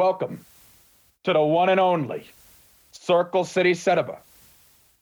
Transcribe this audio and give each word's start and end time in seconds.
Welcome 0.00 0.46
to 1.24 1.34
the 1.34 1.42
one 1.42 1.68
and 1.68 1.78
only 1.78 2.26
Circle 2.90 3.44
City 3.44 3.74
Cinema 3.74 4.16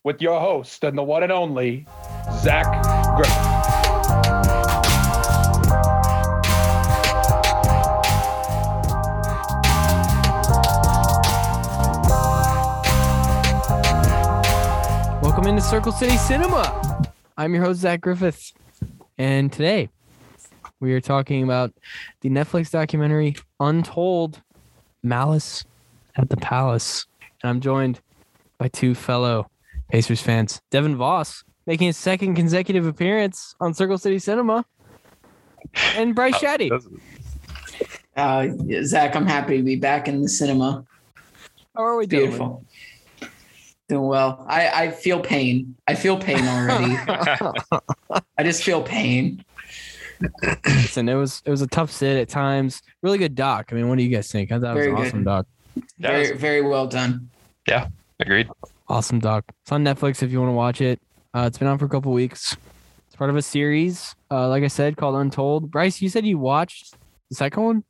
with 0.03 0.21
your 0.21 0.41
host 0.41 0.83
and 0.83 0.99
the 0.99 1.05
one 1.05 1.23
and 1.23 1.31
only 1.31 1.87
Zach 2.39 2.67
Griffith. 3.15 3.33
Welcome 15.23 15.47
into 15.47 15.63
Circle 15.63 15.93
City 15.93 16.17
Cinema. 16.17 17.05
I'm 17.37 17.55
your 17.55 17.63
host, 17.63 17.79
Zach 17.79 18.01
Griffith. 18.01 18.53
And 19.17 19.53
today 19.53 19.91
we 20.81 20.93
are 20.93 21.01
talking 21.01 21.45
about 21.45 21.73
the 22.21 22.31
Netflix 22.31 22.73
documentary 22.73 23.37
Untold 23.61 24.43
Malice 25.03 25.65
at 26.17 26.29
the 26.29 26.37
Palace. 26.37 27.07
And 27.43 27.51
I'm 27.51 27.61
joined 27.61 28.01
by 28.59 28.69
two 28.69 28.95
fellow 28.95 29.51
Pacers 29.91 30.21
fans, 30.21 30.61
Devin 30.71 30.97
Voss, 30.97 31.45
making 31.67 31.87
his 31.87 31.97
second 31.97 32.35
consecutive 32.35 32.87
appearance 32.87 33.55
on 33.61 33.75
Circle 33.75 33.99
City 33.99 34.19
Cinema, 34.19 34.65
and 35.95 36.15
Bryce 36.15 36.35
Shadday. 36.35 36.71
Uh, 38.17 38.49
Zach, 38.83 39.15
I'm 39.15 39.27
happy 39.27 39.59
to 39.59 39.63
be 39.63 39.77
back 39.77 40.09
in 40.09 40.23
the 40.23 40.29
cinema. 40.29 40.85
How 41.77 41.85
are 41.85 41.97
we 41.97 42.07
doing? 42.07 42.25
Beautiful. 42.25 42.65
Doing 43.89 44.07
well. 44.07 44.45
I, 44.49 44.69
I 44.69 44.91
feel 44.91 45.21
pain. 45.21 45.77
I 45.87 45.95
feel 45.95 46.19
pain 46.19 46.45
already. 46.45 46.97
I 48.37 48.43
just 48.43 48.63
feel 48.65 48.83
pain. 48.83 49.45
Listen, 50.67 51.09
it 51.09 51.15
was 51.15 51.43
it 51.45 51.51
was 51.51 51.63
a 51.63 51.67
tough 51.67 51.91
sit 51.91 52.17
at 52.19 52.29
times. 52.29 52.83
Really 53.03 53.19
good 53.19 53.35
doc. 53.35 53.69
I 53.71 53.75
mean, 53.75 53.89
what 53.89 53.99
do 53.99 54.05
you 54.05 54.15
guys 54.15 54.31
think? 54.31 54.51
I 54.53 54.59
thought 54.59 54.77
it 54.77 54.81
was 54.81 54.85
Very 54.85 54.91
an 54.91 54.97
good. 54.97 55.07
awesome 55.07 55.25
doc. 55.25 55.47
Yeah, 55.77 55.83
Very, 56.11 56.23
it's- 56.25 56.41
very 56.41 56.61
well 56.63 56.87
done. 56.87 57.31
Yeah, 57.67 57.89
agreed. 58.21 58.49
Awesome 58.89 59.19
doc. 59.21 59.45
It's 59.63 59.71
on 59.73 59.85
Netflix 59.85 60.23
if 60.23 60.33
you 60.33 60.41
want 60.41 60.49
to 60.51 60.55
watch 60.55 60.81
it. 60.81 61.01
Uh, 61.35 61.45
it's 61.47 61.59
been 61.59 61.69
on 61.69 61.79
for 61.79 61.85
a 61.85 61.89
couple 61.89 62.11
weeks. 62.13 62.57
It's 63.07 63.17
part 63.17 63.29
of 63.31 63.37
a 63.37 63.43
series, 63.43 64.15
uh, 64.31 64.49
like 64.49 64.65
I 64.65 64.69
said, 64.69 64.97
called 64.97 65.15
Untold. 65.17 65.71
Bryce, 65.71 66.01
you 66.01 66.09
said 66.09 66.25
you 66.25 66.39
watched 66.39 66.97
the 67.29 67.35
second 67.35 67.63
one. 67.63 67.85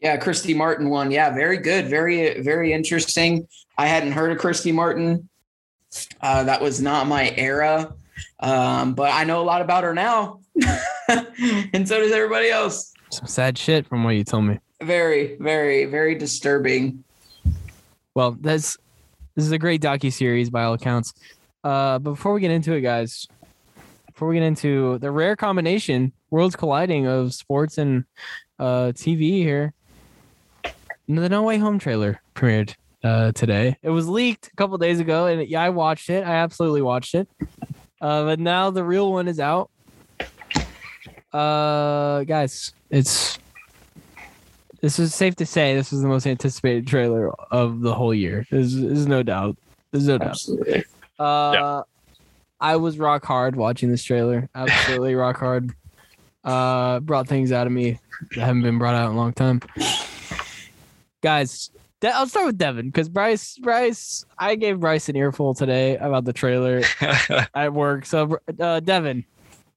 Yeah, 0.00 0.16
Christy 0.16 0.54
Martin 0.54 0.90
one. 0.90 1.10
Yeah, 1.12 1.30
very 1.32 1.58
good. 1.58 1.88
Very, 1.88 2.40
very 2.40 2.72
interesting. 2.72 3.46
I 3.78 3.86
hadn't 3.86 4.12
heard 4.12 4.32
of 4.32 4.38
Christy 4.38 4.72
Martin. 4.72 5.28
Uh, 6.20 6.42
that 6.44 6.60
was 6.60 6.80
not 6.80 7.06
my 7.06 7.32
era. 7.36 7.94
Um, 8.40 8.94
but 8.94 9.12
I 9.12 9.24
know 9.24 9.40
a 9.40 9.44
lot 9.44 9.60
about 9.62 9.84
her 9.84 9.94
now. 9.94 10.39
and 11.72 11.88
so 11.88 11.98
does 12.00 12.12
everybody 12.12 12.50
else. 12.50 12.92
Some 13.10 13.26
sad 13.26 13.58
shit 13.58 13.86
from 13.86 14.04
what 14.04 14.10
you 14.10 14.24
told 14.24 14.44
me. 14.44 14.58
Very, 14.82 15.36
very, 15.36 15.84
very 15.84 16.14
disturbing. 16.14 17.04
Well, 18.14 18.36
that's 18.40 18.76
this 19.34 19.44
is 19.44 19.52
a 19.52 19.58
great 19.58 19.80
docu 19.80 20.12
series 20.12 20.50
by 20.50 20.64
all 20.64 20.74
accounts. 20.74 21.14
Uh, 21.62 21.98
but 21.98 22.12
before 22.12 22.32
we 22.32 22.40
get 22.40 22.50
into 22.50 22.72
it, 22.72 22.80
guys, 22.80 23.26
before 24.06 24.28
we 24.28 24.36
get 24.36 24.44
into 24.44 24.98
the 24.98 25.10
rare 25.10 25.36
combination, 25.36 26.12
worlds 26.30 26.56
colliding 26.56 27.06
of 27.06 27.34
sports 27.34 27.78
and 27.78 28.04
uh, 28.58 28.92
TV 28.94 29.42
here, 29.42 29.72
the 31.08 31.28
No 31.28 31.42
Way 31.42 31.58
Home 31.58 31.78
trailer 31.78 32.20
premiered 32.34 32.74
uh, 33.02 33.32
today. 33.32 33.76
It 33.82 33.90
was 33.90 34.08
leaked 34.08 34.48
a 34.48 34.56
couple 34.56 34.78
days 34.78 35.00
ago, 35.00 35.26
and 35.26 35.46
yeah, 35.48 35.62
I 35.62 35.70
watched 35.70 36.10
it. 36.10 36.26
I 36.26 36.36
absolutely 36.36 36.82
watched 36.82 37.14
it. 37.14 37.28
Uh, 38.00 38.24
but 38.24 38.40
now 38.40 38.70
the 38.70 38.84
real 38.84 39.12
one 39.12 39.28
is 39.28 39.40
out. 39.40 39.70
Uh, 41.32 42.24
guys, 42.24 42.72
it's 42.90 43.38
this 44.80 44.98
is 44.98 45.14
safe 45.14 45.36
to 45.36 45.46
say 45.46 45.74
this 45.74 45.92
is 45.92 46.02
the 46.02 46.08
most 46.08 46.26
anticipated 46.26 46.86
trailer 46.86 47.30
of 47.52 47.80
the 47.80 47.94
whole 47.94 48.14
year. 48.14 48.46
There's, 48.50 48.74
there's 48.74 49.06
no 49.06 49.22
doubt. 49.22 49.56
There's 49.92 50.08
no 50.08 50.18
doubt. 50.18 50.30
Absolutely. 50.30 50.84
Uh, 51.18 51.82
I 52.60 52.76
was 52.76 52.98
rock 52.98 53.24
hard 53.24 53.56
watching 53.56 53.90
this 53.90 54.02
trailer. 54.02 54.48
Absolutely 54.54 55.14
rock 55.14 55.38
hard. 55.38 55.72
Uh, 56.42 57.00
brought 57.00 57.28
things 57.28 57.52
out 57.52 57.66
of 57.66 57.72
me 57.72 57.98
that 58.34 58.40
haven't 58.40 58.62
been 58.62 58.78
brought 58.78 58.94
out 58.94 59.10
in 59.10 59.16
a 59.16 59.18
long 59.18 59.34
time. 59.34 59.60
Guys, 61.20 61.70
De- 62.00 62.08
I'll 62.14 62.26
start 62.26 62.46
with 62.46 62.58
Devin 62.58 62.86
because 62.86 63.10
Bryce, 63.10 63.58
Bryce, 63.58 64.24
I 64.38 64.54
gave 64.54 64.80
Bryce 64.80 65.10
an 65.10 65.16
earful 65.16 65.52
today 65.54 65.98
about 65.98 66.24
the 66.24 66.32
trailer 66.32 66.82
at 67.54 67.74
work. 67.74 68.06
So, 68.06 68.38
uh, 68.58 68.80
Devin, 68.80 69.24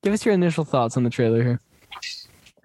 give 0.03 0.13
us 0.13 0.25
your 0.25 0.33
initial 0.33 0.63
thoughts 0.63 0.95
on 0.97 1.03
the 1.03 1.09
trailer 1.09 1.41
here. 1.41 1.61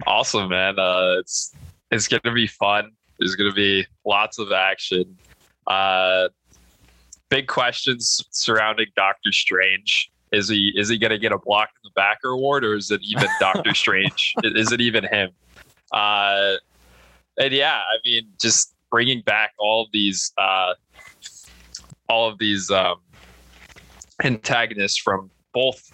awesome, 0.07 0.51
man. 0.51 0.79
Uh, 0.79 1.17
it's 1.21 1.55
it's 1.91 2.07
gonna 2.07 2.35
be 2.35 2.47
fun. 2.47 2.91
There's 3.19 3.35
gonna 3.37 3.55
be 3.55 3.87
lots 4.05 4.39
of 4.39 4.53
action. 4.53 5.17
Uh, 5.67 6.29
big 7.31 7.47
questions 7.47 8.23
surrounding 8.31 8.87
Doctor 8.97 9.33
Strange. 9.33 10.11
Is 10.33 10.49
he 10.49 10.73
is 10.77 10.89
he 10.89 10.99
gonna 10.99 11.19
get 11.19 11.33
a 11.33 11.39
block 11.39 11.71
in 11.77 11.89
the 11.89 11.93
backer 11.95 12.31
award, 12.31 12.65
or 12.65 12.75
is 12.75 12.91
it 12.91 13.01
even 13.03 13.29
Doctor 13.41 13.75
Strange? 13.75 14.35
Is 14.43 14.73
it 14.73 14.81
even 14.81 15.05
him? 15.05 15.31
Uh, 15.93 16.55
and 17.39 17.53
yeah, 17.53 17.79
I 17.79 17.97
mean, 18.05 18.29
just 18.41 18.75
bringing 18.91 19.23
back 19.23 19.53
all 19.59 19.85
of 19.85 19.89
these 19.93 20.33
uh, 20.37 20.75
all 22.09 22.29
of 22.29 22.39
these 22.39 22.71
um, 22.71 22.97
antagonists 24.23 24.99
from 24.99 25.31
both 25.55 25.93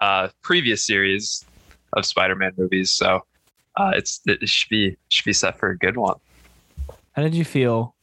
uh, 0.00 0.28
previous 0.42 0.86
series 0.86 1.44
of 1.92 2.06
Spider-Man 2.06 2.52
movies. 2.56 2.92
So 2.92 3.20
uh, 3.76 3.92
it's 3.94 4.20
it 4.26 4.48
should 4.48 4.68
be 4.68 4.96
should 5.08 5.24
be 5.24 5.32
set 5.32 5.58
for 5.58 5.70
a 5.70 5.78
good 5.78 5.96
one. 5.96 6.16
How 7.12 7.22
did 7.22 7.34
you 7.34 7.44
feel 7.44 7.94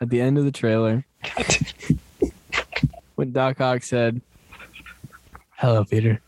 at 0.00 0.10
the 0.10 0.20
end 0.20 0.38
of 0.38 0.44
the 0.44 0.52
trailer 0.52 1.04
when 3.16 3.32
Doc 3.32 3.60
Ock 3.60 3.82
said, 3.82 4.20
"Hello, 5.56 5.84
Peter"? 5.84 6.20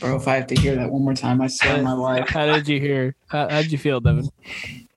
Bro, 0.00 0.16
if 0.16 0.28
I 0.28 0.36
have 0.36 0.46
to 0.48 0.54
hear 0.54 0.74
that 0.74 0.90
one 0.90 1.02
more 1.02 1.14
time, 1.14 1.40
I 1.40 1.46
swear 1.46 1.78
on 1.78 1.84
my 1.84 1.92
life. 1.92 2.28
How 2.28 2.46
did 2.46 2.68
you 2.68 2.78
hear? 2.78 3.14
How, 3.28 3.48
how 3.48 3.62
did 3.62 3.72
you 3.72 3.78
feel, 3.78 4.00
Devin? 4.00 4.28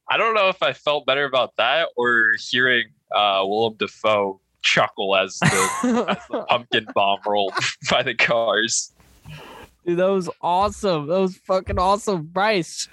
I 0.09 0.17
don't 0.17 0.35
know 0.35 0.49
if 0.49 0.61
I 0.61 0.73
felt 0.73 1.05
better 1.05 1.23
about 1.23 1.55
that 1.55 1.89
or 1.95 2.33
hearing 2.37 2.87
uh, 3.15 3.41
Willem 3.45 3.75
Dafoe 3.75 4.41
chuckle 4.61 5.15
as 5.15 5.37
the, 5.39 6.05
as 6.09 6.27
the 6.29 6.41
pumpkin 6.49 6.87
bomb 6.93 7.19
rolled 7.25 7.53
by 7.89 8.03
the 8.03 8.15
cars. 8.15 8.91
Dude, 9.85 9.97
that 9.97 10.07
was 10.07 10.29
awesome. 10.41 11.07
That 11.07 11.19
was 11.19 11.37
fucking 11.37 11.79
awesome, 11.79 12.23
Bryce. 12.23 12.87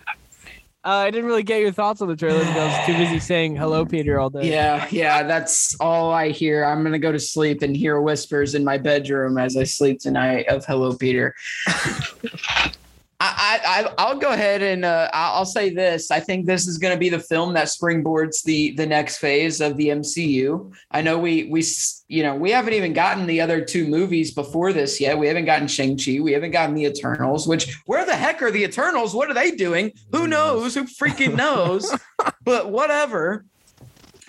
Uh, 0.85 0.91
I 0.91 1.11
didn't 1.11 1.27
really 1.27 1.43
get 1.43 1.61
your 1.61 1.73
thoughts 1.73 2.01
on 2.01 2.09
the 2.09 2.17
trailer 2.17 2.39
because 2.39 2.57
I 2.57 2.65
was 2.65 2.87
too 2.87 2.97
busy 2.97 3.19
saying 3.19 3.57
"Hello, 3.57 3.85
Peter" 3.85 4.19
all 4.21 4.31
day. 4.31 4.49
Yeah, 4.49 4.87
yeah, 4.91 5.23
that's 5.25 5.79
all 5.81 6.13
I 6.13 6.31
hear. 6.31 6.65
I'm 6.65 6.83
gonna 6.83 6.99
go 6.99 7.13
to 7.13 7.19
sleep 7.19 7.63
and 7.63 7.77
hear 7.77 8.01
whispers 8.01 8.55
in 8.55 8.65
my 8.65 8.79
bedroom 8.79 9.39
as 9.39 9.57
I 9.57 9.65
sleep 9.65 9.99
tonight 9.99 10.47
of 10.49 10.65
"Hello, 10.65 10.95
Peter." 10.95 11.35
I, 13.21 13.61
I, 13.65 13.95
I'll 13.99 14.19
go 14.19 14.31
ahead 14.31 14.63
and 14.63 14.85
uh, 14.85 15.11
I'll 15.13 15.39
I'll 15.39 15.45
say 15.45 15.71
this. 15.71 16.13
I 16.13 16.21
think 16.21 16.47
this 16.47 16.69
is 16.69 16.79
going 16.79 16.95
to 16.95 16.99
be 16.99 17.09
the 17.09 17.19
film 17.19 17.53
that 17.55 17.67
springboards 17.67 18.45
the 18.45 18.73
the 18.73 18.87
next 18.87 19.19
phase 19.19 19.61
of 19.61 19.77
the 19.77 19.89
MCU. 19.89 20.73
I 20.93 21.03
know 21.03 21.19
we 21.19 21.45
we 21.45 21.65
you 22.07 22.23
know 22.23 22.37
we 22.37 22.53
haven't 22.53 22.75
even 22.75 22.93
gotten 22.93 23.27
the 23.27 23.41
other 23.41 23.65
two 23.65 23.89
movies 23.89 24.33
before 24.33 24.73
this 24.73 25.01
yet. 25.01 25.19
We 25.19 25.27
haven't 25.27 25.47
gotten 25.47 25.67
Shang 25.67 25.99
Chi. 25.99 26.21
We 26.21 26.33
haven't 26.33 26.53
gotten 26.53 26.77
the 26.77 26.85
Eternals. 26.85 27.49
Which 27.49 27.77
where 27.87 28.07
the 28.07 28.15
heck 28.15 28.41
are 28.41 28.53
the 28.53 28.63
Eternals? 28.63 29.15
What 29.15 29.29
are 29.29 29.35
they 29.35 29.51
doing? 29.51 29.93
Who 30.13 30.29
knows? 30.29 30.77
Who 30.77 30.85
freaking 30.85 31.35
knows? 31.35 31.93
but 32.45 32.71
whatever. 32.71 33.45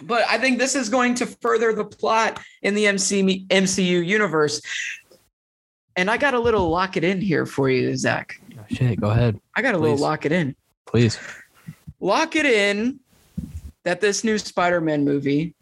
But 0.02 0.24
I 0.30 0.40
think 0.40 0.58
this 0.58 0.76
is 0.76 0.90
going 0.90 1.14
to 1.16 1.26
further 1.26 1.74
the 1.74 1.86
plot 1.86 2.40
in 2.62 2.74
the 2.74 2.88
MC, 2.88 3.46
MCU 3.50 4.06
universe. 4.06 4.62
And 5.96 6.10
I 6.10 6.18
got 6.18 6.34
a 6.34 6.40
little 6.40 6.70
lock 6.70 6.96
it 6.96 7.04
in 7.04 7.20
here 7.20 7.46
for 7.46 7.70
you, 7.70 7.96
Zach. 7.98 8.40
Shit, 8.72 9.00
go 9.02 9.10
ahead, 9.10 9.40
I 9.56 9.62
got 9.62 9.76
a 9.76 9.78
little 9.78 9.98
lock 9.98 10.26
it 10.26 10.32
in. 10.32 10.56
please. 10.86 11.18
Lock 12.00 12.36
it 12.36 12.46
in 12.46 13.00
that 13.84 14.00
this 14.00 14.24
new 14.24 14.38
Spider 14.38 14.80
Man 14.80 15.04
movie 15.04 15.54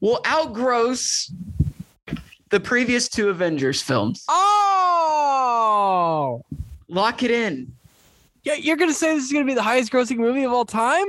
will 0.00 0.20
outgross 0.24 1.32
the 2.50 2.60
previous 2.60 3.08
two 3.08 3.28
Avengers 3.28 3.82
films. 3.82 4.24
Oh, 4.28 6.44
Lock 6.88 7.22
it 7.22 7.30
in. 7.30 7.72
yeah, 8.44 8.54
you're 8.54 8.76
gonna 8.76 8.92
say 8.92 9.14
this 9.14 9.24
is 9.24 9.32
gonna 9.32 9.44
be 9.44 9.54
the 9.54 9.62
highest-grossing 9.62 10.16
movie 10.18 10.44
of 10.44 10.52
all 10.52 10.64
time? 10.64 11.06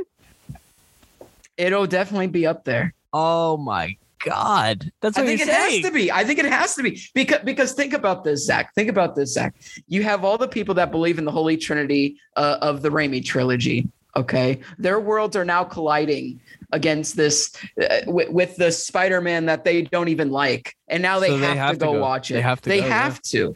It'll 1.57 1.87
definitely 1.87 2.27
be 2.27 2.45
up 2.47 2.63
there. 2.65 2.93
Oh 3.13 3.57
my 3.57 3.95
god, 4.25 4.91
that's 5.01 5.17
what 5.17 5.23
I 5.27 5.31
what 5.31 5.37
think 5.37 5.39
you're 5.39 5.49
it 5.49 5.53
saying. 5.61 5.81
has 5.83 5.91
to 5.91 5.95
be. 5.95 6.11
I 6.11 6.23
think 6.23 6.39
it 6.39 6.45
has 6.45 6.75
to 6.75 6.83
be 6.83 7.01
because 7.13 7.39
because 7.43 7.73
think 7.73 7.93
about 7.93 8.23
this, 8.23 8.45
Zach. 8.45 8.73
Think 8.75 8.89
about 8.89 9.15
this, 9.15 9.33
Zach. 9.33 9.55
You 9.87 10.03
have 10.03 10.23
all 10.23 10.37
the 10.37 10.47
people 10.47 10.75
that 10.75 10.91
believe 10.91 11.17
in 11.17 11.25
the 11.25 11.31
Holy 11.31 11.57
Trinity 11.57 12.17
uh, 12.35 12.57
of 12.61 12.81
the 12.81 12.89
Raimi 12.89 13.23
trilogy. 13.23 13.87
Okay, 14.17 14.59
their 14.77 14.99
worlds 14.99 15.35
are 15.37 15.45
now 15.45 15.63
colliding 15.63 16.41
against 16.73 17.15
this 17.15 17.55
uh, 17.81 18.01
with, 18.07 18.29
with 18.29 18.55
the 18.57 18.69
Spider-Man 18.71 19.45
that 19.45 19.63
they 19.63 19.83
don't 19.83 20.09
even 20.09 20.31
like, 20.31 20.75
and 20.89 21.01
now 21.01 21.17
they, 21.19 21.27
So 21.29 21.37
they 21.37 21.47
have, 21.47 21.57
have 21.57 21.73
to 21.75 21.79
to 21.79 21.85
go, 21.85 21.93
go. 21.93 22.01
watch 22.01 22.29
it. 22.29 22.33
They 22.35 22.41
have 22.41 22.61
to 22.61 22.69
They 22.69 22.79
go, 22.81 22.87
yeah. 22.87 23.03
have 23.03 23.21
to. 23.23 23.53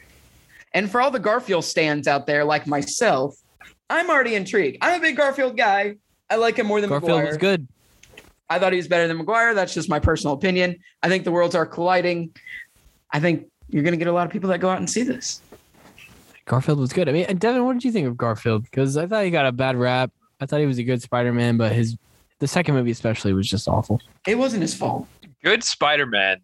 And 0.72 0.90
for 0.90 1.00
all 1.02 1.10
the 1.10 1.18
Garfield 1.18 1.64
stands 1.64 2.08
out 2.08 2.26
there, 2.26 2.42
like 2.44 2.66
myself, 2.66 3.36
I'm 3.90 4.08
already 4.10 4.34
intrigued. 4.34 4.78
I'm 4.80 4.98
a 4.98 5.02
big 5.02 5.16
Garfield 5.16 5.56
guy. 5.58 5.96
I 6.30 6.36
like 6.36 6.56
him 6.56 6.66
more 6.66 6.80
than 6.80 6.88
Garfield 6.90 7.20
McGuire. 7.20 7.28
was 7.28 7.36
good. 7.36 7.68
I 8.48 8.58
thought 8.58 8.72
he 8.72 8.76
was 8.76 8.88
better 8.88 9.08
than 9.08 9.18
McGuire. 9.18 9.54
That's 9.54 9.74
just 9.74 9.88
my 9.88 9.98
personal 9.98 10.34
opinion. 10.34 10.76
I 11.02 11.08
think 11.08 11.24
the 11.24 11.32
worlds 11.32 11.54
are 11.54 11.66
colliding. 11.66 12.34
I 13.12 13.20
think 13.20 13.46
you're 13.68 13.82
going 13.82 13.92
to 13.92 13.98
get 13.98 14.06
a 14.06 14.12
lot 14.12 14.26
of 14.26 14.32
people 14.32 14.50
that 14.50 14.58
go 14.58 14.70
out 14.70 14.78
and 14.78 14.88
see 14.88 15.02
this. 15.02 15.40
Garfield 16.44 16.78
was 16.78 16.92
good. 16.92 17.08
I 17.08 17.12
mean, 17.12 17.26
and 17.28 17.40
Devin, 17.40 17.64
what 17.64 17.72
did 17.72 17.84
you 17.84 17.90
think 17.90 18.06
of 18.06 18.16
Garfield? 18.16 18.62
Because 18.64 18.96
I 18.96 19.06
thought 19.06 19.24
he 19.24 19.30
got 19.30 19.46
a 19.46 19.52
bad 19.52 19.76
rap. 19.76 20.12
I 20.40 20.46
thought 20.46 20.60
he 20.60 20.66
was 20.66 20.78
a 20.78 20.84
good 20.84 21.02
Spider-Man, 21.02 21.56
but 21.56 21.72
his 21.72 21.96
the 22.38 22.46
second 22.46 22.74
movie 22.74 22.90
especially 22.90 23.32
was 23.32 23.48
just 23.48 23.66
awful. 23.66 24.00
It 24.26 24.36
wasn't 24.36 24.62
his 24.62 24.74
fault. 24.74 25.08
Good 25.42 25.64
Spider-Man. 25.64 26.40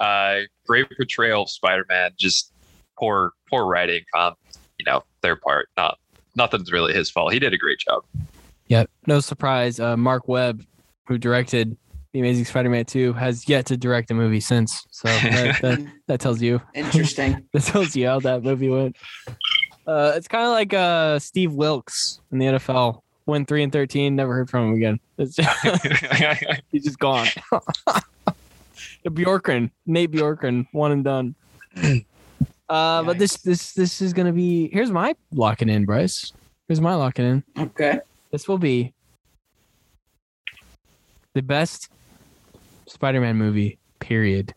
Uh, 0.00 0.40
great 0.66 0.86
portrayal 0.96 1.42
of 1.42 1.50
Spider-Man. 1.50 2.12
Just 2.16 2.52
poor, 2.96 3.32
poor 3.50 3.66
writing 3.66 4.04
on 4.14 4.34
you 4.78 4.84
know 4.84 5.02
their 5.20 5.36
part. 5.36 5.68
Not 5.76 5.98
nothing's 6.36 6.72
really 6.72 6.94
his 6.94 7.10
fault. 7.10 7.32
He 7.32 7.38
did 7.38 7.52
a 7.52 7.58
great 7.58 7.78
job. 7.80 8.04
Yep, 8.68 8.90
no 9.06 9.20
surprise. 9.20 9.78
Uh, 9.78 9.96
Mark 9.96 10.26
Webb, 10.26 10.64
who 11.06 11.18
directed 11.18 11.76
The 12.12 12.20
Amazing 12.20 12.44
Spider-Man 12.46 12.84
2, 12.84 13.12
has 13.14 13.48
yet 13.48 13.66
to 13.66 13.76
direct 13.76 14.10
a 14.10 14.14
movie 14.14 14.40
since. 14.40 14.86
So 14.90 15.08
that, 15.08 15.60
that, 15.62 15.86
that 16.06 16.20
tells 16.20 16.40
you 16.40 16.60
Interesting. 16.74 17.46
that 17.52 17.62
tells 17.62 17.94
you 17.94 18.06
how 18.06 18.20
that 18.20 18.42
movie 18.42 18.68
went. 18.68 18.96
Uh, 19.86 20.12
it's 20.16 20.28
kind 20.28 20.44
of 20.44 20.50
like 20.52 20.72
uh, 20.72 21.18
Steve 21.18 21.52
Wilks 21.52 22.20
in 22.32 22.38
the 22.38 22.46
NFL. 22.46 23.02
Went 23.26 23.48
three 23.48 23.62
and 23.62 23.72
thirteen. 23.72 24.16
Never 24.16 24.34
heard 24.34 24.50
from 24.50 24.68
him 24.68 24.74
again. 24.74 25.00
It's 25.16 25.36
just, 25.36 25.66
he's 26.72 26.84
just 26.84 26.98
gone. 26.98 27.26
Bjorkgren, 29.06 29.70
Nate 29.86 30.10
Bjorkgren, 30.10 30.66
one 30.72 30.92
and 30.92 31.04
done. 31.04 31.34
Uh, 32.68 33.02
but 33.02 33.18
this 33.18 33.38
this 33.38 33.72
this 33.72 34.02
is 34.02 34.12
gonna 34.12 34.32
be. 34.32 34.68
Here's 34.72 34.90
my 34.90 35.14
locking 35.32 35.70
in, 35.70 35.86
Bryce. 35.86 36.32
Here's 36.68 36.82
my 36.82 36.94
locking 36.94 37.24
in. 37.24 37.44
okay. 37.58 38.00
This 38.30 38.46
will 38.46 38.58
be 38.58 38.92
the 41.34 41.42
best 41.42 41.88
Spider-Man 42.86 43.36
movie. 43.36 43.78
Period. 44.00 44.54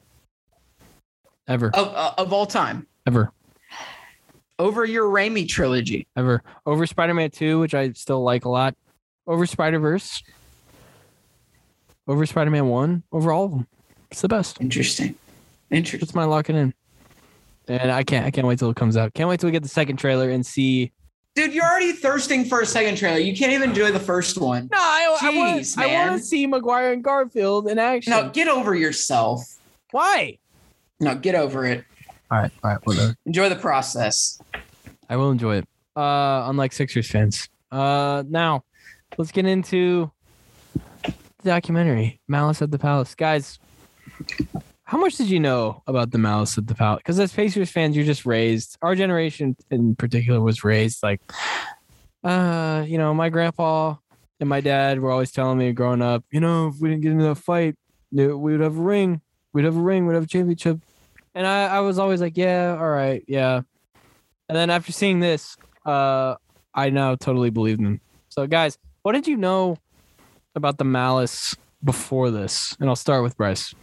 Ever, 1.47 1.71
Of, 1.73 1.87
uh, 1.95 2.13
of 2.17 2.33
all 2.33 2.45
time. 2.45 2.85
ever, 3.05 3.31
Over 4.59 4.83
your 4.83 5.05
Raimi 5.09 5.47
trilogy. 5.47 6.05
ever. 6.17 6.43
Over 6.65 6.85
Spider-Man 6.85 7.31
Two, 7.31 7.59
which 7.59 7.73
I 7.73 7.91
still 7.93 8.21
like 8.23 8.43
a 8.45 8.49
lot. 8.49 8.75
Over 9.25 9.45
Spider-Verse. 9.45 10.23
Over 12.07 12.25
Spider-Man 12.25 12.67
One. 12.67 13.03
Over 13.13 13.31
all 13.31 13.45
of 13.45 13.51
them. 13.51 13.67
It's 14.11 14.21
the 14.21 14.27
best. 14.27 14.59
Interesting. 14.59 15.15
Interesting. 15.71 15.99
That's 16.01 16.15
my 16.15 16.25
locking 16.25 16.55
in. 16.57 16.73
And 17.69 17.91
I 17.91 18.03
can't. 18.03 18.25
I 18.25 18.31
can't 18.31 18.47
wait 18.47 18.59
till 18.59 18.69
it 18.69 18.75
comes 18.77 18.97
out. 18.97 19.13
Can't 19.13 19.29
wait 19.29 19.39
till 19.39 19.47
we 19.47 19.51
get 19.51 19.63
the 19.63 19.69
second 19.69 19.97
trailer 19.97 20.29
and 20.29 20.45
see. 20.45 20.91
Dude, 21.37 21.53
you're 21.53 21.65
already 21.65 21.91
thirsting 21.91 22.45
for 22.45 22.61
a 22.61 22.65
second 22.65 22.95
trailer. 22.95 23.19
You 23.19 23.37
can't 23.37 23.51
even 23.51 23.69
enjoy 23.69 23.91
the 23.91 23.99
first 23.99 24.39
one. 24.39 24.69
No, 24.71 24.79
I, 24.79 25.19
I 25.21 25.29
want. 25.35 25.61
Jeez, 25.61 25.77
I 25.77 25.93
want 25.93 26.19
to 26.19 26.25
see 26.25 26.47
McGuire 26.47 26.93
and 26.93 27.03
Garfield 27.03 27.67
in 27.67 27.77
action. 27.77 28.09
No, 28.09 28.31
get 28.31 28.47
over 28.47 28.73
yourself. 28.73 29.43
Why? 29.91 30.39
No, 30.99 31.13
get 31.13 31.35
over 31.35 31.63
it. 31.63 31.85
All 32.31 32.39
right. 32.39 32.51
All 32.63 32.71
right. 32.71 32.79
Whatever. 32.85 33.15
Enjoy 33.27 33.49
the 33.49 33.55
process. 33.55 34.41
I 35.11 35.15
will 35.15 35.29
enjoy 35.29 35.57
it. 35.57 35.67
Uh, 35.95 36.45
unlike 36.49 36.73
Sixers 36.73 37.07
fans. 37.07 37.47
Uh, 37.71 38.23
now 38.27 38.63
let's 39.19 39.31
get 39.31 39.45
into 39.45 40.09
the 41.03 41.13
documentary 41.43 42.19
Malice 42.27 42.63
at 42.63 42.71
the 42.71 42.79
Palace, 42.79 43.13
guys. 43.13 43.59
Much 45.07 45.15
did 45.15 45.29
you 45.29 45.39
know 45.39 45.81
about 45.87 46.11
the 46.11 46.17
Malice 46.17 46.57
at 46.57 46.67
the 46.67 46.75
Palace? 46.75 46.97
Because 46.97 47.17
as 47.17 47.31
Pacers 47.31 47.71
fans, 47.71 47.95
you're 47.95 48.03
just 48.03 48.25
raised. 48.25 48.77
Our 48.81 48.93
generation 48.93 49.55
in 49.71 49.95
particular 49.95 50.41
was 50.41 50.65
raised 50.65 51.01
like, 51.01 51.21
uh, 52.25 52.83
you 52.85 52.97
know, 52.97 53.13
my 53.13 53.29
grandpa 53.29 53.95
and 54.41 54.49
my 54.49 54.59
dad 54.59 54.99
were 54.99 55.09
always 55.09 55.31
telling 55.31 55.59
me 55.59 55.71
growing 55.71 56.01
up, 56.01 56.25
you 56.29 56.41
know, 56.41 56.67
if 56.67 56.81
we 56.81 56.89
didn't 56.89 57.03
get 57.03 57.13
into 57.13 57.23
that 57.23 57.35
fight, 57.35 57.75
we 58.11 58.27
would 58.27 58.59
have 58.59 58.77
a 58.77 58.81
ring. 58.81 59.21
We'd 59.53 59.63
have 59.63 59.77
a 59.77 59.79
ring. 59.79 60.07
We'd 60.07 60.15
have 60.15 60.25
a 60.25 60.27
championship. 60.27 60.81
And 61.33 61.47
I, 61.47 61.67
I 61.67 61.79
was 61.79 61.99
always 61.99 62.19
like, 62.19 62.35
yeah, 62.35 62.75
all 62.77 62.89
right, 62.89 63.23
yeah. 63.29 63.61
And 64.49 64.57
then 64.57 64.69
after 64.69 64.91
seeing 64.91 65.21
this, 65.21 65.55
uh, 65.85 66.35
I 66.73 66.89
now 66.89 67.15
totally 67.15 67.49
believe 67.49 67.77
them. 67.77 68.01
So, 68.27 68.45
guys, 68.45 68.77
what 69.03 69.13
did 69.13 69.25
you 69.25 69.37
know 69.37 69.77
about 70.53 70.77
the 70.77 70.83
malice 70.83 71.55
before 71.81 72.29
this? 72.29 72.75
And 72.81 72.89
I'll 72.89 72.97
start 72.97 73.23
with 73.23 73.37
Bryce. 73.37 73.73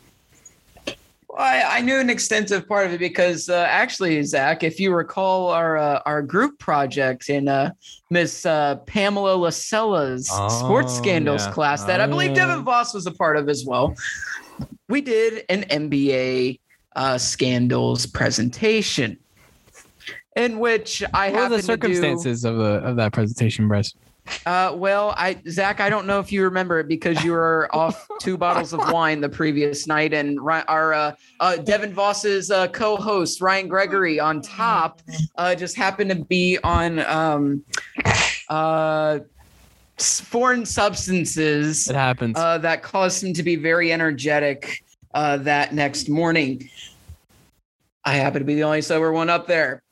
I, 1.37 1.79
I 1.79 1.81
knew 1.81 1.99
an 1.99 2.11
extensive 2.11 2.69
part 2.69 2.87
of 2.87 2.93
it 2.93 3.01
because 3.01 3.49
uh, 3.49 3.67
actually, 3.69 4.23
Zach, 4.23 4.63
if 4.63 4.79
you 4.79 4.95
recall 4.95 5.49
our 5.49 5.77
uh, 5.77 6.01
our 6.07 6.23
group 6.23 6.59
project 6.59 7.29
in 7.29 7.49
uh, 7.49 7.71
Miss 8.11 8.47
uh, 8.47 8.77
Pamela 8.87 9.35
Lacella's 9.37 10.29
sports 10.29 10.93
Oh, 10.93 11.03
scandals 11.03 11.47
yeah. 11.47 11.53
class 11.53 11.85
that 11.85 12.01
I 12.01 12.07
believe 12.07 12.33
Oh. 12.33 12.35
Devin 12.35 12.65
Voss 12.65 12.95
was 12.95 13.07
a 13.07 13.13
part 13.13 13.37
of 13.37 13.49
as 13.49 13.65
well, 13.67 13.95
we 14.89 15.01
did 15.01 15.45
an 15.49 15.63
NBA 15.63 16.61
uh, 16.97 17.19
scandals 17.19 18.07
presentation 18.07 19.19
in 20.37 20.59
which 20.59 21.03
I 21.13 21.31
What 21.31 21.35
happened 21.35 21.59
the 21.59 21.63
circumstances 21.63 22.45
of 22.45 22.57
the 22.57 22.65
of 22.85 22.97
that 22.97 23.13
presentation, 23.13 23.69
Bryce? 23.69 23.95
Uh, 24.47 24.73
well, 24.75 25.15
I 25.17 25.37
Zach, 25.49 25.81
I 25.81 25.91
don't 25.91 26.07
know 26.07 26.19
if 26.19 26.33
you 26.33 26.45
remember 26.45 26.81
it 26.81 26.89
because 26.89 27.23
you 27.23 27.33
were 27.33 27.69
off 27.75 28.07
two 28.21 28.37
bottles 28.37 28.73
of 28.73 28.81
wine 28.91 29.21
the 29.21 29.29
previous 29.29 29.87
night, 29.87 30.13
and 30.15 30.39
our 30.41 30.95
uh, 30.95 31.15
uh, 31.41 31.57
Devin 31.57 31.93
Voss's 31.93 32.51
uh, 32.51 32.69
co-host 32.69 33.41
Ryan 33.41 33.69
Gregory 33.69 34.19
on 34.19 34.41
top 34.41 35.03
uh, 35.37 35.55
just 35.55 35.77
happened 35.77 36.11
to 36.11 36.17
be 36.17 36.59
on 36.65 37.01
um, 37.01 37.63
uh, 38.49 39.21
foreign 39.99 40.67
substances 40.67 41.89
It 41.89 41.97
happens. 41.97 42.37
uh, 42.39 42.59
that 42.59 42.83
caused 42.83 43.23
him 43.23 43.33
to 43.35 43.43
be 43.43 43.57
very 43.57 43.93
energetic 43.93 44.83
uh, 45.13 45.37
that 45.39 45.75
next 45.75 46.09
morning. 46.09 46.69
I 48.05 48.15
happen 48.17 48.41
to 48.41 48.45
be 48.45 48.55
the 48.55 48.65
only 48.65 48.83
sober 48.83 49.13
one 49.13 49.31
up 49.31 49.47
there. 49.47 49.84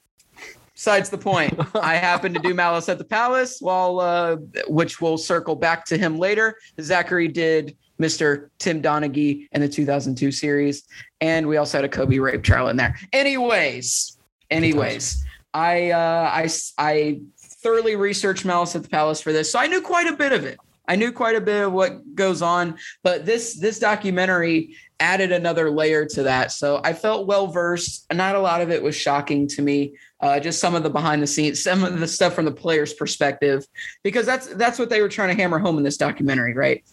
Besides 0.82 1.11
the 1.11 1.19
point, 1.19 1.55
I 1.81 1.94
happen 1.94 2.34
to 2.34 2.40
do 2.40 2.55
Malice 2.55 2.88
at 2.88 2.99
the 2.99 3.05
Palace, 3.05 3.61
while 3.61 4.00
uh, 4.00 4.38
which 4.67 5.00
we'll 5.00 5.17
circle 5.17 5.55
back 5.55 5.84
to 5.84 5.96
him 5.96 6.19
later. 6.19 6.56
Zachary 6.81 7.29
did 7.29 7.76
Mr. 8.00 8.49
Tim 8.58 8.82
Donaghy 8.82 9.46
in 9.52 9.61
the 9.61 9.69
2002 9.69 10.32
series, 10.32 10.82
and 11.20 11.46
we 11.46 11.56
also 11.56 11.79
had 11.79 11.84
a 11.84 11.88
Kobe 11.88 12.19
rape 12.19 12.43
trial 12.43 12.67
in 12.67 12.76
there. 12.76 12.99
Anyways, 13.12 14.19
anyways, 14.50 15.25
I 15.55 15.93
uh, 15.93 16.29
I 16.32 16.49
I 16.79 17.20
thoroughly 17.38 17.94
researched 17.94 18.44
Malice 18.44 18.75
at 18.75 18.82
the 18.82 18.88
Palace 18.88 19.20
for 19.20 19.32
this, 19.32 19.52
so 19.52 19.61
I 19.61 19.69
knew 19.69 19.82
quite 19.82 20.08
a 20.08 20.17
bit 20.17 20.32
of 20.32 20.44
it. 20.44 20.58
I 20.88 20.96
knew 20.96 21.12
quite 21.12 21.37
a 21.37 21.40
bit 21.40 21.67
of 21.67 21.73
what 21.73 22.14
goes 22.14 22.43
on, 22.43 22.76
but 23.02 23.25
this 23.25 23.58
this 23.58 23.79
documentary 23.79 24.76
added 24.99 25.33
another 25.33 25.71
layer 25.71 26.06
to 26.06 26.23
that. 26.23 26.52
So 26.52 26.80
I 26.85 26.92
felt 26.92 27.26
well 27.26 27.47
versed. 27.47 28.06
Not 28.12 28.35
a 28.35 28.40
lot 28.40 28.61
of 28.61 28.71
it 28.71 28.83
was 28.83 28.95
shocking 28.95 29.47
to 29.49 29.62
me. 29.62 29.97
Uh, 30.21 30.38
just 30.38 30.61
some 30.61 30.75
of 30.75 30.83
the 30.83 30.90
behind 30.90 31.23
the 31.23 31.26
scenes, 31.26 31.62
some 31.62 31.83
of 31.83 31.99
the 31.99 32.06
stuff 32.06 32.35
from 32.35 32.45
the 32.45 32.52
player's 32.52 32.95
perspective, 32.95 33.66
because 34.02 34.26
that's 34.26 34.49
that's 34.54 34.78
what 34.78 34.90
they 34.90 35.00
were 35.00 35.09
trying 35.09 35.35
to 35.35 35.40
hammer 35.40 35.59
home 35.59 35.78
in 35.78 35.85
this 35.85 35.97
documentary, 35.97 36.54
right? 36.54 36.85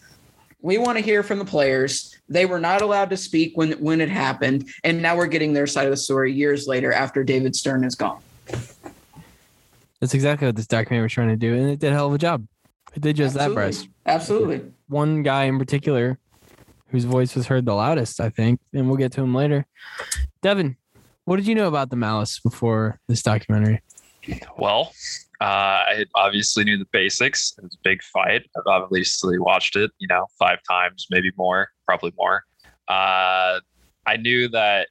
We 0.62 0.78
want 0.78 0.98
to 0.98 1.04
hear 1.04 1.22
from 1.22 1.38
the 1.38 1.44
players. 1.44 2.16
They 2.28 2.44
were 2.44 2.60
not 2.60 2.82
allowed 2.82 3.10
to 3.10 3.16
speak 3.16 3.56
when 3.56 3.72
when 3.72 4.00
it 4.00 4.08
happened, 4.08 4.68
and 4.84 5.02
now 5.02 5.16
we're 5.16 5.26
getting 5.26 5.52
their 5.52 5.66
side 5.66 5.86
of 5.86 5.90
the 5.90 5.96
story 5.96 6.32
years 6.32 6.66
later 6.66 6.92
after 6.92 7.24
David 7.24 7.56
Stern 7.56 7.84
is 7.84 7.94
gone. 7.94 8.20
That's 10.00 10.14
exactly 10.14 10.46
what 10.46 10.56
this 10.56 10.66
documentary 10.66 11.02
was 11.02 11.12
trying 11.12 11.28
to 11.28 11.36
do, 11.36 11.54
and 11.54 11.70
it 11.70 11.78
did 11.78 11.92
a 11.92 11.94
hell 11.94 12.08
of 12.08 12.14
a 12.14 12.18
job. 12.18 12.46
It 12.94 13.02
did 13.02 13.16
just 13.16 13.34
that, 13.34 13.52
Bryce. 13.52 13.86
Absolutely. 14.06 14.62
One 14.88 15.22
guy 15.22 15.44
in 15.44 15.58
particular 15.58 16.18
whose 16.88 17.04
voice 17.04 17.34
was 17.34 17.46
heard 17.46 17.64
the 17.64 17.74
loudest, 17.74 18.20
I 18.20 18.30
think, 18.30 18.60
and 18.72 18.88
we'll 18.88 18.96
get 18.96 19.12
to 19.12 19.22
him 19.22 19.34
later. 19.34 19.64
Devin, 20.42 20.76
what 21.24 21.36
did 21.36 21.46
you 21.46 21.54
know 21.54 21.68
about 21.68 21.90
the 21.90 21.96
malice 21.96 22.40
before 22.40 22.98
this 23.08 23.22
documentary? 23.22 23.80
Well, 24.58 24.92
uh, 25.40 25.44
I 25.44 26.04
obviously 26.14 26.64
knew 26.64 26.76
the 26.76 26.88
basics. 26.92 27.54
It 27.56 27.64
was 27.64 27.74
a 27.74 27.82
big 27.84 28.02
fight. 28.02 28.42
I've 28.56 28.66
obviously 28.66 29.38
watched 29.38 29.76
it, 29.76 29.90
you 29.98 30.08
know, 30.08 30.26
five 30.38 30.58
times, 30.68 31.06
maybe 31.10 31.30
more, 31.36 31.68
probably 31.86 32.12
more. 32.18 32.44
Uh, 32.88 33.60
I 34.06 34.16
knew 34.18 34.48
that 34.48 34.88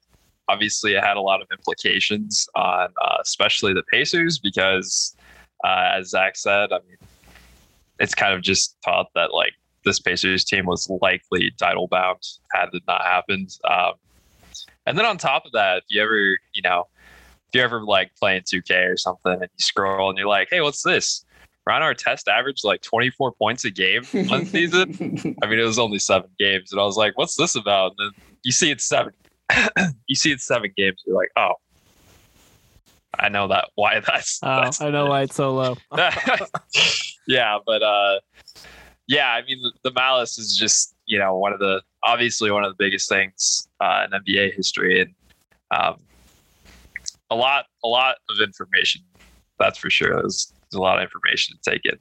obviously 0.48 0.94
it 0.94 1.04
had 1.04 1.18
a 1.18 1.22
lot 1.22 1.42
of 1.42 1.48
implications 1.52 2.48
on, 2.56 2.90
uh, 3.02 3.18
especially 3.22 3.74
the 3.74 3.84
Pacers, 3.92 4.40
because 4.40 5.16
uh, 5.64 5.92
as 5.96 6.10
Zach 6.10 6.38
said, 6.38 6.72
I 6.72 6.80
mean, 6.88 6.98
it's 8.00 8.16
kind 8.16 8.34
of 8.34 8.42
just 8.42 8.78
taught 8.84 9.08
that 9.16 9.34
like 9.34 9.54
this 9.86 10.00
Pacers 10.00 10.44
team 10.44 10.66
was 10.66 10.90
likely 11.02 11.52
title 11.58 11.88
bound 11.88 12.20
had 12.54 12.70
it 12.74 12.84
not 12.88 13.02
happened. 13.02 13.50
Um, 13.70 13.94
and 14.86 14.98
then 14.98 15.06
on 15.06 15.18
top 15.18 15.46
of 15.46 15.52
that, 15.54 15.78
if 15.78 15.84
you 15.90 16.02
ever, 16.02 16.38
you 16.54 16.62
know, 16.64 16.88
if 17.48 17.56
you're 17.56 17.64
ever 17.64 17.84
like 17.84 18.12
playing 18.20 18.42
2K 18.42 18.92
or 18.92 18.98
something 18.98 19.34
and 19.34 19.42
you 19.42 19.60
scroll 19.60 20.10
and 20.10 20.18
you're 20.18 20.28
like, 20.28 20.48
hey, 20.52 20.62
what's 20.62 20.84
this? 20.84 21.26
Ron 21.66 21.82
Artest 21.82 22.28
averaged 22.28 22.64
like 22.64 22.82
24 22.82 23.34
points 23.34 23.64
a 23.66 23.70
game 23.70 24.04
one 24.28 24.46
season. 24.46 25.36
I 25.44 25.46
mean, 25.48 25.60
it 25.60 25.64
was 25.64 25.78
only 25.78 26.00
seven 26.00 26.30
games. 26.40 26.72
And 26.72 26.82
I 26.82 26.84
was 26.84 26.98
like, 26.98 27.18
what's 27.18 27.36
this 27.36 27.56
about? 27.56 27.94
And 27.98 28.14
then 28.16 28.24
you 28.44 28.52
see 28.52 28.72
it's 28.72 28.88
seven. 28.88 29.14
you 30.08 30.16
see 30.16 30.32
it's 30.32 30.46
seven 30.46 30.72
games. 30.76 31.04
You're 31.06 31.16
like, 31.16 31.32
oh, 31.36 31.54
I 33.20 33.30
know 33.30 33.48
that 33.50 33.70
why 33.76 34.00
that's. 34.00 34.40
Oh, 34.42 34.62
that's 34.64 34.82
I 34.82 34.90
know 34.90 35.08
why 35.08 35.24
it's 35.24 35.36
so 35.36 35.54
low. 35.54 35.76
yeah, 37.30 37.60
but 37.64 37.84
uh, 37.84 38.20
yeah, 39.08 39.28
I 39.28 39.44
mean, 39.44 39.62
the, 39.84 39.92
malice 39.92 40.40
is 40.40 40.58
just 40.58 40.96
you 41.06 41.20
know 41.20 41.38
one 41.38 41.54
of 41.54 41.60
the 41.60 41.82
obviously 42.04 42.50
one 42.50 42.64
of 42.64 42.76
the 42.76 42.84
biggest 42.84 43.08
things 43.08 43.68
uh, 43.80 44.06
in 44.06 44.20
NBA 44.20 44.56
history, 44.56 45.00
and 45.02 45.14
um, 45.70 45.98
a 47.30 47.36
lot 47.36 47.66
a 47.84 47.88
lot 47.88 48.16
of 48.30 48.38
information. 48.44 49.02
That's 49.60 49.78
for 49.78 49.92
sure. 49.92 50.16
There's, 50.16 50.52
there's 50.72 50.80
a 50.80 50.82
lot 50.82 50.98
of 50.98 51.04
information 51.04 51.56
to 51.62 51.72
take 51.72 51.86
in. 51.86 52.00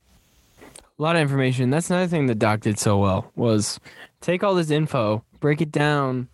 A 0.99 1.03
lot 1.03 1.15
of 1.15 1.23
information. 1.23 1.69
That's 1.69 1.91
another 1.91 2.07
thing 2.07 2.27
that 2.27 2.39
Doc 2.39 2.61
did 2.61 2.79
so 2.79 2.97
well 2.97 3.31
was 3.37 3.79
take 4.23 4.43
all 4.43 4.55
this 4.55 4.71
info, 4.71 5.23
break 5.41 5.61
it 5.61 5.71
down. 5.71 6.29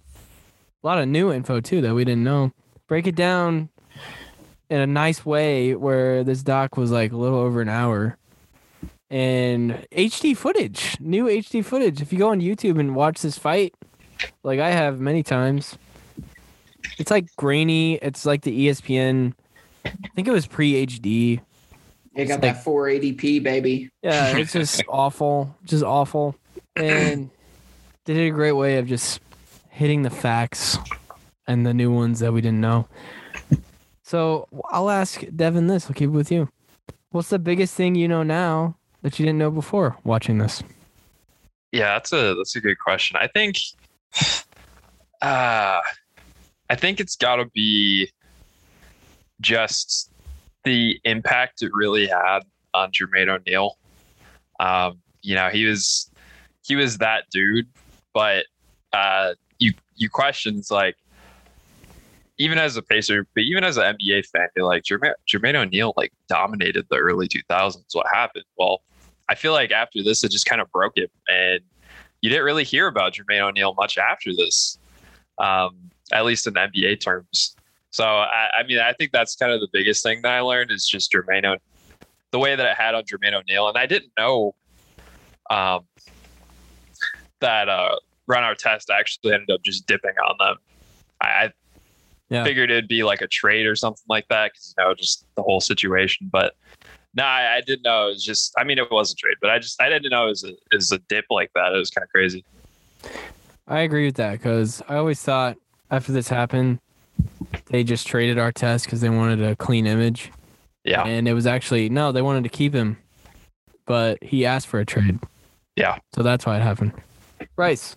A 0.83 0.87
lot 0.87 0.99
of 0.99 1.09
new 1.09 1.33
info 1.33 1.61
too 1.61 1.81
that 1.81 1.95
we 1.95 2.05
didn't 2.05 2.25
know. 2.25 2.53
Break 2.87 3.09
it 3.09 3.17
down 3.17 3.71
in 4.71 4.81
a 4.81 4.87
nice 4.87 5.27
way 5.27 5.75
where 5.75 6.23
this 6.23 6.43
doc 6.43 6.77
was 6.77 6.91
like 6.93 7.13
a 7.13 7.17
little 7.17 7.39
over 7.39 7.61
an 7.61 7.69
hour. 7.69 8.19
And 9.15 9.87
HD 9.93 10.37
footage, 10.37 10.97
new 10.99 11.27
HD 11.27 11.65
footage. 11.65 12.03
If 12.03 12.13
you 12.13 12.19
go 12.19 12.31
on 12.31 12.41
YouTube 12.41 12.81
and 12.81 12.97
watch 12.97 13.23
this 13.23 13.39
fight, 13.39 13.73
like 14.43 14.59
I 14.59 14.73
have 14.73 14.99
many 14.99 15.23
times, 15.23 15.79
it's 16.99 17.13
like 17.13 17.29
grainy. 17.37 17.95
It's 18.03 18.27
like 18.27 18.43
the 18.43 18.67
ESPN. 18.67 19.35
I 19.85 19.93
think 20.17 20.27
it 20.27 20.33
was 20.33 20.49
pre 20.49 20.85
HD. 20.85 21.41
They 22.17 22.25
got 22.25 22.43
It's 22.43 22.65
that 22.65 22.65
480p, 22.65 23.41
baby. 23.41 23.89
Yeah, 24.03 24.37
it's 24.37 24.53
just 24.53 24.83
awful, 24.89 25.55
just 25.65 25.85
awful. 25.85 26.35
And 26.75 27.31
they 28.07 28.15
did 28.15 28.27
a 28.27 28.35
great 28.35 28.55
way 28.55 28.79
of 28.79 28.89
just 28.89 29.21
hitting 29.71 30.03
the 30.03 30.11
facts 30.11 30.77
and 31.47 31.65
the 31.65 31.73
new 31.73 31.93
ones 31.93 32.19
that 32.19 32.33
we 32.33 32.41
didn't 32.41 32.61
know. 32.61 32.89
So 34.03 34.49
I'll 34.71 34.91
ask 34.91 35.23
Devin 35.37 35.69
this. 35.69 35.87
I'll 35.87 35.95
keep 35.95 36.09
it 36.09 36.13
with 36.13 36.33
you. 36.33 36.49
What's 37.11 37.29
the 37.29 37.39
biggest 37.39 37.77
thing 37.77 37.95
you 37.95 38.09
know 38.09 38.25
now 38.25 38.77
that 39.05 39.19
you 39.19 39.27
didn't 39.27 39.39
know 39.39 39.51
before 39.51 39.97
watching 40.03 40.39
this? 40.39 40.63
Yeah, 41.73 41.93
that's 41.95 42.13
a 42.13 42.35
that's 42.35 42.57
a 42.57 42.61
good 42.61 42.79
question. 42.79 43.19
I 43.21 43.29
think, 43.29 43.59
uh, 45.23 45.81
I 46.71 46.75
think 46.75 47.01
it's 47.01 47.15
got 47.15 47.37
to 47.37 47.45
be 47.47 48.11
just 49.43 50.11
the 50.65 50.99
impact 51.05 51.63
it 51.63 51.71
really 51.75 52.07
had 52.07 52.41
on 52.73 52.93
Jermaine 52.93 53.29
O'Neal. 53.29 53.77
Um, 54.59 55.01
you 55.21 55.35
know, 55.35 55.51
he 55.51 55.67
was 55.67 56.11
he 56.65 56.75
was 56.75 56.99
that 56.99 57.25
dude, 57.31 57.69
but 58.15 58.47
uh, 58.95 59.35
you 59.59 59.75
you 59.97 60.09
questions 60.09 60.71
like 60.71 60.97
even 62.39 62.57
as 62.57 62.79
a 62.79 62.83
Pacer, 62.83 63.27
but 63.35 63.43
even 63.43 63.65
as 63.65 63.77
an 63.77 63.97
NBA 63.97 64.25
fan, 64.29 64.49
you're 64.57 64.65
like 64.65 64.83
Jermaine, 64.85 65.13
Jermaine 65.29 65.57
O'Neal 65.57 65.93
like 65.99 66.13
dominated 66.27 66.87
the 66.89 66.97
early 66.97 67.29
2000s. 67.29 67.85
What 67.93 68.07
happened? 68.11 68.47
Well, 68.57 68.81
I 69.29 69.35
feel 69.35 69.53
like 69.53 69.71
after 69.71 70.03
this, 70.03 70.23
it 70.25 70.31
just 70.31 70.47
kind 70.47 70.61
of 70.61 70.71
broke 70.71 70.95
it, 70.97 71.11
and 71.29 71.61
you 72.21 72.31
didn't 72.31 72.45
really 72.45 72.65
hear 72.65 72.87
about 72.87 73.15
Jermaine 73.15 73.41
O'Neal 73.41 73.75
much 73.75 73.99
after 73.99 74.31
this, 74.37 74.79
um, 75.39 75.91
at 76.13 76.25
least 76.25 76.47
in 76.47 76.55
NBA 76.55 77.01
terms. 77.01 77.57
So 77.91 78.05
I, 78.05 78.49
I 78.59 78.63
mean, 78.67 78.79
I 78.81 78.93
think 78.93 79.13
that's 79.13 79.37
kind 79.37 79.53
of 79.53 79.61
the 79.61 79.69
biggest 79.73 80.03
thing 80.03 80.21
that 80.23 80.33
I 80.33 80.41
learned 80.41 80.71
is 80.71 80.87
just 80.87 81.13
Jermaine, 81.13 81.45
o- 81.47 81.59
the 82.33 82.39
way 82.39 82.57
that 82.57 82.67
it 82.67 82.77
had 82.77 82.95
on 82.95 83.05
Jermaine 83.05 83.35
O'Neal, 83.35 83.69
and 83.69 83.79
I 83.79 83.87
didn't 83.87 84.13
know 84.19 84.55
um, 85.51 85.87
that 87.41 87.69
uh, 87.69 87.97
Ron 88.27 88.43
Artest 88.43 88.91
actually 88.93 89.33
ended 89.33 89.51
up 89.51 89.63
just 89.63 89.87
dipping 89.87 90.15
on 90.27 90.37
them. 90.39 90.57
I, 91.21 91.27
I 91.27 91.53
Yeah. 92.31 92.45
figured 92.45 92.71
it'd 92.71 92.89
be 92.89 93.05
like 93.05 93.21
a 93.21 93.29
trade 93.29 93.67
or 93.67 93.77
something 93.77 94.05
like 94.09 94.27
that 94.29 94.53
because 94.53 94.75
you 94.77 94.85
know 94.85 94.95
just 94.95 95.27
the 95.37 95.43
whole 95.43 95.61
situation, 95.61 96.29
but. 96.33 96.55
No, 97.17 97.25
I, 97.25 97.57
I 97.57 97.61
didn't 97.61 97.83
know. 97.83 98.09
It 98.09 98.15
was 98.15 98.25
just, 98.25 98.53
I 98.59 98.65
mean, 98.65 98.79
it 98.79 98.91
was 98.91 99.13
a 99.13 99.15
trade, 99.15 99.37
but 99.41 99.51
I 99.51 99.59
just, 99.59 99.81
I 99.81 99.89
didn't 99.89 100.11
know 100.11 100.27
it 100.27 100.31
was 100.31 100.45
a, 100.45 100.49
it 100.49 100.75
was 100.75 100.91
a 100.93 100.99
dip 100.99 101.27
like 101.31 101.51
that. 101.55 101.73
It 101.73 101.79
was 101.79 101.91
kind 101.91 102.05
of 102.05 102.11
crazy. 102.11 102.45
I 103.69 103.81
agree 103.81 104.07
with 104.07 104.17
that 104.17 104.33
because 104.33 104.83
I 104.89 104.97
always 104.97 105.23
thought 105.23 105.57
after 105.91 106.13
this 106.13 106.29
happened, 106.29 106.81
they 107.67 107.85
just 107.85 108.07
traded 108.07 108.37
Artest 108.37 108.85
because 108.85 109.01
they 109.01 109.11
wanted 109.11 109.43
a 109.43 109.55
clean 109.57 109.87
image. 109.87 110.33
Yeah. 110.85 111.05
And 111.05 111.29
it 111.29 111.35
was 111.35 111.47
actually, 111.47 111.89
no, 111.89 112.13
they 112.13 112.21
wanted 112.21 112.43
to 112.45 112.51
keep 112.51 112.75
him, 112.75 112.99
but 113.87 114.23
he 114.23 114.45
asked 114.45 114.67
for 114.67 114.81
a 114.81 114.85
trade. 114.85 115.19
Yeah. 115.77 115.99
So 116.15 116.23
that's 116.23 116.45
why 116.45 116.57
it 116.57 116.63
happened. 116.63 116.93
Bryce, 117.57 117.97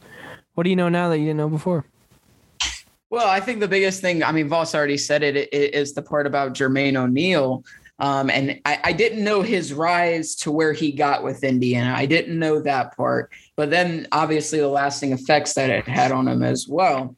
what 0.54 0.64
do 0.64 0.70
you 0.70 0.76
know 0.76 0.90
now 0.90 1.10
that 1.10 1.18
you 1.18 1.26
didn't 1.26 1.38
know 1.38 1.50
before? 1.50 1.86
Well, 3.10 3.28
I 3.28 3.40
think 3.40 3.62
the 3.62 3.68
biggest 3.68 4.02
thing, 4.02 4.22
I 4.22 4.32
mean, 4.32 4.48
Voss 4.50 4.76
already 4.76 4.98
said 4.98 5.24
it, 5.24 5.36
it 5.36 5.74
is 5.74 5.94
the 5.94 6.02
part 6.02 6.28
about 6.28 6.54
Jermaine 6.54 6.96
O'Neal. 6.96 7.64
Um, 8.00 8.30
and 8.30 8.60
I, 8.66 8.80
I 8.84 8.94
didn't 8.94 9.24
know 9.24 9.42
his 9.42 9.74
rise 9.74 10.36
to 10.36 10.52
where 10.52 10.74
he 10.74 10.92
got 10.92 11.24
with 11.24 11.44
Indiana. 11.44 11.94
I 11.96 12.06
didn't 12.06 12.38
know 12.38 12.62
that 12.62 12.96
part. 12.96 13.32
But 13.56 13.72
then 13.72 14.08
obviously 14.12 14.60
the 14.60 14.68
lasting 14.68 15.14
effects 15.14 15.54
that 15.56 15.70
it 15.70 15.88
had 15.88 16.12
on 16.12 16.28
him 16.28 16.44
as 16.44 16.68
well. 16.68 17.16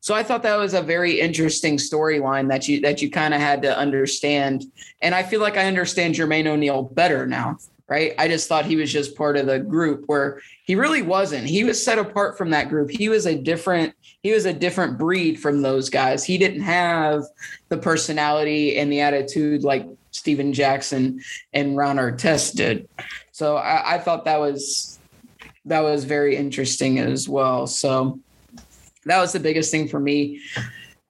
So 0.00 0.14
I 0.14 0.22
thought 0.22 0.42
that 0.42 0.58
was 0.58 0.74
a 0.74 0.82
very 0.82 1.20
interesting 1.20 1.76
storyline 1.76 2.48
that 2.48 2.66
you 2.66 2.80
that 2.80 3.02
you 3.02 3.10
kind 3.10 3.34
of 3.34 3.40
had 3.40 3.62
to 3.62 3.76
understand. 3.76 4.64
And 5.00 5.14
I 5.14 5.22
feel 5.22 5.40
like 5.40 5.56
I 5.56 5.66
understand 5.66 6.14
Jermaine 6.14 6.46
O'Neal 6.46 6.82
better 6.82 7.26
now, 7.26 7.58
right? 7.86 8.14
I 8.18 8.26
just 8.26 8.48
thought 8.48 8.64
he 8.64 8.76
was 8.76 8.92
just 8.92 9.16
part 9.16 9.36
of 9.36 9.46
the 9.46 9.60
group 9.60 10.04
where 10.06 10.40
he 10.64 10.74
really 10.74 11.02
wasn't. 11.02 11.46
He 11.46 11.62
was 11.62 11.82
set 11.82 11.98
apart 11.98 12.36
from 12.36 12.50
that 12.50 12.68
group. 12.68 12.90
He 12.90 13.08
was 13.08 13.26
a 13.26 13.38
different 13.38 13.94
he 14.22 14.32
was 14.32 14.44
a 14.44 14.52
different 14.52 14.98
breed 14.98 15.40
from 15.40 15.62
those 15.62 15.88
guys. 15.88 16.24
He 16.24 16.36
didn't 16.38 16.62
have 16.62 17.24
the 17.68 17.78
personality 17.78 18.78
and 18.78 18.92
the 18.92 19.00
attitude 19.00 19.62
like 19.62 19.86
Stephen 20.10 20.52
Jackson 20.52 21.20
and 21.52 21.76
Ron 21.76 21.96
Artest 21.96 22.54
did. 22.56 22.88
So 23.32 23.56
I, 23.56 23.94
I 23.94 23.98
thought 23.98 24.24
that 24.26 24.38
was 24.38 24.98
that 25.66 25.80
was 25.80 26.04
very 26.04 26.36
interesting 26.36 26.98
as 26.98 27.28
well. 27.28 27.66
So 27.66 28.18
that 29.04 29.20
was 29.20 29.32
the 29.32 29.40
biggest 29.40 29.70
thing 29.70 29.88
for 29.88 30.00
me. 30.00 30.40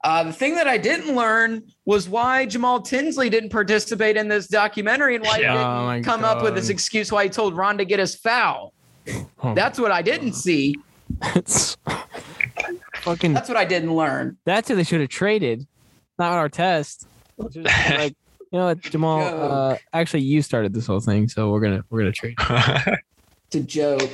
Uh, 0.03 0.25
the 0.25 0.33
thing 0.33 0.55
that 0.55 0.67
I 0.67 0.79
didn't 0.79 1.15
learn 1.15 1.63
was 1.85 2.09
why 2.09 2.47
Jamal 2.47 2.81
Tinsley 2.81 3.29
didn't 3.29 3.51
participate 3.51 4.17
in 4.17 4.29
this 4.29 4.47
documentary 4.49 5.15
and 5.17 5.25
why 5.25 5.39
he 5.39 5.45
Oh 5.45 5.93
didn't 5.93 6.05
come 6.05 6.25
up 6.25 6.43
with 6.43 6.55
this 6.55 6.69
excuse 6.69 7.13
why 7.13 7.25
he 7.25 7.31
told 7.31 7.57
Ron 7.57 7.77
to 7.79 7.85
get 7.85 7.99
his 7.99 8.15
foul. 8.15 8.73
Oh, 9.43 9.55
That's 9.55 9.79
what 9.79 9.91
I 9.91 10.01
didn't 10.03 10.35
see. 10.35 10.77
it's 11.35 11.77
fucking. 13.03 13.33
That's 13.33 13.49
what 13.49 13.57
I 13.59 13.65
didn't 13.65 13.95
learn. 13.95 14.37
That's 14.45 14.69
who 14.69 14.77
they 14.77 14.85
should 14.85 15.01
have 15.01 15.09
traded, 15.11 15.67
not 16.19 16.33
Artest. 16.33 17.07
Should 17.53 17.67
have 17.67 17.91
been 17.91 17.99
like, 18.01 18.15
you 18.53 18.59
know 18.59 18.67
what, 18.67 18.81
Jamal? 18.81 19.21
Uh, 19.21 19.77
actually, 19.93 20.23
you 20.23 20.43
started 20.43 20.75
this 20.75 20.87
whole 20.87 21.01
thing, 21.01 21.29
so 21.29 21.51
we're 21.51 21.61
gonna 21.61 21.85
we're 21.91 22.01
gonna 22.01 22.13
trade. 22.13 22.37
It's 23.53 23.57
a 23.57 23.61
joke. 23.63 24.09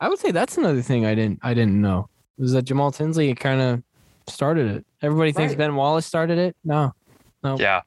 I 0.00 0.08
would 0.08 0.18
say 0.18 0.30
that's 0.30 0.56
another 0.56 0.80
thing 0.80 1.04
I 1.04 1.14
didn't 1.14 1.38
I 1.42 1.52
didn't 1.52 1.78
know 1.82 2.08
was 2.38 2.52
that 2.52 2.62
Jamal 2.62 2.90
Tinsley 2.92 3.34
kind 3.34 3.60
of 3.60 3.82
started 4.26 4.70
it. 4.76 4.86
Everybody 5.02 5.32
thinks 5.32 5.50
Right. 5.50 5.58
Ben 5.58 5.74
Wallace 5.74 6.06
started 6.06 6.38
it. 6.38 6.56
No, 6.64 6.94
No. 7.42 7.58
yeah, 7.58 7.82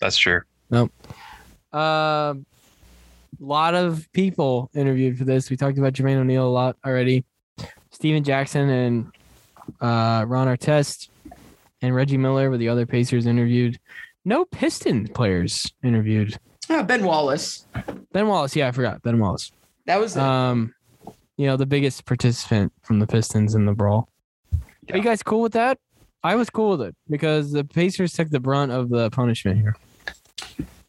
that's 0.00 0.16
true. 0.16 0.42
Nope. 0.70 0.92
A 1.72 2.36
lot 3.40 3.74
of 3.74 4.06
people 4.12 4.70
interviewed 4.74 5.18
for 5.18 5.24
this. 5.24 5.50
We 5.50 5.56
talked 5.56 5.78
about 5.78 5.92
Jermaine 5.94 6.16
O'Neal 6.18 6.46
a 6.46 6.48
lot 6.48 6.76
already. 6.86 7.24
Stephen 7.90 8.22
Jackson 8.22 8.68
and 8.68 9.10
uh, 9.80 10.24
Ron 10.26 10.48
Artest 10.48 11.08
and 11.82 11.94
Reggie 11.94 12.16
Miller 12.16 12.50
were 12.50 12.58
the 12.58 12.68
other 12.68 12.86
Pacers 12.86 13.26
interviewed. 13.26 13.78
No 14.24 14.44
Piston 14.44 15.08
players 15.08 15.72
interviewed. 15.82 16.38
Ah, 16.70 16.82
ben 16.82 17.04
Wallace. 17.04 17.66
Ben 18.12 18.26
Wallace, 18.26 18.54
yeah, 18.54 18.68
I 18.68 18.72
forgot 18.72 19.02
Ben 19.02 19.18
Wallace. 19.18 19.52
That 19.86 20.00
was. 20.00 20.16
Um, 20.16 20.74
you 21.36 21.46
know, 21.46 21.56
the 21.56 21.66
biggest 21.66 22.04
participant 22.04 22.72
from 22.82 22.98
the 22.98 23.06
Pistons 23.06 23.54
in 23.54 23.64
the 23.64 23.72
brawl. 23.72 24.08
Are 24.90 24.96
you 24.96 25.02
guys 25.02 25.22
cool 25.22 25.40
with 25.40 25.52
that? 25.52 25.78
I 26.22 26.34
was 26.34 26.50
cool 26.50 26.76
with 26.76 26.88
it 26.88 26.96
because 27.08 27.52
the 27.52 27.64
Pacers 27.64 28.12
took 28.12 28.28
the 28.30 28.40
brunt 28.40 28.72
of 28.72 28.88
the 28.88 29.08
punishment 29.10 29.60
here. 29.60 29.76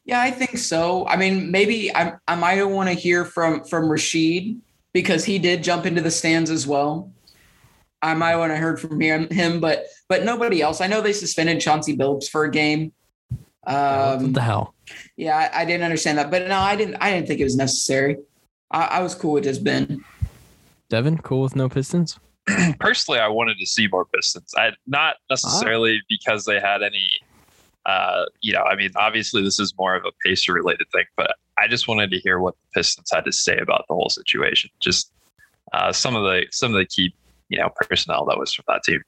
Yeah, 0.05 0.21
I 0.21 0.31
think 0.31 0.57
so. 0.57 1.05
I 1.07 1.17
mean, 1.17 1.51
maybe 1.51 1.95
I, 1.95 2.13
I 2.27 2.36
might 2.36 2.63
want 2.63 2.89
to 2.89 2.95
hear 2.95 3.25
from 3.25 3.63
from 3.63 3.86
Rasheed 3.86 4.57
because 4.91 5.24
he 5.24 5.38
did 5.38 5.63
jump 5.63 5.86
into 5.86 6.01
the 6.01 6.09
stands 6.09 6.50
as 6.50 6.65
well. 6.65 7.12
I 8.01 8.13
might 8.13 8.36
want 8.38 8.51
to 8.51 8.58
heard 8.58 8.79
from 8.79 9.00
him, 9.00 9.29
him, 9.29 9.60
but 9.60 9.86
but 10.08 10.24
nobody 10.24 10.62
else. 10.62 10.82
I 10.82 10.88
know 10.88 11.01
they 11.01 11.13
suspended 11.13 11.60
Chauncey 11.60 11.98
Billups 11.98 12.29
for 12.29 12.46
a 12.46 12.51
game. 12.51 12.94
Um, 13.68 14.24
what 14.24 14.34
the 14.34 14.41
hell? 14.41 14.74
yeah, 15.18 15.50
I, 15.53 15.62
I 15.62 15.65
didn't 15.65 15.84
understand 15.84 16.18
that, 16.18 16.32
but 16.32 16.48
no, 16.48 16.58
I 16.58 16.75
didn't. 16.75 16.96
I 17.01 17.12
didn't 17.12 17.27
think 17.27 17.39
it 17.39 17.44
was 17.44 17.58
necessary. 17.58 18.18
I, 18.72 18.84
I 18.84 19.00
was 19.01 19.15
cool 19.15 19.34
with 19.34 19.44
just 19.44 19.63
Ben. 19.63 20.03
Devin, 20.89 21.20
cool 21.20 21.41
with 21.41 21.56
no 21.56 21.70
Pistons? 21.70 22.20
Personally, 22.79 23.20
I 23.20 23.27
wanted 23.27 23.58
to 23.60 23.65
see 23.65 23.88
more 23.88 24.06
Pistons. 24.06 24.53
I 24.58 24.72
not 24.88 25.18
necessarily 25.29 26.01
because 26.10 26.46
they 26.46 26.60
had 26.60 26.82
any. 26.82 27.08
Uh, 27.86 28.25
you 28.41 28.53
know, 28.53 28.62
I 28.63 28.75
mean, 28.75 28.91
obviously 28.98 29.41
this 29.41 29.60
is 29.60 29.74
more 29.77 29.96
of 29.96 30.03
a 30.06 30.12
pacer 30.24 30.53
related 30.53 30.88
thing, 30.91 31.06
but 31.15 31.36
I 31.58 31.68
just 31.68 31.88
wanted 31.88 32.12
to 32.12 32.20
hear 32.20 32.39
what 32.39 32.56
the 32.56 32.79
Pistons 32.79 33.10
had 33.12 33.25
to 33.25 33.32
say 33.32 33.58
about 33.58 33.86
the 33.88 33.96
whole 33.96 34.10
situation. 34.10 34.70
Just 34.79 35.12
uh, 35.74 35.91
some 35.91 36.15
of 36.15 36.24
the 36.24 36.46
some 36.51 36.74
of 36.74 36.77
the 36.77 36.86
key 36.86 37.13
you 37.50 37.58
know 37.58 37.70
personnel 37.70 38.25
that 38.25 38.38
was 38.38 38.53
from 38.53 38.65
that 38.68 38.84
team. 38.84 39.01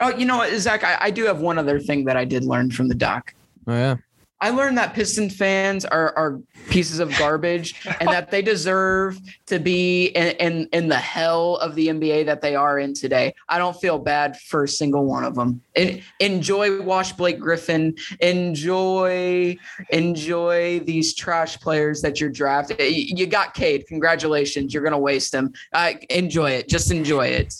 Oh, 0.00 0.10
you 0.10 0.26
know 0.26 0.36
what, 0.36 0.52
Zach? 0.58 0.84
I, 0.84 0.96
I 1.00 1.10
do 1.10 1.24
have 1.24 1.40
one 1.40 1.58
other 1.58 1.80
thing 1.80 2.04
that 2.04 2.16
I 2.16 2.24
did 2.24 2.44
learn 2.44 2.70
from 2.70 2.88
the 2.88 2.94
doc. 2.94 3.34
Oh 3.66 3.72
yeah. 3.72 3.96
I 4.40 4.50
learned 4.50 4.78
that 4.78 4.94
Piston 4.94 5.30
fans 5.30 5.84
are 5.84 6.16
are 6.16 6.40
pieces 6.70 7.00
of 7.00 7.10
garbage 7.18 7.74
and 8.00 8.08
that 8.08 8.30
they 8.30 8.40
deserve 8.40 9.18
to 9.46 9.58
be 9.58 10.06
in, 10.06 10.28
in 10.36 10.68
in 10.72 10.88
the 10.88 10.96
hell 10.96 11.56
of 11.56 11.74
the 11.74 11.88
NBA 11.88 12.26
that 12.26 12.40
they 12.40 12.54
are 12.54 12.78
in 12.78 12.94
today. 12.94 13.34
I 13.48 13.58
don't 13.58 13.78
feel 13.80 13.98
bad 13.98 14.38
for 14.38 14.64
a 14.64 14.68
single 14.68 15.04
one 15.06 15.24
of 15.24 15.34
them. 15.34 15.60
En- 15.74 16.02
enjoy 16.20 16.80
Wash 16.82 17.12
Blake 17.12 17.40
Griffin. 17.40 17.96
Enjoy 18.20 19.56
enjoy 19.90 20.80
these 20.80 21.14
trash 21.14 21.58
players 21.58 22.00
that 22.02 22.20
you're 22.20 22.30
drafting. 22.30 22.76
You 22.80 23.26
got 23.26 23.54
Cade. 23.54 23.86
Congratulations. 23.88 24.72
You're 24.72 24.84
gonna 24.84 24.98
waste 24.98 25.32
them. 25.32 25.52
Uh, 25.72 25.94
enjoy 26.10 26.50
it. 26.52 26.68
Just 26.68 26.92
enjoy 26.92 27.26
it. 27.26 27.54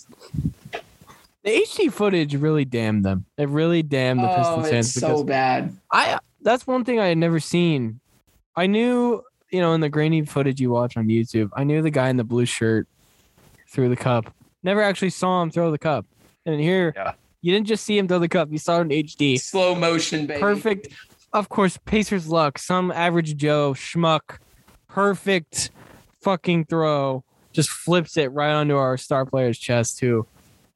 The 1.48 1.62
HD 1.62 1.90
footage 1.90 2.34
really 2.34 2.66
damned 2.66 3.06
them. 3.06 3.24
It 3.38 3.48
really 3.48 3.82
damned 3.82 4.20
the 4.20 4.30
Oh, 4.30 4.36
Pistons 4.36 4.58
it's 4.66 4.70
fans 4.70 4.94
because 4.96 5.18
so 5.20 5.24
bad. 5.24 5.74
I 5.90 6.18
that's 6.42 6.66
one 6.66 6.84
thing 6.84 7.00
I 7.00 7.06
had 7.06 7.16
never 7.16 7.40
seen. 7.40 8.00
I 8.54 8.66
knew, 8.66 9.22
you 9.50 9.60
know, 9.60 9.72
in 9.72 9.80
the 9.80 9.88
grainy 9.88 10.26
footage 10.26 10.60
you 10.60 10.68
watch 10.68 10.98
on 10.98 11.06
YouTube, 11.06 11.48
I 11.56 11.64
knew 11.64 11.80
the 11.80 11.88
guy 11.90 12.10
in 12.10 12.18
the 12.18 12.24
blue 12.24 12.44
shirt 12.44 12.86
threw 13.66 13.88
the 13.88 13.96
cup. 13.96 14.30
Never 14.62 14.82
actually 14.82 15.08
saw 15.08 15.40
him 15.42 15.50
throw 15.50 15.70
the 15.70 15.78
cup. 15.78 16.04
And 16.44 16.60
here, 16.60 16.92
Yeah. 16.94 17.12
you 17.40 17.54
didn't 17.54 17.66
just 17.66 17.84
see 17.84 17.96
him 17.96 18.08
throw 18.08 18.18
the 18.18 18.28
cup. 18.28 18.52
You 18.52 18.58
saw 18.58 18.78
it 18.78 18.82
in 18.82 18.88
HD. 18.92 19.38
Slow 19.40 19.74
motion, 19.74 20.26
baby. 20.26 20.40
Perfect. 20.40 20.88
Of 21.32 21.48
course, 21.48 21.78
Pacers 21.86 22.28
luck. 22.28 22.58
Some 22.58 22.90
average 22.90 23.36
Joe 23.38 23.72
schmuck, 23.72 24.36
perfect 24.86 25.70
fucking 26.20 26.66
throw. 26.66 27.24
Just 27.52 27.70
flips 27.70 28.18
it 28.18 28.32
right 28.32 28.52
onto 28.52 28.76
our 28.76 28.98
star 28.98 29.24
player's 29.24 29.58
chest, 29.58 30.00
who, 30.00 30.26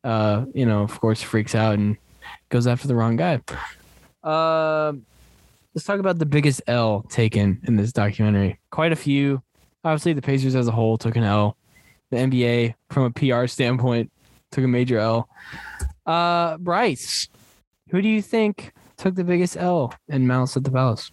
uh, 0.05 0.45
you 0.55 0.67
know, 0.67 0.83
of 0.83 1.01
course, 1.01 1.23
freaks 1.23 1.55
out 1.55 1.75
and 1.75 1.97
goes 2.49 2.67
after 2.67 2.89
the 2.89 2.95
wrong 2.95 3.17
guy. 3.17 3.41
Uh, 4.23 4.93
let's 5.75 5.85
talk 5.85 5.99
about 5.99 6.19
the 6.19 6.27
biggest 6.27 6.63
L 6.67 7.05
taken 7.09 7.61
in 7.67 7.77
this 7.77 7.93
documentary. 7.93 8.59
Quite 8.71 8.93
a 8.93 8.97
few. 8.97 9.43
Obviously, 9.85 10.13
the 10.13 10.23
Pacers 10.23 10.55
as 10.55 10.69
a 10.69 10.73
whole 10.73 10.99
took 10.99 11.17
an 11.17 11.25
L. 11.25 11.57
The 12.11 12.19
NBA, 12.19 12.75
from 12.91 13.05
a 13.05 13.11
PR 13.11 13.47
standpoint, 13.47 14.11
took 14.51 14.65
a 14.65 14.69
major 14.69 14.99
L. 14.99 15.29
Uh, 16.07 16.59
Bryce, 16.59 17.29
who 17.91 18.03
do 18.03 18.09
you 18.09 18.23
think 18.23 18.73
took 18.97 19.15
the 19.15 19.25
biggest 19.25 19.57
L 19.57 19.95
in 20.09 20.27
Malice 20.27 20.57
at 20.57 20.65
the 20.65 20.71
Palace? 20.71 21.11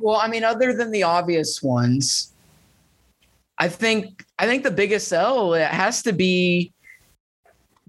Well, 0.00 0.16
I 0.16 0.28
mean, 0.28 0.44
other 0.44 0.72
than 0.72 0.90
the 0.90 1.02
obvious 1.02 1.62
ones, 1.62 2.32
I 3.58 3.68
think 3.68 4.24
I 4.38 4.46
think 4.46 4.64
the 4.64 4.70
biggest 4.70 5.12
L 5.12 5.54
it 5.54 5.68
has 5.68 6.02
to 6.02 6.12
be 6.12 6.72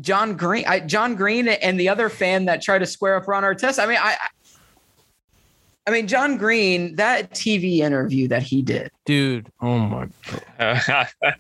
John 0.02 0.36
Green. 0.36 0.66
I, 0.68 0.80
John 0.82 1.16
Green 1.16 1.48
and 1.48 1.80
the 1.80 1.90
other 1.90 2.10
fan 2.10 2.46
that 2.46 2.62
tried 2.62 2.80
to 2.80 2.86
square 2.86 3.16
up 3.16 3.28
Ron 3.28 3.44
Artest. 3.44 3.82
I 3.82 3.86
mean, 3.88 3.98
I, 4.00 4.18
I- 4.20 4.28
I 5.88 5.92
mean, 5.92 6.08
John 6.08 6.38
Green, 6.38 6.96
that 6.96 7.30
TV 7.32 7.78
interview 7.78 8.28
that 8.30 8.42
he 8.42 8.64
did. 8.64 8.90
Dude, 9.06 9.52
oh 9.62 9.78
my 9.80 10.08
god. 10.58 11.08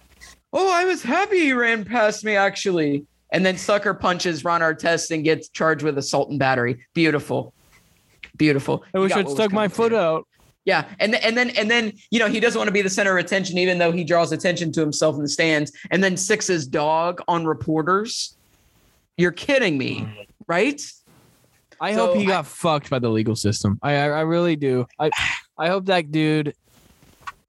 Oh, 0.57 0.71
I 0.71 0.85
was 0.85 1.03
happy 1.03 1.39
he 1.39 1.51
ran 1.53 1.83
past 1.83 2.24
me 2.24 2.35
actually. 2.38 3.05
And 3.33 3.45
then 3.45 3.57
sucker 3.57 3.93
punches 3.93 4.45
Ron 4.45 4.62
Artest 4.62 5.12
and 5.12 5.21
gets 5.24 5.50
charged 5.50 5.83
with 5.83 5.97
assault 5.97 6.29
and 6.29 6.39
battery. 6.39 6.85
Beautiful. 6.93 7.53
Beautiful. 8.38 8.83
I 8.93 9.00
wish 9.00 9.12
I'd 9.12 9.27
stuck 9.29 9.51
my 9.51 9.67
foot 9.67 9.91
him. 9.91 9.97
out. 10.00 10.27
Yeah, 10.63 10.85
and 11.00 11.12
th- 11.12 11.25
and 11.25 11.35
then 11.38 11.50
and 11.51 11.69
then 11.69 11.91
you 12.09 12.19
know 12.19 12.27
he 12.29 12.39
doesn't 12.39 12.57
want 12.57 12.69
to 12.69 12.71
be 12.74 12.81
the 12.81 12.89
center 12.89 13.17
of 13.17 13.25
attention, 13.25 13.57
even 13.57 13.79
though 13.79 13.91
he 13.91 14.03
draws 14.05 14.31
attention 14.31 14.71
to 14.74 14.79
himself 14.79 15.15
in 15.17 15.24
the 15.24 15.27
stands. 15.27 15.71
And 15.91 16.01
then 16.03 16.15
six 16.15 16.47
his 16.47 16.65
dog 16.65 17.21
on 17.27 17.45
reporters. 17.45 18.38
You're 19.17 19.31
kidding 19.31 19.77
me, 19.77 20.01
mm. 20.01 20.27
right? 20.48 20.81
I 21.79 21.93
So 21.93 22.07
hope 22.07 22.17
he 22.17 22.24
I- 22.24 22.27
got 22.27 22.48
fucked 22.48 22.89
by 22.89 23.00
the 23.00 23.10
legal 23.10 23.36
system. 23.36 23.79
I 23.81 23.93
I, 23.95 24.05
I 24.07 24.22
really 24.22 24.55
do. 24.55 24.86
I 25.00 25.10
I 25.57 25.67
hope 25.69 25.86
that 25.86 26.12
dude 26.12 26.53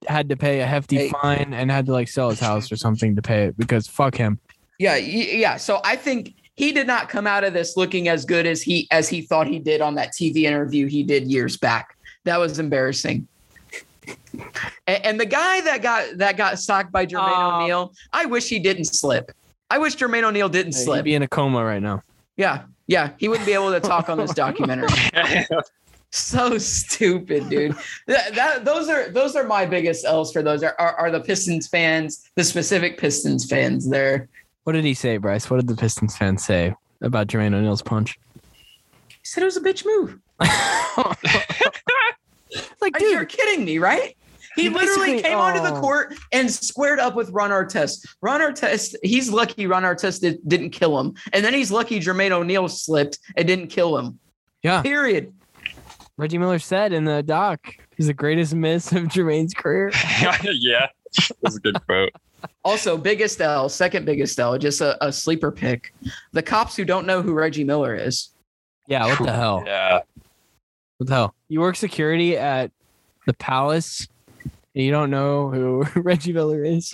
had 0.07 0.29
to 0.29 0.37
pay 0.37 0.61
a 0.61 0.67
hefty 0.67 0.97
Hey. 0.97 1.09
fine 1.11 1.53
and 1.53 1.71
had 1.71 1.87
to 1.87 1.93
like 1.93 2.09
sell 2.09 2.31
his 2.31 2.39
house 2.41 2.71
or 2.71 2.77
something 2.77 3.17
to 3.17 3.23
pay 3.23 3.45
it 3.45 3.57
because 3.59 3.87
fuck 3.89 4.15
him. 4.17 4.39
Yeah, 4.79 4.97
yeah. 4.97 5.57
So 5.57 5.81
I 5.85 5.97
think 5.97 6.35
he 6.55 6.71
did 6.73 6.87
not 6.87 7.09
come 7.09 7.27
out 7.27 7.45
of 7.45 7.53
this 7.55 7.77
looking 7.77 8.09
as 8.09 8.25
good 8.25 8.47
as 8.47 8.63
he 8.63 8.87
as 8.91 9.09
he 9.09 9.23
thought 9.23 9.47
he 9.47 9.59
did 9.59 9.81
on 9.81 9.95
that 9.97 10.13
TV 10.13 10.43
interview 10.43 10.87
he 10.87 11.03
did 11.03 11.25
years 11.31 11.57
back. 11.57 11.97
That 12.25 12.39
was 12.39 12.59
embarrassing. 12.59 13.27
And, 14.87 15.05
and 15.05 15.21
the 15.21 15.27
guy 15.27 15.61
that 15.63 15.83
got 15.83 16.19
that 16.19 16.37
got 16.37 16.59
socked 16.59 16.93
by 16.93 17.07
Jermaine 17.07 17.33
Aw. 17.33 17.63
O'Neal, 17.63 17.93
I 18.13 18.27
wish 18.27 18.49
he 18.49 18.59
didn't 18.59 18.85
slip. 18.87 19.33
I 19.71 19.79
wish 19.79 19.97
Jermaine 19.97 20.23
O'Neal 20.23 20.49
didn't 20.49 20.77
He'd 20.77 21.03
be 21.03 21.15
in 21.15 21.23
a 21.23 21.29
coma 21.29 21.65
right 21.65 21.83
now. 21.83 22.03
Yeah, 22.37 22.65
yeah, 22.87 23.11
he 23.19 23.29
wouldn't 23.29 23.47
be 23.47 23.53
able 23.53 23.73
to 23.73 23.81
talk 23.81 24.09
on 24.09 24.19
this 24.19 24.33
documentary. 24.33 24.89
so 26.11 26.59
stupid, 26.59 27.49
dude. 27.49 27.75
That, 28.07 28.35
that 28.35 28.65
those 28.65 28.89
are 28.89 29.11
those 29.11 29.35
are 29.35 29.45
my 29.45 29.67
biggest 29.67 30.05
L's 30.05 30.33
for 30.33 30.43
those 30.43 30.63
are, 30.63 30.77
are 30.79 30.95
are 30.95 31.11
the 31.11 31.21
Pistons 31.21 31.67
fans, 31.67 32.31
the 32.37 32.45
specific 32.45 32.99
Pistons 32.99 33.49
fans 33.49 33.89
there. 33.89 34.29
What 34.65 34.75
did 34.75 34.85
he 34.85 34.95
say, 34.95 35.17
Bryce? 35.17 35.51
What 35.51 35.59
did 35.59 35.69
the 35.69 35.77
Pistons 35.77 36.17
fans 36.17 36.45
say 36.45 36.75
about 37.01 37.27
Jermaine 37.27 37.55
O'Neal's 37.55 37.83
punch? 37.83 38.19
He 39.09 39.17
said 39.23 39.43
it 39.43 39.47
was 39.47 39.57
a 39.57 39.61
bitch 39.61 39.85
move. 39.85 40.19
like, 42.81 42.95
Are 42.95 43.01
you 43.01 43.19
dude, 43.19 43.29
kidding 43.29 43.65
me, 43.65 43.79
right? 43.79 44.17
He 44.57 44.69
literally 44.69 45.13
basically- 45.13 45.23
came 45.23 45.39
onto 45.39 45.63
the 45.63 45.75
oh. 45.75 45.81
court 45.81 46.15
and 46.33 46.51
squared 46.51 46.99
up 46.99 47.15
with 47.15 47.31
Ron 47.31 47.51
Artest. 47.51 48.07
Ron 48.23 48.41
Artest, 48.41 48.97
he's 49.03 49.31
lucky 49.31 49.67
Ron 49.67 49.83
Artest 49.83 50.23
did, 50.23 50.39
didn't 50.49 50.71
kill 50.71 50.99
him. 50.99 51.15
And 51.33 51.45
then 51.45 51.55
he's 51.55 51.71
lucky 51.71 52.01
Jermaine 52.01 52.31
O'Neal 52.31 52.69
slipped 52.69 53.19
and 53.37 53.47
didn't 53.47 53.69
kill 53.69 53.97
him. 53.99 54.19
Yeah. 54.63 54.83
Period. 54.83 55.33
Reggie 56.17 56.39
Miller 56.39 56.59
said 56.59 56.93
in 56.93 57.05
the 57.05 57.23
doc, 57.23 57.77
he's 57.97 58.07
the 58.07 58.15
greatest 58.15 58.55
miss 58.55 58.91
of 58.93 59.05
Jermaine's 59.05 59.53
career. 59.53 59.93
yeah, 60.43 60.87
that's 61.43 61.57
a 61.57 61.61
good 61.61 61.79
quote. 61.87 62.11
Also, 62.65 62.97
biggest 62.97 63.41
L, 63.41 63.69
second 63.69 64.07
biggest 64.07 64.39
L, 64.39 64.57
just 64.59 64.81
a, 64.81 65.05
a 65.05 65.13
sleeper 65.13 65.53
pick. 65.53 65.93
The 66.33 66.43
cops 66.43 66.75
who 66.77 66.85
don't 66.85 67.07
know 67.07 67.23
who 67.23 67.33
Reggie 67.33 67.65
Miller 67.65 67.95
is. 67.95 68.31
Yeah, 68.87 69.07
what 69.07 69.19
the 69.19 69.33
hell? 69.33 69.63
Yeah, 69.67 70.01
What 70.99 71.09
the 71.09 71.15
hell? 71.15 71.35
You 71.49 71.61
work 71.61 71.77
security 71.77 72.37
at 72.37 72.71
the 73.27 73.35
Palace 73.35 74.09
and 74.77 74.85
you 74.85 74.93
don't 74.93 75.11
know 75.11 75.49
who 75.49 75.85
Reggie 76.01 76.35
Miller 76.35 76.63
is? 76.63 76.93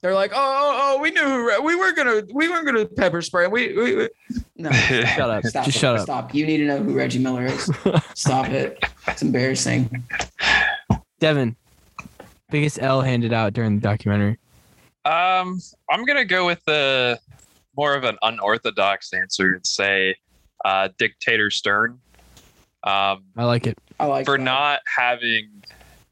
They're 0.00 0.14
like, 0.14 0.32
oh, 0.32 0.36
oh, 0.36 0.96
oh 0.96 1.02
we 1.02 1.10
knew 1.10 1.22
who 1.22 1.46
Re- 1.46 1.58
we 1.58 1.76
weren't 1.76 1.94
gonna 1.94 2.22
we 2.32 2.48
weren't 2.48 2.64
gonna 2.64 2.86
pepper 2.86 3.20
spray. 3.20 3.46
We, 3.48 3.76
we, 3.76 3.96
we. 3.96 4.08
no. 4.56 4.70
shut 4.72 5.30
up. 5.30 5.44
Stop. 5.44 5.64
Just 5.66 5.78
shut 5.78 5.96
up. 5.96 6.02
Stop. 6.02 6.34
You 6.34 6.46
need 6.46 6.56
to 6.56 6.64
know 6.64 6.82
who 6.82 6.94
Reggie 6.94 7.18
Miller 7.18 7.44
is. 7.44 7.70
Stop 8.14 8.48
it. 8.48 8.82
It's 9.06 9.20
embarrassing. 9.20 10.04
Devin, 11.20 11.54
biggest 12.50 12.80
L 12.80 13.02
handed 13.02 13.34
out 13.34 13.52
during 13.52 13.74
the 13.74 13.82
documentary. 13.82 14.38
Um, 15.04 15.60
I'm 15.90 16.06
gonna 16.06 16.24
go 16.24 16.46
with 16.46 16.64
the 16.64 17.20
more 17.76 17.94
of 17.94 18.04
an 18.04 18.16
unorthodox 18.22 19.12
answer 19.12 19.52
and 19.52 19.66
say 19.66 20.16
uh, 20.64 20.88
dictator 20.96 21.50
Stern. 21.50 22.00
Um, 22.84 23.24
I 23.36 23.44
like 23.44 23.66
it. 23.66 23.76
I 24.00 24.06
like 24.06 24.24
for 24.24 24.38
that. 24.38 24.42
not 24.42 24.80
having 24.96 25.62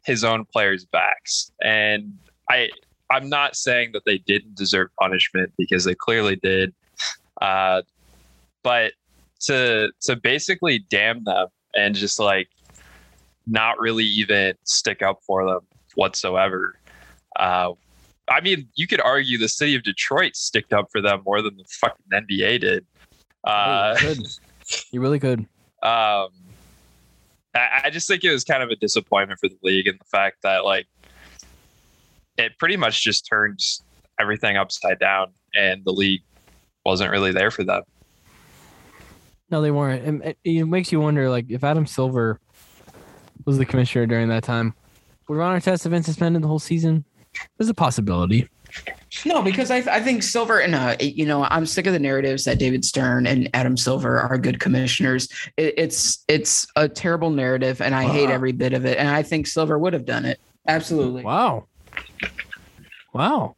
his 0.04 0.24
own 0.24 0.44
players' 0.52 0.84
backs, 0.84 1.52
and 1.62 2.14
I 2.48 2.70
I'm 3.10 3.28
not 3.28 3.56
saying 3.56 3.90
that 3.92 4.04
they 4.06 4.18
didn't 4.18 4.56
deserve 4.56 4.88
punishment 5.00 5.52
because 5.58 5.84
they 5.84 5.94
clearly 5.94 6.36
did, 6.36 6.72
uh, 7.42 7.82
but 8.62 8.92
to 9.40 9.90
to 10.02 10.16
basically 10.16 10.78
damn 10.90 11.24
them 11.24 11.48
and 11.74 11.94
just 11.94 12.18
like 12.18 12.48
not 13.46 13.78
really 13.78 14.04
even 14.04 14.54
stick 14.64 15.02
up 15.02 15.20
for 15.26 15.46
them 15.46 15.60
whatsoever. 15.94 16.76
Uh, 17.38 17.72
I 18.28 18.40
mean, 18.40 18.68
you 18.74 18.86
could 18.86 19.00
argue 19.00 19.38
the 19.38 19.48
city 19.48 19.74
of 19.74 19.82
Detroit 19.82 20.36
sticked 20.36 20.72
up 20.72 20.88
for 20.92 21.00
them 21.00 21.22
more 21.26 21.42
than 21.42 21.56
the 21.56 21.64
fucking 21.68 22.04
NBA 22.12 22.60
did. 22.60 22.86
Uh, 23.44 23.96
Oh, 24.00 24.08
you. 24.08 24.24
You 24.92 25.00
really 25.00 25.18
could. 25.18 25.40
um, 25.82 26.28
I, 27.54 27.90
just 27.90 28.06
think 28.06 28.22
it 28.22 28.30
was 28.30 28.44
kind 28.44 28.62
of 28.62 28.70
a 28.70 28.76
disappointment 28.76 29.40
for 29.40 29.48
the 29.48 29.58
league 29.62 29.88
and 29.88 29.98
the 29.98 30.04
fact 30.04 30.36
that 30.42 30.64
like 30.64 30.86
it 32.38 32.56
pretty 32.58 32.76
much 32.76 33.02
just 33.02 33.26
turns 33.26 33.82
everything 34.20 34.56
upside 34.56 34.98
down 34.98 35.32
and 35.54 35.84
the 35.84 35.92
league 35.92 36.22
wasn't 36.84 37.10
really 37.10 37.32
there 37.32 37.50
for 37.50 37.64
them. 37.64 37.82
No, 39.50 39.60
they 39.60 39.70
weren't. 39.70 40.24
It, 40.24 40.38
it 40.44 40.64
makes 40.64 40.92
you 40.92 41.00
wonder, 41.00 41.28
like, 41.28 41.46
if 41.48 41.64
Adam 41.64 41.84
Silver 41.84 42.38
was 43.44 43.58
the 43.58 43.66
commissioner 43.66 44.06
during 44.06 44.28
that 44.28 44.44
time, 44.44 44.74
would 45.28 45.36
Ron 45.36 45.58
Artest 45.60 45.82
have 45.82 45.90
been 45.90 46.04
suspended 46.04 46.42
the 46.42 46.48
whole 46.48 46.60
season? 46.60 47.04
There's 47.58 47.68
a 47.68 47.74
possibility. 47.74 48.48
No, 49.26 49.42
because 49.42 49.70
I, 49.70 49.78
I 49.78 50.00
think 50.00 50.22
Silver 50.22 50.60
and 50.60 50.74
uh, 50.74 50.96
you 51.00 51.26
know 51.26 51.44
I'm 51.44 51.66
sick 51.66 51.86
of 51.86 51.92
the 51.92 51.98
narratives 51.98 52.44
that 52.44 52.58
David 52.58 52.84
Stern 52.84 53.26
and 53.26 53.50
Adam 53.54 53.76
Silver 53.76 54.18
are 54.20 54.38
good 54.38 54.60
commissioners. 54.60 55.28
It, 55.56 55.74
it's 55.76 56.24
it's 56.28 56.66
a 56.76 56.88
terrible 56.88 57.30
narrative, 57.30 57.80
and 57.80 57.94
I 57.94 58.04
hate 58.04 58.30
every 58.30 58.52
bit 58.52 58.72
of 58.72 58.84
it. 58.86 58.98
And 58.98 59.08
I 59.08 59.22
think 59.22 59.46
Silver 59.46 59.78
would 59.78 59.92
have 59.92 60.04
done 60.04 60.24
it 60.24 60.38
absolutely. 60.66 61.22
Wow. 61.22 61.66
Wow. 63.12 63.56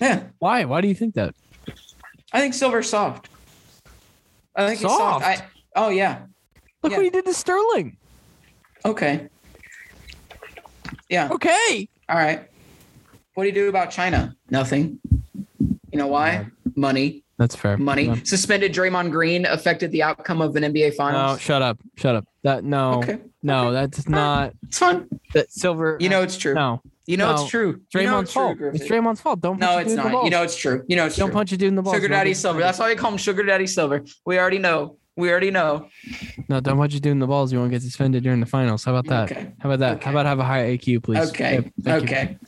Yeah, 0.00 0.24
Why? 0.38 0.64
Why 0.64 0.80
do 0.80 0.88
you 0.88 0.94
think 0.94 1.14
that? 1.14 1.34
I 2.32 2.40
think 2.40 2.54
Silver's 2.54 2.88
soft. 2.88 3.28
I 4.54 4.66
think 4.68 4.80
he's 4.80 4.88
soft. 4.88 5.24
Soft? 5.24 5.42
I, 5.42 5.46
oh 5.74 5.88
yeah, 5.88 6.20
Look 6.82 6.92
Yeah. 6.92 6.98
what 6.98 7.04
he 7.04 7.10
did 7.10 7.24
to 7.26 7.34
Sterling. 7.34 7.96
Okay. 8.84 9.28
Yeah. 11.08 11.28
Okay. 11.30 11.88
All 12.08 12.16
right. 12.16 12.48
What 13.34 13.44
do 13.44 13.48
you 13.48 13.54
do 13.54 13.68
about 13.68 13.90
China? 13.90 14.34
Nothing. 14.50 14.98
You 15.58 15.98
know 15.98 16.06
why? 16.06 16.46
Money. 16.76 17.24
That's 17.38 17.56
fair. 17.56 17.76
Money. 17.78 18.08
No, 18.08 18.14
Suspended 18.24 18.72
Draymond 18.74 19.10
Green 19.12 19.46
affected 19.46 19.90
the 19.92 20.02
outcome 20.02 20.42
of 20.42 20.54
an 20.56 20.62
NBA 20.62 20.90
no, 20.90 20.96
Finals. 20.96 21.40
shut 21.40 21.62
up. 21.62 21.78
Shut 21.96 22.14
up. 22.14 22.26
That 22.42 22.64
no. 22.64 22.98
Okay. 22.98 23.18
No, 23.42 23.72
that's 23.72 24.06
not 24.08 24.52
It's 24.64 24.78
fine. 24.78 25.08
that 25.32 25.50
silver. 25.50 25.96
You 26.00 26.10
know 26.10 26.22
it's 26.22 26.36
true. 26.36 26.54
no. 26.54 26.82
You 27.06 27.16
know 27.16 27.34
No. 27.34 27.42
it's 27.42 27.50
true. 27.50 27.80
Draymond's 27.92 27.94
you 27.94 28.02
know 28.06 28.18
it's 28.20 28.32
fault. 28.32 28.58
Griffin. 28.58 28.80
it's 28.80 28.90
Draymond's 28.90 29.20
fault. 29.20 29.40
Don't 29.40 29.58
No, 29.58 29.78
it's 29.78 29.88
dude 29.90 29.98
in 29.98 30.04
the 30.04 30.10
not. 30.10 30.24
You 30.24 30.30
know 30.30 30.42
it's 30.42 30.54
true. 30.56 30.84
You 30.86 30.96
know 30.96 31.06
it's 31.06 31.16
Don't 31.16 31.28
true. 31.28 31.34
punch 31.34 31.52
a 31.52 31.56
dude 31.56 31.68
in 31.68 31.74
the 31.74 31.82
balls. 31.82 31.96
Sugar 31.96 32.08
Daddy 32.08 32.34
Silver. 32.34 32.60
That's 32.60 32.78
why 32.78 32.88
we 32.88 32.94
call 32.94 33.10
him 33.12 33.16
Sugar 33.16 33.42
Daddy 33.42 33.66
Silver. 33.66 34.04
We 34.26 34.38
already 34.38 34.58
know. 34.58 34.96
We 35.16 35.30
already 35.30 35.50
know. 35.50 35.88
No, 36.48 36.60
don't 36.60 36.76
punch 36.76 36.94
a 36.94 37.00
dude 37.00 37.12
in 37.12 37.18
the 37.18 37.26
balls. 37.26 37.52
You 37.52 37.58
won't 37.58 37.70
get 37.70 37.82
suspended 37.82 38.22
during 38.22 38.40
the 38.40 38.46
finals. 38.46 38.84
How 38.84 38.94
about 38.94 39.06
that? 39.08 39.32
Okay. 39.36 39.50
How 39.58 39.68
about 39.70 39.78
that? 39.80 39.96
Okay. 39.96 40.04
How 40.04 40.10
about 40.12 40.26
have 40.26 40.38
a 40.38 40.44
high 40.44 40.76
AQ, 40.76 41.02
please? 41.02 41.28
Okay. 41.30 41.70
Thank 41.82 42.02
you. 42.02 42.08
Okay. 42.08 42.38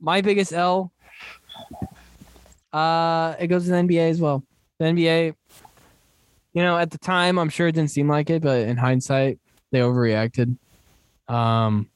My 0.00 0.20
biggest 0.20 0.52
L. 0.52 0.92
Uh, 2.72 3.34
it 3.38 3.48
goes 3.48 3.64
to 3.64 3.70
the 3.70 3.76
NBA 3.76 4.10
as 4.10 4.20
well. 4.20 4.44
The 4.78 4.86
NBA. 4.86 5.34
You 6.52 6.62
know, 6.62 6.76
at 6.76 6.90
the 6.90 6.98
time, 6.98 7.38
I'm 7.38 7.48
sure 7.48 7.68
it 7.68 7.72
didn't 7.72 7.90
seem 7.90 8.08
like 8.08 8.28
it, 8.30 8.42
but 8.42 8.60
in 8.60 8.76
hindsight, 8.76 9.38
they 9.70 9.80
overreacted. 9.80 10.56
Um, 11.28 11.88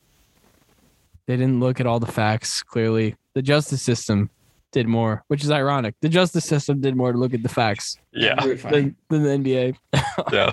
they 1.27 1.37
didn't 1.37 1.61
look 1.61 1.81
at 1.81 1.87
all 1.87 1.99
the 1.99 2.07
facts 2.11 2.63
clearly. 2.63 3.17
The 3.35 3.43
justice 3.43 3.83
system 3.83 4.31
did 4.71 4.87
more, 4.87 5.25
which 5.29 5.43
is 5.43 5.51
ironic. 5.51 5.95
The 6.01 6.09
justice 6.09 6.45
system 6.45 6.81
did 6.81 6.95
more 6.95 7.13
to 7.13 7.19
look 7.19 7.35
at 7.35 7.43
the 7.43 7.49
facts 7.49 7.97
Yeah, 8.13 8.35
than, 8.41 8.95
than 9.09 9.23
the 9.23 9.29
NBA. 9.31 9.77
yeah. 10.33 10.53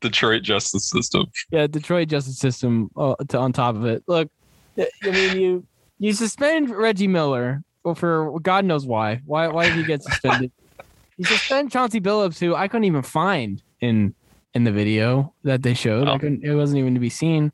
Detroit 0.00 0.42
justice 0.42 0.88
system. 0.90 1.26
Yeah, 1.50 1.66
Detroit 1.66 2.08
justice 2.08 2.38
system 2.38 2.90
uh, 2.96 3.14
to, 3.28 3.38
on 3.38 3.52
top 3.52 3.76
of 3.76 3.86
it. 3.86 4.02
Look, 4.06 4.28
I 4.78 4.88
mean, 5.04 5.38
you 5.38 5.66
you 5.98 6.12
suspend 6.12 6.70
Reggie 6.70 7.06
Miller 7.06 7.62
well, 7.62 7.62
for 7.96 8.38
God 8.40 8.64
knows 8.64 8.86
why. 8.86 9.20
Why 9.26 9.48
why 9.48 9.68
did 9.68 9.76
he 9.76 9.82
get 9.84 10.02
suspended? 10.02 10.50
you 11.16 11.24
suspend 11.24 11.70
Chauncey 11.72 12.00
Billups, 12.00 12.38
who 12.38 12.54
I 12.54 12.68
couldn't 12.68 12.84
even 12.84 13.02
find 13.02 13.62
in 13.80 14.14
in 14.54 14.64
the 14.64 14.72
video 14.72 15.32
that 15.44 15.62
they 15.62 15.74
showed. 15.74 16.08
I 16.08 16.12
Oh. 16.14 16.18
couldn't. 16.18 16.44
It 16.44 16.54
wasn't 16.54 16.78
even 16.80 16.94
to 16.94 17.00
be 17.00 17.10
seen. 17.10 17.52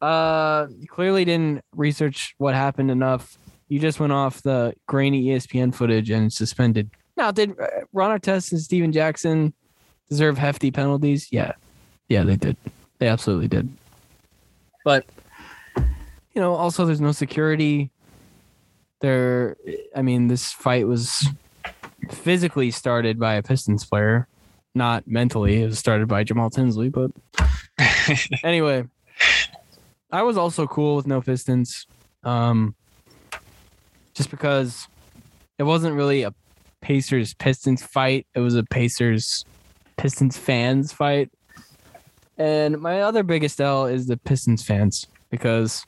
Uh, 0.00 0.66
clearly 0.88 1.24
didn't 1.24 1.62
research 1.76 2.34
what 2.38 2.54
happened 2.54 2.90
enough. 2.90 3.36
You 3.68 3.78
just 3.78 4.00
went 4.00 4.12
off 4.12 4.42
the 4.42 4.72
grainy 4.86 5.26
ESPN 5.26 5.74
footage 5.74 6.10
and 6.10 6.32
suspended. 6.32 6.90
Now, 7.16 7.30
did 7.30 7.50
uh, 7.60 7.66
Ron 7.92 8.18
Artest 8.18 8.50
and 8.52 8.60
Stephen 8.60 8.92
Jackson 8.92 9.52
deserve 10.08 10.38
hefty 10.38 10.70
penalties? 10.70 11.28
Yeah, 11.30 11.52
yeah, 12.08 12.24
they 12.24 12.36
did. 12.36 12.56
They 12.98 13.08
absolutely 13.08 13.48
did. 13.48 13.68
But 14.84 15.04
you 15.76 16.40
know, 16.40 16.54
also 16.54 16.86
there's 16.86 17.00
no 17.00 17.12
security. 17.12 17.90
There, 19.00 19.56
I 19.94 20.02
mean, 20.02 20.28
this 20.28 20.52
fight 20.52 20.86
was 20.86 21.26
physically 22.10 22.70
started 22.70 23.18
by 23.18 23.34
a 23.34 23.42
Pistons 23.42 23.84
player, 23.84 24.28
not 24.74 25.06
mentally. 25.06 25.62
It 25.62 25.66
was 25.66 25.78
started 25.78 26.08
by 26.08 26.24
Jamal 26.24 26.50
Tinsley, 26.50 26.90
but 26.90 27.10
anyway, 28.44 28.84
I 30.12 30.22
was 30.22 30.36
also 30.36 30.66
cool 30.66 30.96
with 30.96 31.06
no 31.06 31.20
Pistons, 31.20 31.86
um, 32.24 32.74
just 34.14 34.30
because 34.30 34.86
it 35.58 35.62
wasn't 35.62 35.94
really 35.94 36.22
a 36.22 36.34
Pacers 36.80 37.34
Pistons 37.34 37.82
fight. 37.82 38.26
It 38.34 38.40
was 38.40 38.54
a 38.54 38.64
Pacers 38.64 39.44
Pistons 39.96 40.36
fans 40.36 40.92
fight. 40.92 41.30
And 42.38 42.80
my 42.80 43.02
other 43.02 43.22
biggest 43.22 43.60
L 43.60 43.84
is 43.84 44.06
the 44.06 44.16
Pistons 44.16 44.62
fans 44.62 45.06
because 45.28 45.84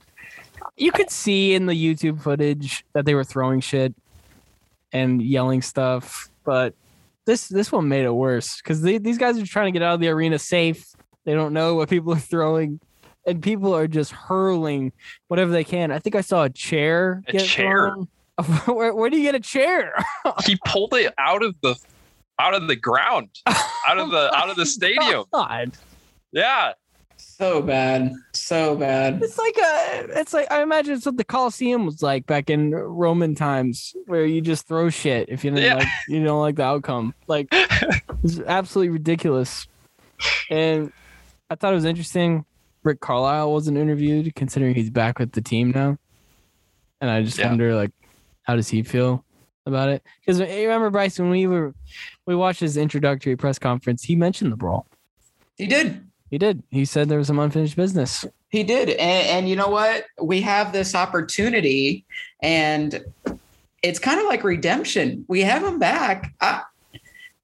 you 0.76 0.92
could 0.92 1.10
see 1.10 1.54
in 1.54 1.66
the 1.66 1.74
YouTube 1.74 2.20
footage 2.22 2.84
that 2.92 3.04
they 3.04 3.14
were 3.14 3.24
throwing 3.24 3.60
shit 3.60 3.94
and 4.92 5.22
yelling 5.22 5.62
stuff, 5.62 6.30
but 6.44 6.74
this 7.24 7.48
this 7.48 7.70
one 7.70 7.88
made 7.88 8.04
it 8.04 8.12
worse 8.12 8.56
because 8.56 8.82
these 8.82 9.18
guys 9.18 9.38
are 9.38 9.46
trying 9.46 9.72
to 9.72 9.78
get 9.78 9.84
out 9.84 9.94
of 9.94 10.00
the 10.00 10.08
arena 10.08 10.38
safe. 10.38 10.94
They 11.24 11.34
don't 11.34 11.52
know 11.52 11.74
what 11.74 11.88
people 11.88 12.12
are 12.12 12.18
throwing, 12.18 12.80
and 13.26 13.42
people 13.42 13.74
are 13.74 13.86
just 13.86 14.12
hurling 14.12 14.92
whatever 15.28 15.52
they 15.52 15.64
can. 15.64 15.90
I 15.92 15.98
think 15.98 16.16
I 16.16 16.20
saw 16.20 16.44
a 16.44 16.50
chair. 16.50 17.22
A 17.28 17.32
get 17.32 17.44
chair? 17.44 17.90
thrown. 17.90 18.08
where, 18.66 18.94
where 18.94 19.10
do 19.10 19.16
you 19.16 19.22
get 19.22 19.34
a 19.34 19.40
chair? 19.40 19.94
he 20.46 20.58
pulled 20.66 20.94
it 20.94 21.14
out 21.18 21.42
of 21.42 21.54
the 21.62 21.76
out 22.38 22.54
of 22.54 22.66
the 22.66 22.76
ground, 22.76 23.28
out 23.46 23.98
of 23.98 24.10
the 24.10 24.34
out 24.34 24.50
of 24.50 24.56
the 24.56 24.66
stadium. 24.78 25.24
God. 25.32 25.72
Yeah, 26.32 26.72
So 27.42 27.60
bad. 27.60 28.12
So 28.34 28.76
bad. 28.76 29.20
It's 29.20 29.36
like 29.36 29.56
a, 29.56 30.20
it's 30.20 30.32
like 30.32 30.46
I 30.52 30.62
imagine 30.62 30.94
it's 30.94 31.04
what 31.04 31.16
the 31.16 31.24
Coliseum 31.24 31.84
was 31.86 32.00
like 32.00 32.24
back 32.24 32.48
in 32.50 32.70
Roman 32.70 33.34
times, 33.34 33.96
where 34.06 34.24
you 34.24 34.40
just 34.40 34.68
throw 34.68 34.90
shit 34.90 35.28
if 35.28 35.42
you 35.44 35.50
didn't 35.50 35.64
Yeah. 35.64 35.74
like 35.74 35.88
you 36.06 36.22
don't 36.22 36.40
like 36.40 36.54
the 36.54 36.62
outcome. 36.62 37.14
Like 37.26 37.48
it's 38.22 38.38
absolutely 38.46 38.90
ridiculous. 38.90 39.66
And 40.50 40.92
I 41.50 41.56
thought 41.56 41.72
it 41.72 41.74
was 41.74 41.84
interesting. 41.84 42.44
Rick 42.84 43.00
Carlisle 43.00 43.52
wasn't 43.52 43.76
interviewed, 43.76 44.32
considering 44.36 44.76
he's 44.76 44.90
back 44.90 45.18
with 45.18 45.32
the 45.32 45.42
team 45.42 45.72
now. 45.72 45.98
And 47.00 47.10
I 47.10 47.22
just 47.24 47.38
Yeah. 47.38 47.48
wonder, 47.48 47.74
like, 47.74 47.90
how 48.44 48.54
does 48.54 48.68
he 48.68 48.84
feel 48.84 49.24
about 49.66 49.88
it? 49.88 50.04
Because 50.24 50.38
you 50.38 50.46
remember 50.46 50.90
Bryce 50.90 51.18
when 51.18 51.30
we 51.30 51.48
were 51.48 51.74
we 52.24 52.36
watched 52.36 52.60
his 52.60 52.76
introductory 52.76 53.34
press 53.34 53.58
conference, 53.58 54.04
he 54.04 54.14
mentioned 54.14 54.52
the 54.52 54.56
brawl. 54.56 54.86
He 55.56 55.66
did. 55.66 56.06
He 56.32 56.38
did. 56.38 56.62
He 56.70 56.86
said 56.86 57.10
there 57.10 57.18
was 57.18 57.26
some 57.26 57.38
unfinished 57.38 57.76
business. 57.76 58.24
He 58.48 58.64
did. 58.64 58.88
And, 58.88 59.28
and 59.28 59.48
you 59.50 59.54
know 59.54 59.68
what? 59.68 60.06
We 60.20 60.40
have 60.40 60.72
this 60.72 60.94
opportunity 60.94 62.06
and 62.42 63.04
it's 63.82 63.98
kind 63.98 64.18
of 64.18 64.24
like 64.24 64.42
redemption. 64.42 65.26
We 65.28 65.42
have 65.42 65.62
him 65.62 65.78
back. 65.78 66.32
I, 66.40 66.62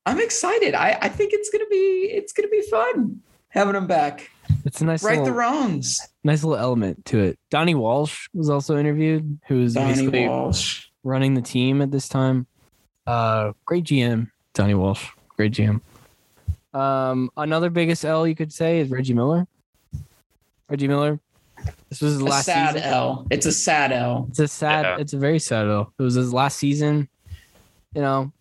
I'm 0.06 0.18
excited. 0.18 0.74
I, 0.74 0.96
I 1.02 1.10
think 1.10 1.34
it's 1.34 1.50
gonna 1.50 1.66
be 1.70 2.10
it's 2.14 2.32
gonna 2.32 2.48
be 2.48 2.62
fun 2.62 3.20
having 3.50 3.74
him 3.74 3.86
back. 3.86 4.30
It's 4.64 4.80
a 4.80 4.86
nice 4.86 5.04
Right 5.04 5.16
the 5.16 5.24
little, 5.24 5.36
wrongs. 5.36 6.00
nice 6.24 6.42
little 6.42 6.56
element 6.58 7.04
to 7.06 7.18
it. 7.18 7.38
Donnie 7.50 7.74
Walsh 7.74 8.26
was 8.32 8.48
also 8.48 8.78
interviewed, 8.78 9.38
who 9.48 9.60
was 9.60 9.74
basically 9.74 10.26
Walsh. 10.26 10.86
running 11.04 11.34
the 11.34 11.42
team 11.42 11.82
at 11.82 11.90
this 11.90 12.08
time. 12.08 12.46
Uh, 13.06 13.52
great 13.66 13.84
GM, 13.84 14.30
Donnie 14.54 14.72
Walsh. 14.74 15.06
Great 15.36 15.52
GM. 15.52 15.82
Um, 16.74 17.30
another 17.36 17.70
biggest 17.70 18.04
L 18.04 18.26
you 18.26 18.34
could 18.34 18.52
say 18.52 18.80
is 18.80 18.90
Reggie 18.90 19.14
Miller. 19.14 19.46
Reggie 20.68 20.88
Miller. 20.88 21.18
This 21.88 22.00
was 22.00 22.14
his 22.14 22.20
A 22.20 22.24
last 22.24 22.46
sad 22.46 22.74
season. 22.74 22.88
L. 22.88 23.26
It's 23.30 23.46
a 23.46 23.52
sad 23.52 23.92
L. 23.92 24.26
It's 24.30 24.38
a 24.38 24.48
sad. 24.48 24.84
Yeah. 24.84 24.96
It's 24.98 25.12
a 25.12 25.18
very 25.18 25.38
sad 25.38 25.66
L. 25.66 25.92
It 25.98 26.02
was 26.02 26.14
his 26.14 26.32
last 26.32 26.58
season. 26.58 27.08
You 27.94 28.02
know, 28.02 28.32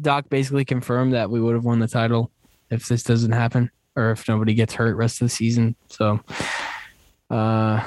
Doc 0.00 0.28
basically 0.28 0.64
confirmed 0.64 1.14
that 1.14 1.30
we 1.30 1.40
would 1.40 1.54
have 1.54 1.64
won 1.64 1.78
the 1.78 1.88
title 1.88 2.30
if 2.70 2.86
this 2.88 3.02
doesn't 3.02 3.32
happen 3.32 3.70
or 3.96 4.10
if 4.10 4.28
nobody 4.28 4.54
gets 4.54 4.74
hurt 4.74 4.96
rest 4.96 5.20
of 5.20 5.26
the 5.26 5.34
season. 5.34 5.74
So, 5.88 6.20
uh, 7.30 7.82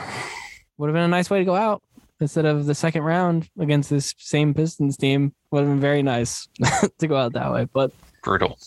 would 0.77 0.87
have 0.87 0.93
been 0.93 1.03
a 1.03 1.07
nice 1.07 1.29
way 1.29 1.39
to 1.39 1.45
go 1.45 1.55
out 1.55 1.81
instead 2.19 2.45
of 2.45 2.65
the 2.65 2.75
second 2.75 3.03
round 3.03 3.49
against 3.59 3.89
this 3.89 4.13
same 4.17 4.53
Pistons 4.53 4.97
team. 4.97 5.33
Would 5.51 5.61
have 5.61 5.69
been 5.69 5.79
very 5.79 6.03
nice 6.03 6.47
to 6.99 7.07
go 7.07 7.15
out 7.15 7.33
that 7.33 7.51
way. 7.51 7.67
But 7.71 7.91
brutal. 8.23 8.57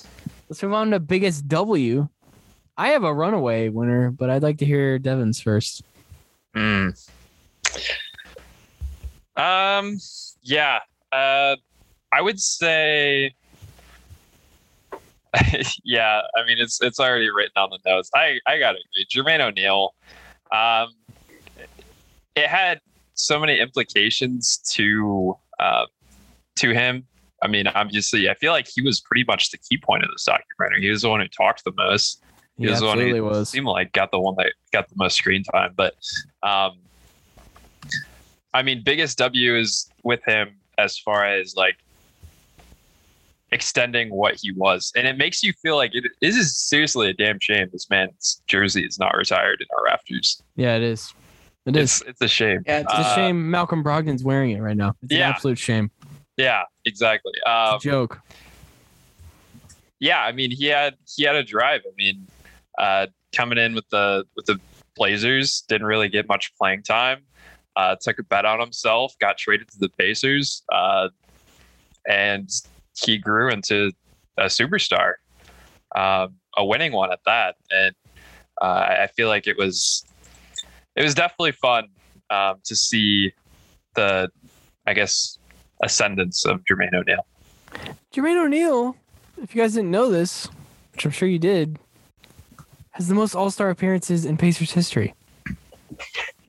Let's 0.49 0.63
move 0.63 0.73
on 0.73 0.91
to 0.91 1.01
biggest 1.01 1.49
W. 1.49 2.09
I 2.77 2.89
have 2.89 3.05
a 3.05 3.13
runaway 3.13 3.69
winner, 3.69 4.11
but 4.11 4.31
I'd 4.31 4.43
like 4.43 4.59
to 4.59 4.65
hear 4.65 4.99
Devin's 4.99 5.41
first. 5.41 5.83
Mm. 6.55 7.11
Um. 9.37 9.99
Yeah. 10.43 10.81
Uh. 11.13 11.57
I 12.13 12.23
would 12.23 12.41
say. 12.41 13.35
yeah. 15.85 16.23
I 16.37 16.47
mean, 16.47 16.59
it's 16.59 16.81
it's 16.81 17.01
already 17.01 17.31
written 17.31 17.53
on 17.57 17.71
the 17.71 17.79
notes. 17.85 18.11
I 18.15 18.39
I 18.47 18.59
gotta 18.59 18.79
agree. 18.79 19.07
Jermaine 19.13 19.41
O'Neal. 19.41 19.95
Um. 20.53 20.91
It 22.35 22.47
had 22.47 22.81
so 23.15 23.39
many 23.39 23.59
implications 23.59 24.59
to 24.75 25.37
uh, 25.59 25.87
to 26.57 26.73
him. 26.73 27.07
I 27.43 27.47
mean, 27.49 27.67
obviously, 27.69 28.29
I 28.29 28.35
feel 28.35 28.53
like 28.53 28.67
he 28.73 28.83
was 28.83 29.01
pretty 29.01 29.25
much 29.27 29.51
the 29.51 29.59
key 29.59 29.79
point 29.79 30.03
of 30.05 30.11
this 30.11 30.25
documentary. 30.25 30.83
He 30.83 30.91
was 30.91 31.03
the 31.03 31.09
one 31.09 31.21
who 31.21 31.29
talked 31.29 31.63
the 31.65 31.73
most. 31.77 32.23
He 32.57 32.65
He 32.65 32.71
was 32.71 32.81
the 32.81 32.87
one 32.87 32.99
who 32.99 33.25
was. 33.25 33.49
seemed 33.51 33.67
like 33.67 33.93
got 33.93 34.11
the 34.11 34.19
one 34.19 34.35
that 34.39 34.53
got 34.73 34.89
the 34.89 34.95
most 34.97 35.17
screen 35.17 35.45
time. 35.45 35.73
But 35.77 35.95
um, 36.43 36.73
I 38.53 38.63
mean, 38.63 38.83
biggest 38.85 39.19
W 39.19 39.57
is 39.57 39.89
with 40.03 40.21
him 40.25 40.57
as 40.79 40.99
far 40.99 41.25
as 41.27 41.55
like 41.55 41.77
extending 43.51 44.11
what 44.11 44.35
he 44.43 44.53
was, 44.53 44.93
and 44.97 45.07
it 45.07 45.17
makes 45.17 45.43
you 45.43 45.53
feel 45.63 45.77
like 45.77 45.95
it, 45.95 46.05
this 46.21 46.37
is 46.37 46.57
seriously 46.57 47.09
a 47.09 47.15
damn 47.15 47.39
shame. 47.41 47.69
This 47.73 47.89
man's 47.89 48.43
jersey 48.47 48.85
is 48.85 48.99
not 48.99 49.17
retired 49.17 49.61
in 49.61 49.67
our 49.77 49.85
rafters. 49.85 50.43
Yeah, 50.57 50.77
it 50.77 50.83
is. 50.83 51.15
It 51.67 51.77
is. 51.77 52.01
It's 52.01 52.11
it's 52.11 52.21
a 52.23 52.29
shame. 52.29 52.63
Yeah, 52.67 52.79
it's 52.81 52.93
It's 52.93 53.01
a 53.01 53.11
Uh, 53.11 53.15
shame 53.15 53.51
Malcolm 53.51 53.83
Brogdon's 53.85 54.25
wearing 54.25 54.51
it 54.51 54.61
right 54.61 54.77
now. 54.77 54.95
It's 55.03 55.13
Yeah. 55.13 55.29
an 55.29 55.33
absolute 55.35 55.59
shame. 55.59 55.91
Yeah, 56.37 56.63
exactly. 56.89 57.33
Um, 57.47 57.79
joke. 57.81 58.21
yeah, 60.01 60.23
I 60.23 60.33
mean, 60.33 60.51
he 60.51 60.67
had 60.67 60.97
he 61.17 61.25
had 61.25 61.37
a 61.37 61.45
drive. 61.45 61.83
I 61.87 61.93
mean, 61.97 62.27
uh, 62.79 63.07
coming 63.35 63.59
in 63.59 63.75
with 63.75 63.89
the 63.91 64.25
with 64.35 64.47
the 64.47 64.59
Blazers. 64.97 65.63
Didn't 65.69 65.87
really 65.87 66.09
get 66.09 66.29
much 66.29 66.53
playing 66.57 66.83
time. 66.83 67.23
Uh, 67.77 67.97
took 68.01 68.19
a 68.19 68.25
bet 68.25 68.45
on 68.45 68.61
himself. 68.61 69.15
Got 69.21 69.39
traded 69.39 69.69
to 69.69 69.79
the 69.79 69.89
Pacers, 69.91 70.63
uh, 70.73 71.09
and 72.09 72.51
he 73.01 73.19
grew 73.19 73.51
into 73.51 73.93
a 74.37 74.47
superstar, 74.47 75.15
um, 75.95 76.35
a 76.57 76.65
winning 76.65 76.93
one 76.93 77.13
at 77.13 77.21
that. 77.25 77.55
And 77.71 77.95
uh, 78.61 79.05
I 79.05 79.09
feel 79.17 79.29
like 79.29 79.47
it 79.47 79.57
was 79.57 80.05
it 80.97 81.03
was 81.03 81.15
definitely 81.15 81.53
fun 81.53 81.89
um, 82.31 82.57
to 82.65 82.75
see 82.75 83.33
the, 83.95 84.29
I 84.87 84.95
guess, 84.95 85.38
ascendance 85.83 86.45
of 86.45 86.63
Jermaine 86.65 86.95
O'Neal. 86.95 87.27
Jermaine 88.13 88.45
O'Neal, 88.45 88.97
if 89.43 89.55
you 89.55 89.63
guys 89.63 89.75
didn't 89.75 89.91
know 89.91 90.11
this, 90.11 90.49
which 90.93 91.05
I'm 91.05 91.11
sure 91.11 91.29
you 91.29 91.39
did, 91.39 91.79
has 92.93 93.09
the 93.09 93.15
most 93.15 93.35
All 93.35 93.51
Star 93.51 93.71
appearances 93.71 94.25
in 94.25 94.37
Pacers 94.37 94.73
history. 94.73 95.15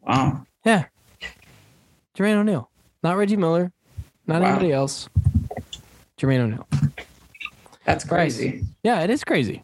Wow. 0.08 0.46
Yeah. 0.66 0.86
Jermaine 2.18 2.36
O'Neal. 2.38 2.70
Not 3.04 3.18
Reggie 3.18 3.38
Miller. 3.38 3.72
Not 4.28 4.42
Wow. 4.42 4.50
anybody 4.50 4.72
else. 4.72 5.10
Jermaine 6.20 6.40
O'Neal. 6.42 6.68
That's 7.86 8.04
crazy. 8.04 8.64
Yeah, 8.84 9.02
it 9.02 9.10
is 9.10 9.24
crazy. 9.24 9.64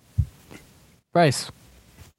Bryce, 1.13 1.51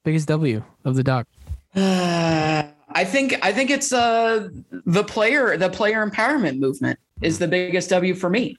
biggest 0.04 0.28
W 0.28 0.62
of 0.84 0.94
the 0.96 1.02
doc. 1.02 1.26
Uh, 1.74 2.64
I 2.88 3.04
think 3.04 3.34
I 3.42 3.52
think 3.52 3.68
it's 3.70 3.92
uh 3.92 4.48
the 4.70 5.04
player 5.04 5.56
the 5.58 5.68
player 5.68 6.06
empowerment 6.08 6.58
movement 6.58 6.98
is 7.22 7.38
the 7.38 7.48
biggest 7.48 7.90
W 7.90 8.14
for 8.14 8.30
me. 8.30 8.56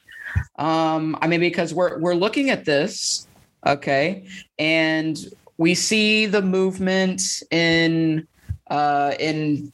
Um, 0.57 1.17
I 1.21 1.27
mean 1.27 1.39
because 1.39 1.73
we're 1.73 1.99
we're 1.99 2.15
looking 2.15 2.49
at 2.49 2.65
this, 2.65 3.27
okay, 3.65 4.27
and 4.59 5.17
we 5.57 5.73
see 5.73 6.25
the 6.25 6.41
movement 6.41 7.21
in 7.51 8.27
uh 8.69 9.13
in 9.19 9.71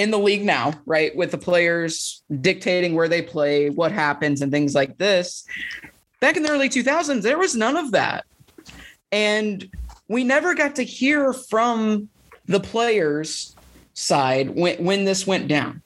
in 0.00 0.10
the 0.10 0.18
league 0.18 0.44
now, 0.44 0.72
right? 0.86 1.14
With 1.14 1.30
the 1.30 1.38
players 1.38 2.22
dictating 2.40 2.94
where 2.94 3.08
they 3.08 3.20
play, 3.20 3.68
what 3.68 3.92
happens, 3.92 4.40
and 4.40 4.50
things 4.50 4.74
like 4.74 4.96
this. 4.96 5.44
Back 6.20 6.38
in 6.38 6.42
the 6.42 6.50
early 6.50 6.70
2000s, 6.70 7.20
there 7.20 7.36
was 7.36 7.54
none 7.54 7.76
of 7.76 7.90
that. 7.90 8.24
And 9.12 9.68
we 10.08 10.24
never 10.24 10.54
got 10.54 10.76
to 10.76 10.84
hear 10.84 11.34
from 11.34 12.08
the 12.46 12.60
players 12.60 13.54
side 13.92 14.50
when, 14.50 14.82
when 14.82 15.04
this 15.04 15.26
went 15.26 15.48
down. 15.48 15.82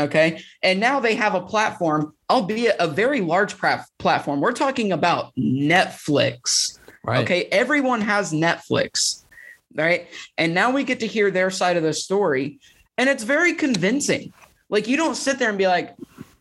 Okay. 0.00 0.42
And 0.62 0.80
now 0.80 1.00
they 1.00 1.14
have 1.14 1.34
a 1.34 1.40
platform, 1.40 2.14
albeit 2.28 2.76
a 2.78 2.88
very 2.88 3.20
large 3.20 3.56
pra- 3.56 3.84
platform. 3.98 4.40
We're 4.40 4.52
talking 4.52 4.92
about 4.92 5.34
Netflix. 5.36 6.78
Right. 7.04 7.22
Okay. 7.22 7.44
Everyone 7.44 8.00
has 8.00 8.32
Netflix. 8.32 9.24
Right. 9.74 10.08
And 10.36 10.54
now 10.54 10.70
we 10.72 10.84
get 10.84 11.00
to 11.00 11.06
hear 11.06 11.30
their 11.30 11.50
side 11.50 11.76
of 11.76 11.82
the 11.82 11.92
story. 11.92 12.58
And 12.98 13.08
it's 13.08 13.24
very 13.24 13.54
convincing. 13.54 14.32
Like 14.68 14.88
you 14.88 14.96
don't 14.96 15.14
sit 15.14 15.38
there 15.38 15.48
and 15.48 15.58
be 15.58 15.66
like, 15.66 15.94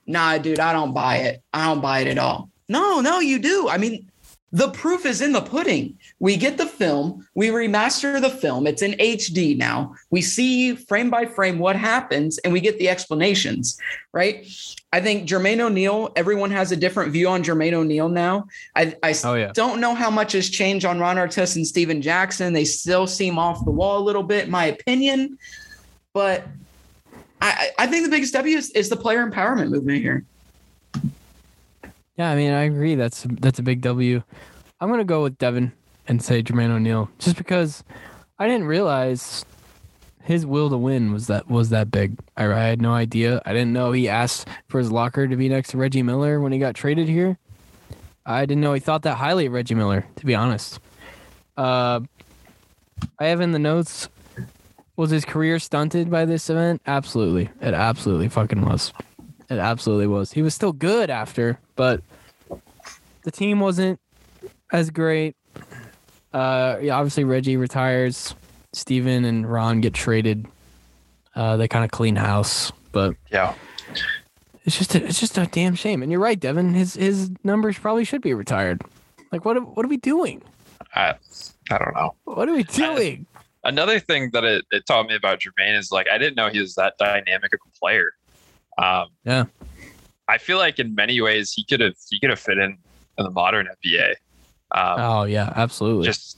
nah, 0.08 0.38
dude, 0.38 0.60
I 0.60 0.74
don't 0.74 0.94
buy 0.94 1.18
it. 1.18 1.42
I 1.54 1.68
don't 1.68 1.82
buy 1.82 2.00
it 2.00 2.08
at 2.08 2.18
all. 2.18 2.50
No, 2.68 3.02
no, 3.02 3.20
you 3.20 3.40
do. 3.40 3.68
I 3.70 3.78
mean, 3.78 4.10
the 4.52 4.70
proof 4.70 5.06
is 5.06 5.22
in 5.22 5.32
the 5.32 5.42
pudding. 5.42 5.98
We 6.20 6.36
get 6.38 6.58
the 6.58 6.66
film, 6.66 7.28
we 7.36 7.50
remaster 7.50 8.20
the 8.20 8.30
film. 8.30 8.66
It's 8.68 8.82
in 8.82 8.94
HD 8.94 9.56
now. 9.58 9.94
We 10.10 10.22
see 10.22 10.76
frame 10.76 11.10
by 11.10 11.26
frame 11.26 11.60
what 11.60 11.76
happens 11.76 12.38
and 12.40 12.52
we 12.52 12.60
get 12.60 12.80
the 12.80 12.90
explanations, 12.90 13.78
right? 14.12 14.48
I 14.92 15.02
think 15.02 15.30
Jermaine 15.30 15.60
O'Neal, 15.60 16.12
everyone 16.16 16.50
has 16.50 16.72
a 16.72 16.76
different 16.76 17.12
view 17.12 17.28
on 17.30 17.44
Jermaine 17.44 17.74
O'Neal 17.74 18.10
now. 18.10 18.48
I, 18.76 18.96
I 19.04 19.14
Oh, 19.24 19.36
yeah. 19.36 19.52
don't 19.54 19.80
know 19.80 19.94
how 19.94 20.10
much 20.10 20.32
has 20.32 20.50
changed 20.50 20.84
on 20.86 21.00
Ron 21.00 21.18
Artest 21.18 21.56
and 21.56 21.68
Stephen 21.68 22.02
Jackson. 22.02 22.54
They 22.54 22.66
still 22.66 23.06
seem 23.06 23.38
off 23.38 23.64
the 23.66 23.72
wall 23.72 24.00
a 24.00 24.04
little 24.04 24.24
bit, 24.24 24.46
in 24.46 24.52
my 24.52 24.66
opinion. 24.66 25.38
But 26.12 26.48
I, 27.40 27.70
I 27.78 27.86
think 27.86 28.04
the 28.04 28.10
biggest 28.10 28.34
W 28.34 28.58
is, 28.58 28.72
is 28.72 28.90
the 28.90 28.98
player 28.98 29.26
empowerment 29.30 29.70
movement 29.70 30.02
here. 30.02 30.26
Yeah, 32.20 32.32
I 32.32 32.36
mean, 32.36 32.52
I 32.52 32.64
agree. 32.64 32.96
That's 32.96 33.26
that's 33.30 33.60
a 33.60 33.64
big 33.64 33.80
W. 33.80 34.22
I'm 34.82 34.90
gonna 34.90 35.06
go 35.06 35.24
with 35.24 35.38
Devin 35.38 35.72
and 36.06 36.22
say 36.22 36.44
Jermaine 36.44 36.70
O'Neal, 36.70 37.10
just 37.18 37.38
because 37.38 37.82
I 38.38 38.46
didn't 38.46 38.68
realize 38.68 39.46
his 40.22 40.46
will 40.46 40.70
to 40.70 40.78
win 40.78 41.14
was 41.14 41.28
that 41.28 41.50
was 41.50 41.70
that 41.70 41.92
big. 41.92 42.20
I, 42.36 42.52
I 42.52 42.60
had 42.64 42.82
no 42.82 42.92
idea. 42.94 43.42
I 43.46 43.54
didn't 43.54 43.72
know 43.72 43.94
he 43.94 44.10
asked 44.10 44.50
for 44.68 44.80
his 44.80 44.92
locker 44.92 45.30
to 45.30 45.36
be 45.38 45.48
next 45.48 45.70
to 45.70 45.78
Reggie 45.78 46.04
Miller 46.04 46.42
when 46.42 46.52
he 46.52 46.60
got 46.60 46.76
traded 46.76 47.08
here. 47.08 47.38
I 48.26 48.46
didn't 48.46 48.62
know 48.62 48.74
he 48.74 48.82
thought 48.82 49.04
that 49.04 49.16
highly 49.16 49.46
of 49.46 49.54
Reggie 49.54 49.76
Miller, 49.76 50.06
to 50.18 50.26
be 50.26 50.36
honest. 50.36 50.82
Uh, 51.56 52.02
I 53.18 53.28
have 53.28 53.40
in 53.40 53.54
the 53.54 53.60
notes. 53.60 54.10
Was 54.98 55.10
his 55.10 55.24
career 55.24 55.58
stunted 55.60 56.12
by 56.12 56.26
this 56.26 56.50
event? 56.50 56.82
Absolutely. 56.86 57.50
It 57.62 57.74
absolutely 57.74 58.28
fucking 58.28 58.60
was. 58.60 58.92
It 59.50 59.58
absolutely 59.58 60.08
was. 60.08 60.32
He 60.32 60.42
was 60.42 60.54
still 60.54 60.72
good 60.74 61.10
after, 61.10 61.60
but 61.76 62.02
the 63.24 63.32
team 63.32 63.60
wasn't 63.60 64.00
as 64.72 64.90
great. 64.90 65.36
Uh, 66.34 66.78
yeah, 66.82 66.96
obviously 66.96 67.24
Reggie 67.24 67.58
retires. 67.58 68.36
Stephen 68.74 69.26
and 69.26 69.50
Ron 69.52 69.82
get 69.82 69.94
traded. 69.96 70.46
Uh, 71.36 71.58
they 71.58 71.68
kind 71.68 71.84
of 71.84 71.90
clean 71.92 72.16
house, 72.16 72.72
but 72.92 73.16
Yeah. 73.32 73.56
it's 74.66 74.78
just 74.78 74.94
a, 74.94 75.04
it's 75.04 75.20
just 75.20 75.38
a 75.40 75.48
damn 75.48 75.74
shame. 75.74 76.04
And 76.04 76.12
you're 76.12 76.22
right, 76.22 76.40
Devin. 76.40 76.74
His 76.76 76.94
his 76.94 77.32
numbers 77.44 77.80
probably 77.80 78.04
should 78.04 78.22
be 78.22 78.34
retired. 78.36 78.82
Like 79.32 79.46
what 79.46 79.58
are- 79.58 79.62
what 79.62 79.84
are 79.86 79.90
we 79.90 79.98
doing? 79.98 80.44
I, 80.96 81.16
I 81.72 81.78
don't 81.78 81.96
know. 81.96 82.16
What 82.26 82.48
are 82.50 82.54
we 82.54 82.64
doing? 82.64 83.26
Another 83.64 84.00
thing 84.00 84.30
that 84.34 84.44
it, 84.44 84.66
it 84.72 84.86
taught 84.86 85.08
me 85.08 85.16
about 85.16 85.40
Jermaine 85.40 85.78
is 85.78 85.92
like 85.92 86.08
I 86.12 86.18
didn't 86.20 86.36
know 86.36 86.50
he 86.50 86.60
was 86.60 86.76
that 86.76 86.94
dynamic 87.00 87.54
of 87.54 87.60
a 87.66 87.80
player. 87.80 88.12
Um, 88.82 89.08
Yeah. 89.26 89.46
I 90.28 90.38
feel 90.38 90.58
like 90.60 90.78
in 90.78 90.94
many 90.94 91.20
ways 91.22 91.52
he 91.54 91.64
could 91.64 91.80
have 91.80 91.96
he 92.10 92.20
could 92.20 92.30
have 92.30 92.40
fit 92.40 92.58
in 92.60 92.78
in 93.18 93.24
the 93.24 93.32
modern 93.32 93.68
NBA. 93.84 94.12
Um, 94.72 95.00
Oh 95.00 95.24
yeah, 95.24 95.52
absolutely. 95.56 96.06
just 96.06 96.38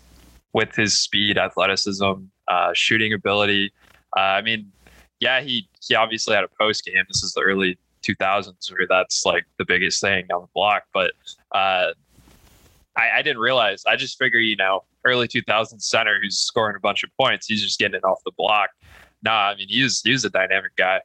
with 0.53 0.73
his 0.75 0.97
speed, 0.97 1.37
athleticism, 1.37 2.11
uh, 2.47 2.73
shooting 2.73 3.13
ability. 3.13 3.71
Uh, 4.15 4.19
I 4.19 4.41
mean, 4.41 4.71
yeah, 5.19 5.41
he 5.41 5.67
he 5.85 5.95
obviously 5.95 6.35
had 6.35 6.43
a 6.43 6.49
post 6.59 6.85
game. 6.85 7.03
This 7.07 7.21
is 7.23 7.33
the 7.33 7.41
early 7.41 7.77
2000s 8.03 8.71
where 8.71 8.87
that's 8.89 9.25
like 9.25 9.45
the 9.57 9.65
biggest 9.65 10.01
thing 10.01 10.25
on 10.33 10.41
the 10.41 10.47
block. 10.55 10.83
But 10.93 11.11
uh, 11.53 11.91
I, 12.97 13.11
I 13.17 13.21
didn't 13.21 13.41
realize. 13.41 13.83
I 13.85 13.95
just 13.95 14.17
figure, 14.17 14.39
you 14.39 14.55
know, 14.55 14.83
early 15.05 15.27
2000s 15.27 15.81
center 15.81 16.19
who's 16.21 16.39
scoring 16.39 16.75
a 16.75 16.79
bunch 16.79 17.03
of 17.03 17.09
points, 17.19 17.47
he's 17.47 17.61
just 17.61 17.77
getting 17.79 17.95
it 17.95 18.03
off 18.03 18.19
the 18.25 18.31
block. 18.37 18.69
Nah, 19.23 19.49
I 19.49 19.55
mean, 19.55 19.67
he's 19.69 20.01
he's 20.01 20.25
a 20.25 20.29
dynamic 20.29 20.75
guy. 20.75 21.01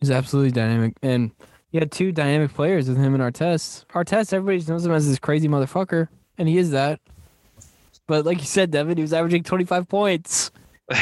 He's 0.00 0.10
absolutely 0.10 0.52
dynamic, 0.52 0.94
and 1.02 1.30
he 1.70 1.78
had 1.78 1.90
two 1.90 2.12
dynamic 2.12 2.54
players 2.54 2.88
with 2.88 2.98
him 2.98 3.14
in 3.14 3.20
Artest. 3.20 3.86
Artest, 3.86 4.32
everybody 4.32 4.64
knows 4.70 4.84
him 4.84 4.92
as 4.92 5.08
this 5.08 5.18
crazy 5.18 5.48
motherfucker, 5.48 6.08
and 6.38 6.48
he 6.48 6.58
is 6.58 6.70
that. 6.70 7.00
But 8.06 8.24
like 8.24 8.38
you 8.38 8.46
said, 8.46 8.70
Devin, 8.70 8.96
he 8.96 9.02
was 9.02 9.12
averaging 9.12 9.42
25 9.42 9.88
points. 9.88 10.50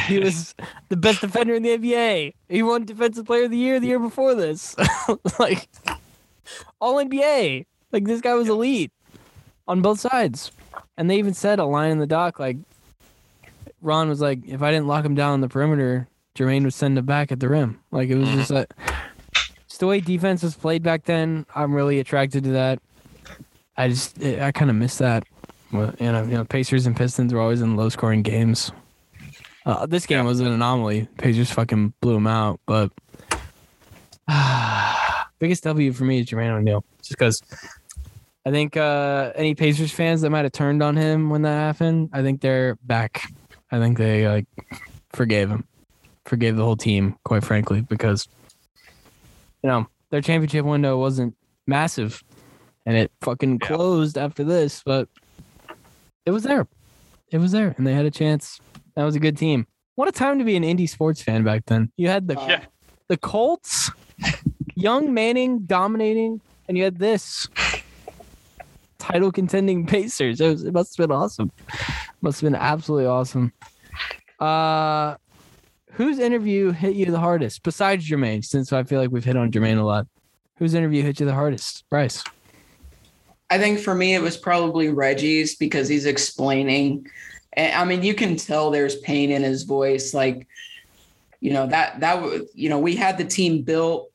He 0.05 0.19
was 0.19 0.55
the 0.89 0.97
best 0.97 1.21
defender 1.21 1.53
in 1.53 1.63
the 1.63 1.77
NBA. 1.77 2.33
He 2.49 2.63
won 2.63 2.85
Defensive 2.85 3.25
Player 3.25 3.45
of 3.45 3.51
the 3.51 3.57
Year 3.57 3.79
the 3.79 3.87
year 3.87 3.99
before 3.99 4.33
this. 4.33 4.75
like 5.39 5.67
all 6.79 6.95
NBA. 6.95 7.65
Like 7.91 8.05
this 8.05 8.21
guy 8.21 8.33
was 8.33 8.49
elite 8.49 8.91
on 9.67 9.81
both 9.81 9.99
sides. 9.99 10.51
And 10.97 11.09
they 11.09 11.17
even 11.17 11.33
said 11.33 11.59
a 11.59 11.65
line 11.65 11.91
in 11.91 11.99
the 11.99 12.07
doc 12.07 12.39
like 12.39 12.57
Ron 13.81 14.09
was 14.09 14.21
like, 14.21 14.39
if 14.47 14.61
I 14.61 14.71
didn't 14.71 14.87
lock 14.87 15.05
him 15.05 15.15
down 15.15 15.33
on 15.33 15.41
the 15.41 15.47
perimeter, 15.47 16.07
Jermaine 16.35 16.63
would 16.63 16.73
send 16.73 16.97
it 16.97 17.05
back 17.05 17.31
at 17.31 17.39
the 17.39 17.49
rim. 17.49 17.79
Like 17.91 18.09
it 18.09 18.15
was 18.15 18.29
just 18.29 18.49
that. 18.49 18.71
Just 19.67 19.79
the 19.79 19.87
way 19.87 19.99
defense 19.99 20.43
was 20.43 20.55
played 20.55 20.83
back 20.83 21.05
then. 21.05 21.45
I'm 21.55 21.73
really 21.73 21.99
attracted 21.99 22.43
to 22.45 22.51
that. 22.51 22.79
I 23.77 23.89
just 23.89 24.23
I 24.23 24.51
kind 24.51 24.69
of 24.69 24.77
miss 24.77 24.97
that. 24.99 25.25
You 25.71 25.93
know, 25.99 26.23
you 26.23 26.33
know, 26.35 26.45
Pacers 26.45 26.85
and 26.85 26.95
Pistons 26.95 27.33
were 27.33 27.41
always 27.41 27.61
in 27.61 27.75
low 27.75 27.89
scoring 27.89 28.21
games. 28.21 28.71
Uh, 29.65 29.85
this 29.85 30.05
game 30.05 30.25
was 30.25 30.39
an 30.39 30.47
anomaly. 30.47 31.07
Pacers 31.17 31.51
fucking 31.51 31.93
blew 31.99 32.13
them 32.13 32.27
out, 32.27 32.59
but 32.65 32.91
biggest 35.39 35.63
W 35.63 35.91
for 35.91 36.05
me 36.05 36.19
is 36.19 36.27
Jermaine 36.27 36.51
O'Neal, 36.51 36.85
just 36.99 37.11
because 37.11 37.41
I 38.45 38.51
think 38.51 38.77
uh, 38.77 39.31
any 39.35 39.55
Pacers 39.55 39.91
fans 39.91 40.21
that 40.21 40.29
might 40.29 40.45
have 40.45 40.51
turned 40.51 40.83
on 40.83 40.95
him 40.95 41.29
when 41.29 41.41
that 41.41 41.55
happened, 41.57 42.11
I 42.13 42.21
think 42.21 42.41
they're 42.41 42.75
back. 42.83 43.23
I 43.71 43.79
think 43.79 43.97
they 43.97 44.27
like 44.27 44.45
forgave 45.13 45.49
him, 45.49 45.65
forgave 46.25 46.55
the 46.55 46.63
whole 46.63 46.75
team, 46.77 47.15
quite 47.23 47.43
frankly, 47.43 47.81
because 47.81 48.27
you 49.63 49.69
know 49.69 49.87
their 50.09 50.21
championship 50.21 50.65
window 50.65 50.97
wasn't 50.97 51.35
massive, 51.67 52.23
and 52.85 52.95
it 52.97 53.11
fucking 53.21 53.59
Yeah. 53.61 53.67
closed 53.67 54.17
after 54.17 54.43
this, 54.43 54.81
but 54.85 55.07
it 56.25 56.31
was 56.31 56.43
there. 56.43 56.67
It 57.31 57.37
was 57.39 57.51
there, 57.51 57.73
and 57.77 57.85
they 57.85 57.93
had 57.93 58.05
a 58.05 58.11
chance. 58.11 58.59
That 58.95 59.03
was 59.03 59.15
a 59.15 59.19
good 59.19 59.37
team. 59.37 59.67
What 59.95 60.07
a 60.07 60.11
time 60.11 60.39
to 60.39 60.45
be 60.45 60.55
an 60.55 60.63
Indy 60.63 60.87
sports 60.87 61.21
fan 61.21 61.43
back 61.43 61.65
then. 61.65 61.91
You 61.97 62.09
had 62.09 62.27
the 62.27 62.35
Yeah. 62.35 62.65
the 63.07 63.17
Colts, 63.17 63.91
young 64.75 65.13
Manning 65.13 65.59
dominating, 65.65 66.41
and 66.67 66.77
you 66.77 66.83
had 66.83 66.97
this 66.99 67.47
title 68.99 69.31
contending 69.31 69.85
Pacers. 69.87 70.41
It, 70.41 70.49
was, 70.49 70.63
it 70.63 70.73
must 70.73 70.97
have 70.97 71.07
been 71.07 71.15
awesome. 71.15 71.51
Must 72.21 72.41
have 72.41 72.51
been 72.51 72.59
absolutely 72.59 73.05
awesome. 73.05 73.53
Uh, 74.39 75.15
whose 75.95 76.19
interview 76.19 76.71
hit 76.71 76.95
you 76.95 77.05
the 77.05 77.19
hardest 77.19 77.63
besides 77.63 78.09
Jermaine? 78.09 78.43
Since 78.43 78.73
I 78.73 78.83
feel 78.83 78.99
like 78.99 79.11
we've 79.11 79.23
hit 79.23 79.37
on 79.37 79.51
Jermaine 79.51 79.79
a 79.79 79.83
lot. 79.83 80.07
Whose 80.57 80.73
interview 80.73 81.03
hit 81.03 81.19
you 81.19 81.25
the 81.25 81.33
hardest, 81.33 81.83
Bryce? 81.89 82.23
I 83.49 83.57
think 83.57 83.79
for 83.79 83.93
me, 83.93 84.15
it 84.15 84.21
was 84.21 84.37
probably 84.37 84.89
Reggie's 84.89 85.55
because 85.55 85.87
he's 85.87 86.05
explaining. 86.05 87.07
I 87.57 87.85
mean, 87.85 88.03
you 88.03 88.13
can 88.13 88.35
tell 88.37 88.71
there's 88.71 88.97
pain 88.97 89.31
in 89.31 89.43
his 89.43 89.63
voice. 89.63 90.13
Like, 90.13 90.47
you 91.39 91.53
know, 91.53 91.67
that, 91.67 91.99
that, 91.99 92.47
you 92.53 92.69
know, 92.69 92.79
we 92.79 92.95
had 92.95 93.17
the 93.17 93.25
team 93.25 93.61
built, 93.61 94.11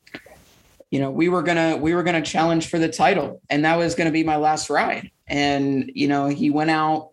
you 0.91 0.99
know, 0.99 1.11
we 1.11 1.29
were 1.29 1.43
to, 1.43 1.79
we 1.81 1.95
were 1.95 2.03
to 2.03 2.23
challenge 2.23 2.69
for 2.69 2.79
the 2.79 2.89
title 2.89 3.41
and 3.49 3.65
that 3.65 3.77
was 3.77 3.95
to 3.95 4.11
be 4.11 4.25
my 4.25 4.37
last 4.37 4.69
ride. 4.69 5.11
And, 5.29 5.93
you 5.95 6.09
know, 6.09 6.27
he 6.27 6.51
went 6.51 6.71
out, 6.71 7.10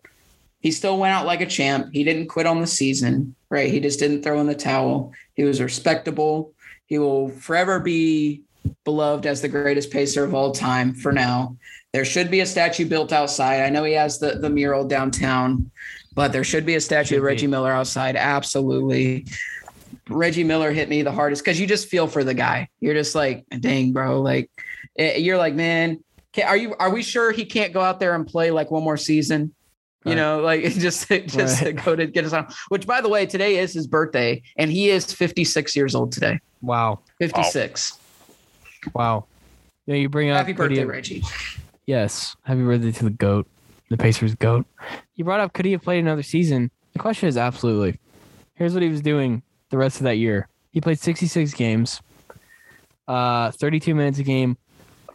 he 0.60 0.70
still 0.70 0.98
went 0.98 1.14
out 1.14 1.26
like 1.26 1.40
a 1.40 1.46
champ. 1.46 1.88
He 1.92 2.04
didn't 2.04 2.28
quit 2.28 2.46
on 2.46 2.60
the 2.60 2.66
season, 2.66 3.34
right? 3.48 3.70
He 3.70 3.80
just 3.80 3.98
didn't 3.98 4.22
throw 4.22 4.40
in 4.40 4.46
the 4.46 4.54
towel. 4.54 5.12
He 5.34 5.44
was 5.44 5.60
respectable. 5.60 6.52
He 6.86 6.98
will 6.98 7.30
forever 7.30 7.78
be 7.78 8.42
beloved 8.84 9.26
as 9.26 9.40
the 9.40 9.48
greatest 9.48 9.90
pacer 9.90 10.24
of 10.24 10.34
all 10.34 10.52
time 10.52 10.94
for 10.94 11.12
now. 11.12 11.56
There 11.92 12.04
should 12.04 12.30
be 12.30 12.40
a 12.40 12.46
statue 12.46 12.86
built 12.86 13.12
outside. 13.12 13.62
I 13.62 13.70
know 13.70 13.84
he 13.84 13.94
has 13.94 14.18
the, 14.18 14.32
the 14.32 14.50
mural 14.50 14.86
downtown, 14.86 15.70
but 16.14 16.32
there 16.32 16.44
should 16.44 16.66
be 16.66 16.74
a 16.74 16.80
statue 16.80 17.10
Should 17.10 17.18
of 17.18 17.24
Reggie 17.24 17.46
be. 17.46 17.52
Miller 17.52 17.72
outside. 17.72 18.16
Absolutely. 18.16 19.26
Reggie 20.08 20.44
Miller 20.44 20.72
hit 20.72 20.88
me 20.88 21.02
the 21.02 21.12
hardest 21.12 21.44
because 21.44 21.60
you 21.60 21.66
just 21.66 21.88
feel 21.88 22.06
for 22.06 22.24
the 22.24 22.34
guy. 22.34 22.68
You're 22.80 22.94
just 22.94 23.14
like, 23.14 23.44
dang, 23.60 23.92
bro. 23.92 24.20
Like, 24.20 24.50
eh, 24.98 25.16
you're 25.16 25.38
like, 25.38 25.54
man, 25.54 26.02
are 26.44 26.56
you? 26.56 26.74
Are 26.78 26.90
we 26.90 27.02
sure 27.02 27.32
he 27.32 27.44
can't 27.44 27.72
go 27.72 27.80
out 27.80 28.00
there 28.00 28.14
and 28.14 28.26
play 28.26 28.50
like 28.50 28.70
one 28.70 28.82
more 28.82 28.96
season? 28.96 29.54
You 30.08 30.14
Right. 30.14 30.16
know, 30.16 30.40
like 30.40 30.62
just 30.74 31.08
just 31.08 31.36
Right. 31.62 31.64
to 31.64 31.72
go 31.72 31.94
to 31.96 32.06
get 32.06 32.24
us 32.24 32.32
on. 32.32 32.48
Which, 32.68 32.86
by 32.86 33.00
the 33.00 33.08
way, 33.08 33.26
today 33.26 33.58
is 33.58 33.72
his 33.74 33.86
birthday, 33.86 34.42
and 34.56 34.70
he 34.70 34.90
is 34.90 35.12
56 35.12 35.76
years 35.76 35.94
old 35.94 36.12
today. 36.12 36.40
Wow, 36.62 37.00
56. 37.18 37.98
wow. 38.94 39.24
Yeah, 39.86 39.96
you 39.96 40.08
bring 40.08 40.30
up 40.30 40.38
Happy 40.38 40.52
birthday, 40.52 40.84
Reggie. 40.84 41.22
Yes, 41.86 42.36
happy 42.42 42.62
birthday 42.62 42.92
to 42.92 43.04
the 43.04 43.10
goat, 43.10 43.46
the 43.90 43.96
Pacers 43.96 44.34
goat. 44.34 44.66
You 45.16 45.24
brought 45.24 45.40
up 45.40 45.52
could 45.52 45.64
he 45.64 45.72
have 45.72 45.82
played 45.82 46.00
another 46.00 46.22
season? 46.22 46.70
The 46.92 46.98
question 46.98 47.28
is 47.28 47.36
absolutely. 47.36 47.98
Here's 48.54 48.74
what 48.74 48.82
he 48.82 48.88
was 48.88 49.00
doing 49.00 49.42
the 49.70 49.78
rest 49.78 49.96
of 49.98 50.02
that 50.04 50.16
year. 50.16 50.48
He 50.72 50.80
played 50.80 50.98
66 50.98 51.54
games, 51.54 52.00
uh, 53.06 53.50
32 53.52 53.94
minutes 53.94 54.18
a 54.18 54.22
game, 54.22 54.56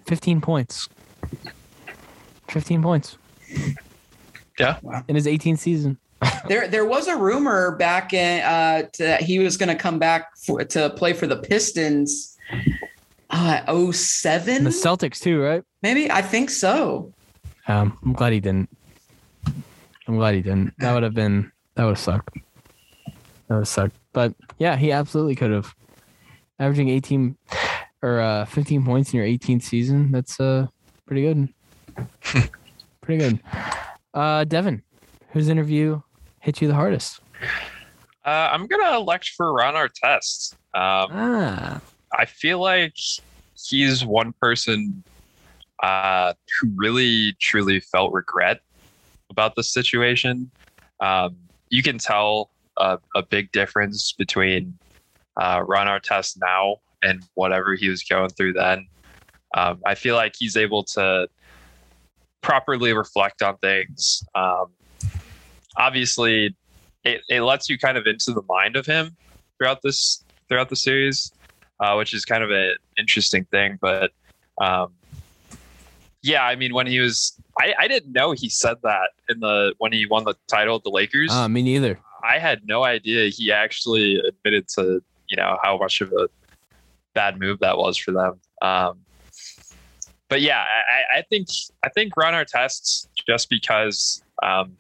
15 0.08 0.42
points. 0.42 0.90
15 2.50 2.82
points. 2.82 3.18
Yeah. 4.60 4.78
Wow. 4.82 5.04
In 5.08 5.16
his 5.16 5.26
18th 5.28 5.60
season. 5.60 5.98
There, 6.48 6.68
there 6.68 6.86
was 6.86 7.08
a 7.08 7.16
rumor 7.18 7.76
back 7.78 8.14
in 8.14 8.42
uh, 8.44 8.84
to, 8.94 9.04
that 9.04 9.22
he 9.22 9.40
was 9.40 9.58
going 9.58 9.70
to 9.70 9.76
come 9.76 10.00
back 10.00 10.38
for, 10.38 10.64
to 10.64 10.90
play 10.92 11.14
for 11.14 11.26
the 11.28 11.38
Pistons. 11.38 12.38
Uh, 13.30 13.62
And 13.68 13.96
07? 13.96 14.64
the 14.64 14.70
Celtics 14.70 15.20
too, 15.22 15.42
right? 15.42 15.64
Maybe 15.82 16.10
I 16.12 16.22
think 16.22 16.50
so. 16.50 17.14
Um, 17.68 17.98
I'm 18.04 18.14
glad 18.14 18.34
he 18.34 18.40
didn't. 18.40 18.70
I'm 20.08 20.18
glad 20.18 20.36
he 20.36 20.42
didn't. 20.42 20.74
That 20.80 20.94
would 20.94 21.04
have 21.04 21.14
been 21.14 21.52
that 21.76 21.84
would 21.86 21.92
have 21.92 22.00
sucked. 22.00 22.34
That 23.06 23.14
would 23.50 23.56
have 23.60 23.68
sucked. 23.68 23.96
But 24.12 24.34
yeah, 24.60 24.76
he 24.76 24.92
absolutely 24.92 25.36
could 25.36 25.52
have. 25.52 25.74
Averaging 26.60 26.90
18 26.90 27.38
or 28.02 28.20
uh 28.20 28.46
15 28.46 28.86
points 28.86 29.14
in 29.14 29.18
your 29.18 29.28
18th 29.28 29.64
season. 29.64 30.12
That's 30.12 30.40
uh 30.40 30.68
pretty 31.06 31.22
good. 31.24 31.50
pretty 33.02 33.18
good. 33.18 33.40
Uh 34.14 34.44
Devin, 34.44 34.84
whose 35.32 35.50
interview 35.50 36.02
hit 36.40 36.62
you 36.62 36.68
the 36.68 36.76
hardest? 36.76 37.20
Uh, 38.26 38.50
I'm 38.52 38.68
gonna 38.68 38.96
elect 38.96 39.30
for 39.36 39.54
Ron 39.54 39.74
Artest. 39.74 40.54
Um, 40.74 41.10
Ah. 41.12 41.82
I 42.18 42.26
feel 42.26 42.60
like 42.60 42.96
he's 43.56 44.06
one 44.06 44.34
person 44.34 45.04
uh, 45.82 46.34
who 46.62 46.72
really 46.76 47.34
truly 47.42 47.80
felt 47.80 48.14
regret 48.14 48.62
about 49.30 49.56
the 49.56 49.64
situation. 49.64 50.50
Um, 51.00 51.36
you 51.70 51.82
can 51.84 51.98
tell 51.98 52.52
a, 52.78 53.00
a 53.16 53.24
big 53.24 53.52
difference 53.52 54.12
between 54.14 54.78
uh, 55.38 55.64
Ron 55.68 55.88
Artest 55.88 56.38
now 56.40 56.78
and 57.02 57.24
whatever 57.34 57.74
he 57.74 57.90
was 57.90 58.04
going 58.04 58.30
through 58.30 58.54
then. 58.54 58.88
Um, 59.56 59.82
I 59.86 59.96
feel 59.96 60.16
like 60.16 60.36
he's 60.38 60.56
able 60.56 60.84
to 60.84 61.28
properly 62.44 62.94
reflect 62.94 63.42
on 63.42 63.58
things. 63.58 64.24
Um, 64.36 64.68
obviously, 65.76 66.56
it, 67.04 67.22
it 67.30 67.42
lets 67.42 67.68
you 67.70 67.80
kind 67.80 67.98
of 67.98 68.06
into 68.06 68.32
the 68.32 68.44
mind 68.48 68.76
of 68.76 68.86
him 68.86 69.18
throughout 69.58 69.82
this 69.82 70.24
throughout 70.48 70.70
the 70.70 70.76
series 70.76 71.32
uh, 71.84 71.96
which 71.96 72.14
is 72.14 72.26
kind 72.26 72.44
of 72.44 72.52
an 72.52 72.76
interesting 72.98 73.46
thing. 73.46 73.78
But 73.82 74.12
um, 74.60 74.94
yeah, 76.22 76.44
I 76.44 76.56
mean, 76.56 76.74
when 76.74 76.88
he 76.88 77.00
was, 77.00 77.38
I, 77.60 77.74
I 77.80 77.88
didn't 77.88 78.14
know 78.14 78.32
he 78.32 78.50
said 78.50 78.78
that 78.84 79.10
in 79.30 79.40
the 79.40 79.74
when 79.80 79.92
he 79.92 80.06
won 80.06 80.24
the 80.24 80.36
title 80.48 80.76
of 80.76 80.84
the 80.84 80.90
Lakers. 80.90 81.30
Ah, 81.32 81.48
me 81.48 81.62
neither. 81.62 82.00
I 82.24 82.40
had 82.40 82.66
no 82.66 82.84
idea 82.84 83.30
he 83.30 83.52
actually 83.52 84.18
admitted 84.20 84.68
to 84.70 85.04
you 85.28 85.38
know 85.38 85.58
how 85.62 85.78
much 85.78 86.02
of 86.02 86.12
a 86.14 86.30
bad 87.14 87.40
move 87.40 87.60
that 87.60 87.78
was 87.78 87.98
for 87.98 88.12
them. 88.12 88.40
Um, 88.62 89.00
but 90.34 90.42
yeah, 90.42 90.62
I, 90.64 91.20
I 91.20 91.22
think 91.22 91.48
I 91.84 91.90
think 91.90 92.18
Ron 92.18 92.34
Artest 92.34 93.08
just 93.28 93.52
because 93.52 94.24
um, 94.42 94.76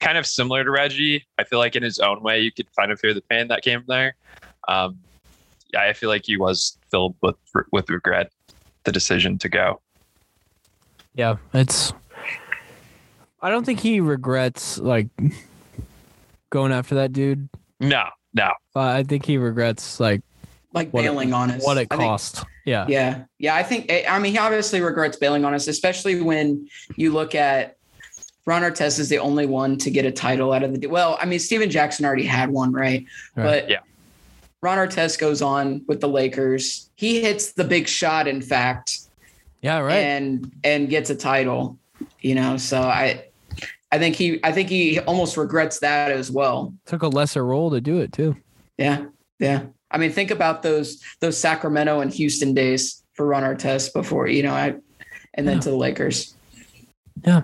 kind 0.00 0.16
of 0.16 0.24
similar 0.24 0.64
to 0.64 0.70
Reggie. 0.70 1.26
I 1.38 1.44
feel 1.44 1.58
like 1.58 1.76
in 1.76 1.82
his 1.82 1.98
own 1.98 2.22
way, 2.22 2.40
you 2.40 2.50
could 2.50 2.66
kind 2.74 2.90
of 2.90 2.98
hear 2.98 3.12
the 3.12 3.20
pain 3.20 3.48
that 3.48 3.60
came 3.60 3.80
from 3.80 3.88
there. 3.88 4.16
Um, 4.66 4.98
yeah, 5.74 5.82
I 5.82 5.92
feel 5.92 6.08
like 6.08 6.22
he 6.24 6.38
was 6.38 6.78
filled 6.90 7.16
with 7.20 7.36
with 7.70 7.90
regret 7.90 8.32
the 8.84 8.92
decision 8.92 9.36
to 9.40 9.50
go. 9.50 9.82
Yeah, 11.14 11.36
it's. 11.52 11.92
I 13.42 13.50
don't 13.50 13.66
think 13.66 13.80
he 13.80 14.00
regrets 14.00 14.78
like 14.78 15.08
going 16.48 16.72
after 16.72 16.94
that 16.94 17.12
dude. 17.12 17.50
No, 17.78 18.04
no, 18.32 18.52
But 18.72 18.96
I 18.96 19.02
think 19.02 19.26
he 19.26 19.36
regrets 19.36 20.00
like 20.00 20.22
Like 20.76 20.90
What 20.90 21.00
it- 21.04 21.08
bailing 21.08 21.32
on 21.32 21.50
us. 21.50 21.64
what 21.64 21.78
it 21.78 21.88
I 21.90 21.96
think- 21.96 22.08
cost. 22.08 22.44
yeah. 22.66 22.84
Yeah. 22.86 23.24
Yeah. 23.38 23.54
I 23.56 23.62
think, 23.62 23.86
eh, 23.90 24.04
I 24.06 24.18
mean, 24.18 24.32
he 24.32 24.38
obviously 24.38 24.82
regrets 24.82 25.16
bailing 25.16 25.44
on 25.46 25.54
us, 25.54 25.66
especially 25.68 26.20
when 26.20 26.68
you 26.96 27.12
look 27.12 27.34
at 27.34 27.76
Ron 28.44 28.60
Artest 28.62 29.00
is 29.00 29.08
the 29.08 29.18
only 29.18 29.46
one 29.46 29.78
to 29.78 29.90
get 29.90 30.04
a 30.04 30.12
title 30.12 30.52
out 30.52 30.62
of 30.62 30.78
the, 30.78 30.86
well, 30.86 31.18
I 31.20 31.24
mean, 31.24 31.38
Stephen 31.38 31.70
Jackson 31.70 32.04
already 32.04 32.26
had 32.26 32.50
one, 32.50 32.72
right? 32.72 33.04
Right. 33.34 33.44
But 33.44 33.70
Yeah. 33.70 33.78
Ron 34.62 34.76
Artest 34.78 35.18
goes 35.18 35.40
on 35.42 35.82
with 35.88 36.00
the 36.02 36.08
Lakers. 36.08 36.90
He 36.94 37.20
hits 37.22 37.52
the 37.52 37.64
big 37.64 37.88
shot, 37.88 38.28
in 38.28 38.42
fact, 38.42 38.98
Yeah, 39.62 39.78
right. 39.78 39.96
and, 39.96 40.52
and 40.62 40.88
gets 40.90 41.08
a 41.10 41.14
title, 41.16 41.78
you 42.20 42.34
know? 42.34 42.56
So 42.58 42.82
I, 42.82 43.24
I 43.90 43.98
think 43.98 44.14
he, 44.16 44.40
I 44.44 44.52
think 44.52 44.68
he 44.68 45.00
almost 45.00 45.36
regrets 45.38 45.78
that 45.80 46.10
as 46.12 46.30
well. 46.30 46.74
Took 46.84 47.02
a 47.02 47.08
lesser 47.08 47.44
role 47.46 47.70
to 47.70 47.80
do 47.80 47.98
it 48.00 48.12
too. 48.12 48.36
Yeah. 48.76 49.06
Yeah. 49.38 49.62
I 49.90 49.98
mean, 49.98 50.10
think 50.10 50.30
about 50.30 50.62
those, 50.62 51.02
those 51.20 51.36
Sacramento 51.38 52.00
and 52.00 52.12
Houston 52.12 52.54
days 52.54 53.02
for 53.14 53.26
Ron 53.26 53.42
Artest 53.42 53.92
before, 53.92 54.26
you 54.28 54.42
know, 54.42 54.52
I, 54.52 54.74
and 55.34 55.46
then 55.46 55.56
Yeah. 55.56 55.60
to 55.62 55.70
the 55.70 55.76
Lakers. 55.76 56.34
Yeah, 57.24 57.42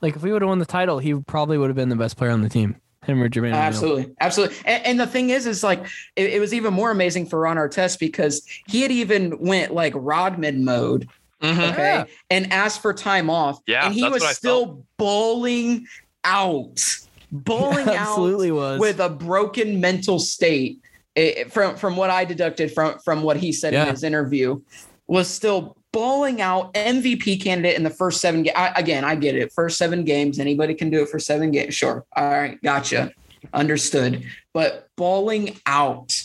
like 0.00 0.16
if 0.16 0.22
we 0.22 0.32
would 0.32 0.42
have 0.42 0.48
won 0.48 0.58
the 0.58 0.64
title, 0.66 0.98
he 0.98 1.14
probably 1.14 1.58
would 1.58 1.68
have 1.68 1.76
been 1.76 1.88
the 1.88 1.96
best 1.96 2.16
player 2.16 2.30
on 2.30 2.40
the 2.42 2.48
team. 2.48 2.76
Him 3.04 3.20
or 3.20 3.28
Jermaine. 3.28 3.48
O'Neal. 3.48 3.54
Absolutely, 3.56 4.14
absolutely. 4.20 4.56
And, 4.64 4.86
and 4.86 5.00
the 5.00 5.06
thing 5.08 5.30
is, 5.30 5.46
is 5.46 5.64
like 5.64 5.84
it, 6.14 6.30
it 6.34 6.40
was 6.40 6.54
even 6.54 6.72
more 6.72 6.90
amazing 6.92 7.26
for 7.26 7.40
Ron 7.40 7.56
Artest 7.56 7.98
because 7.98 8.46
he 8.68 8.82
had 8.82 8.92
even 8.92 9.38
went 9.40 9.74
like 9.74 9.92
Rodman 9.96 10.64
mode, 10.64 11.08
okay, 11.42 11.58
Yeah. 11.76 12.04
and 12.30 12.52
asked 12.52 12.80
for 12.80 12.92
time 12.94 13.28
off. 13.28 13.58
Yeah, 13.66 13.86
and 13.86 13.94
he 13.94 14.08
was 14.08 14.24
still 14.36 14.84
bowling 14.98 15.86
out, 16.24 16.80
bowling 17.32 17.88
out 17.88 17.94
Absolutely 17.96 18.52
was. 18.52 18.78
with 18.80 19.00
a 19.00 19.08
broken 19.08 19.80
mental 19.80 20.18
state. 20.20 20.80
It- 21.14 21.52
from 21.52 21.76
from 21.76 21.96
what 21.96 22.10
I 22.10 22.24
deducted 22.24 22.72
from 22.72 22.98
from 23.04 23.22
what 23.22 23.36
he 23.36 23.52
said 23.52 23.72
Yeah. 23.74 23.84
in 23.84 23.90
his 23.90 24.02
interview, 24.02 24.60
was 25.06 25.28
still 25.28 25.76
bowling 25.92 26.40
out 26.40 26.72
MVP 26.74 27.36
candidate 27.36 27.76
in 27.76 27.82
the 27.82 27.90
first 27.90 28.20
seven 28.22 28.42
games. 28.42 28.56
Again, 28.76 29.04
I 29.04 29.14
get 29.14 29.34
it. 29.36 29.52
First 29.52 29.76
seven 29.76 30.04
games, 30.04 30.38
anybody 30.38 30.74
can 30.74 30.88
do 30.88 31.02
it 31.02 31.10
for 31.10 31.18
seven 31.18 31.50
games. 31.50 31.74
Sure. 31.74 32.04
All 32.16 32.30
right, 32.30 32.60
gotcha, 32.62 33.12
understood. 33.52 34.24
But 34.54 34.88
bowling 34.96 35.58
out. 35.66 36.18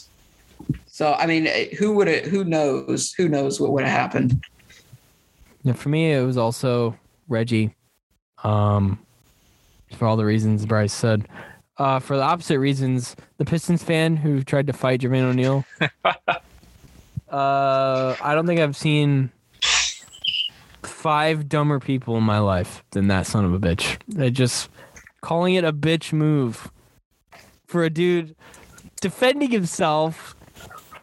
So 0.88 1.14
I 1.14 1.26
mean, 1.26 1.48
eh, 1.48 1.76
who 1.78 1.94
would 1.96 2.08
it? 2.08 2.26
Who 2.26 2.46
knows? 2.46 3.12
Who 3.14 3.28
knows 3.28 3.60
what 3.60 3.72
would 3.74 3.84
have 3.84 3.92
happened? 3.92 4.42
Yeah, 5.64 5.74
for 5.74 5.90
me, 5.90 6.14
it 6.14 6.22
was 6.26 6.38
also 6.38 6.96
Reggie. 7.28 7.76
Um, 8.44 9.00
for 9.98 10.06
all 10.08 10.16
the 10.16 10.26
reasons 10.26 10.66
Bryce 10.66 10.94
said. 10.94 11.28
Uh, 11.78 12.00
for 12.00 12.18
the 12.18 12.24
opposite 12.24 12.60
reasons, 12.60 13.16
the 13.38 13.46
Pistons 13.46 13.84
fan 13.84 14.18
who 14.18 14.44
tried 14.44 14.68
to 14.68 14.74
fight 14.74 15.02
Jermaine 15.02 15.24
O'Neal. 15.24 15.64
uh, 17.30 18.16
I 18.22 18.34
don't 18.34 18.48
think 18.48 18.60
I've 18.60 18.76
seen 18.76 19.32
five 20.82 21.48
dumber 21.48 21.80
people 21.80 22.18
in 22.18 22.24
my 22.24 22.40
life 22.40 22.84
than 22.92 23.08
that 23.08 23.28
son 23.28 23.46
of 23.46 23.54
a 23.54 23.60
bitch. 23.60 23.98
They 24.08 24.32
just 24.32 24.70
calling 25.22 25.54
it 25.54 25.64
a 25.64 25.72
bitch 25.72 26.14
move 26.14 26.72
for 27.68 27.84
a 27.84 27.90
dude 27.90 28.36
defending 29.00 29.52
himself. 29.52 30.36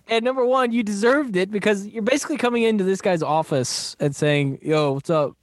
And 0.09 0.25
number 0.25 0.45
one, 0.45 0.73
you 0.73 0.83
deserved 0.83 1.37
it 1.37 1.51
because 1.51 1.87
you're 1.87 2.03
basically 2.03 2.37
coming 2.37 2.65
into 2.65 2.85
this 2.85 3.01
guy's 3.01 3.23
office 3.23 3.97
and 4.01 4.15
saying, 4.15 4.59
"Yo, 4.61 4.93
what's 4.93 5.09
up? 5.09 5.37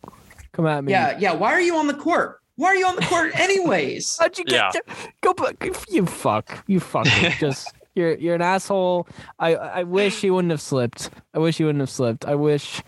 Come 0.52 0.68
at 0.68 0.84
me." 0.84 0.92
Yeah, 0.92 1.18
yeah. 1.18 1.34
Why 1.34 1.54
are 1.54 1.62
you 1.62 1.78
on 1.78 1.88
the 1.88 1.94
court? 1.94 2.41
Why 2.56 2.68
are 2.68 2.76
you 2.76 2.86
on 2.86 2.96
the 2.96 3.02
court 3.04 3.32
anyways? 3.40 4.18
How'd 4.20 4.38
you 4.38 4.46
get? 4.46 4.56
Yeah. 4.56 4.70
To, 4.70 4.84
go, 5.22 5.34
back. 5.34 5.64
you 5.90 6.06
fuck, 6.06 6.64
you 6.68 6.80
fuck. 6.80 7.06
Just 7.40 7.74
you're 7.96 8.16
you're 8.16 8.36
an 8.36 8.42
asshole. 8.42 9.08
I 9.40 9.56
I 9.56 9.84
wish 9.84 10.22
he 10.22 10.30
wouldn't 10.30 10.52
have 10.52 10.62
slipped. 10.62 11.10
I 11.34 11.40
wish 11.40 11.58
he 11.58 11.64
wouldn't 11.64 11.82
have 11.82 11.90
slipped. 11.90 12.26
I 12.26 12.36
wish. 12.36 12.82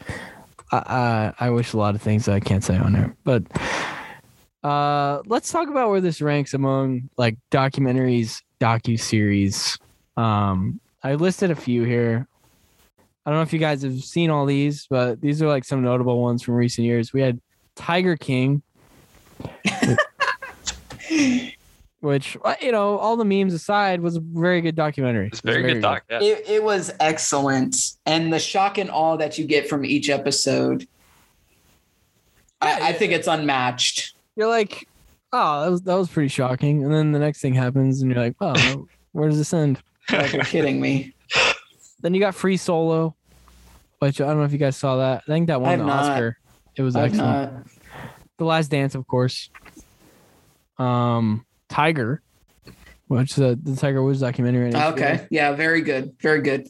I 0.72 1.34
I, 1.40 1.48
I 1.48 1.50
wish 1.50 1.74
a 1.74 1.78
lot 1.78 1.96
of 1.96 2.02
things 2.02 2.26
that 2.26 2.36
I 2.36 2.40
can't 2.40 2.64
say 2.64 2.78
on 2.78 2.96
air, 2.96 3.16
but. 3.24 3.44
Uh, 4.64 5.22
let's 5.26 5.52
talk 5.52 5.68
about 5.68 5.90
where 5.90 6.00
this 6.00 6.22
ranks 6.22 6.54
among 6.54 7.10
like 7.18 7.38
documentaries, 7.52 8.42
docu 8.62 8.98
series. 8.98 9.78
Um, 10.16 10.80
I 11.04 11.16
listed 11.16 11.52
a 11.52 11.56
few 11.56 11.84
here. 11.84 12.28
I 13.26 13.30
don't 13.30 13.40
know 13.40 13.44
if 13.44 13.52
you 13.52 13.60
guys 13.60 13.82
have 13.84 14.00
seen 14.02 14.30
all 14.30 14.46
these, 14.46 14.88
but 14.90 15.20
these 15.20 15.42
are 15.42 15.48
like 15.48 15.66
some 15.66 15.82
notable 15.82 16.22
ones 16.22 16.44
from 16.44 16.56
recent 16.56 16.86
years. 16.86 17.12
We 17.12 17.22
had 17.22 17.40
Tiger 17.76 18.16
King, 18.16 18.62
which 22.00 22.38
you 22.62 22.72
know, 22.72 22.98
all 22.98 23.16
the 23.16 23.26
memes 23.26 23.54
aside, 23.54 24.02
was 24.02 24.18
a 24.18 24.20
very 24.20 24.62
good 24.62 24.76
documentary. 24.76 25.28
It's 25.28 25.40
It 25.40 25.46
was 25.46 25.56
very 25.56 25.74
good 25.74 25.82
doc. 25.82 26.04
Yeah. 26.10 26.22
It, 26.22 26.44
it 26.48 26.64
was 26.64 26.92
excellent, 27.00 27.76
and 28.06 28.32
the 28.34 28.40
shock 28.40 28.78
and 28.78 28.90
awe 28.92 29.16
that 29.18 29.38
you 29.38 29.46
get 29.46 29.70
from 29.70 29.86
each 29.86 30.10
episode, 30.10 30.82
Yeah, 32.62 32.80
I, 32.82 32.90
I 32.90 32.94
think 32.94 33.14
it's 33.14 33.28
unmatched. 33.28 34.16
You're 34.36 34.50
like, 34.50 34.88
oh, 35.32 35.64
that 35.64 35.72
was 35.72 35.82
that 35.84 35.96
was 35.96 36.10
pretty 36.10 36.30
shocking, 36.30 36.84
and 36.84 36.94
then 36.94 37.12
the 37.14 37.20
next 37.20 37.40
thing 37.42 37.54
happens, 37.54 38.02
and 38.02 38.12
you're 38.12 38.22
like, 38.22 38.36
oh, 38.42 38.88
where 39.14 39.30
does 39.30 39.38
this 39.38 39.54
end? 39.54 39.82
Like 40.12 40.34
you're 40.34 40.44
kidding 40.44 40.82
me. 40.82 41.14
Then 42.02 42.14
you 42.14 42.20
got 42.20 42.36
Free 42.36 42.58
Solo, 42.58 43.16
which 44.00 44.20
I 44.20 44.26
don't 44.28 44.38
know 44.40 44.44
if 44.44 44.52
you 44.52 44.58
guys 44.58 44.76
saw 44.76 44.98
that. 44.98 45.24
I 45.26 45.32
think 45.32 45.48
that 45.48 45.62
won 45.62 45.72
I've 45.72 45.80
the 45.80 45.86
not. 45.86 46.12
Oscar. 46.12 46.38
It 46.76 46.82
was 46.82 46.98
I've 46.98 47.12
excellent. 47.14 47.54
not- 47.54 47.64
The 48.38 48.46
Last 48.46 48.70
Dance, 48.70 48.96
of 48.96 49.08
course. 49.08 49.50
Um, 50.78 51.46
Tiger, 51.70 52.22
which 53.08 53.38
a, 53.38 53.56
the 53.56 53.76
Tiger 53.76 54.04
Woods 54.04 54.20
documentary. 54.20 54.68
on 54.68 54.74
HBO. 54.74 54.92
Okay, 54.94 55.28
yeah, 55.30 55.54
very 55.54 55.82
good, 55.82 56.16
very 56.20 56.42
good. 56.42 56.68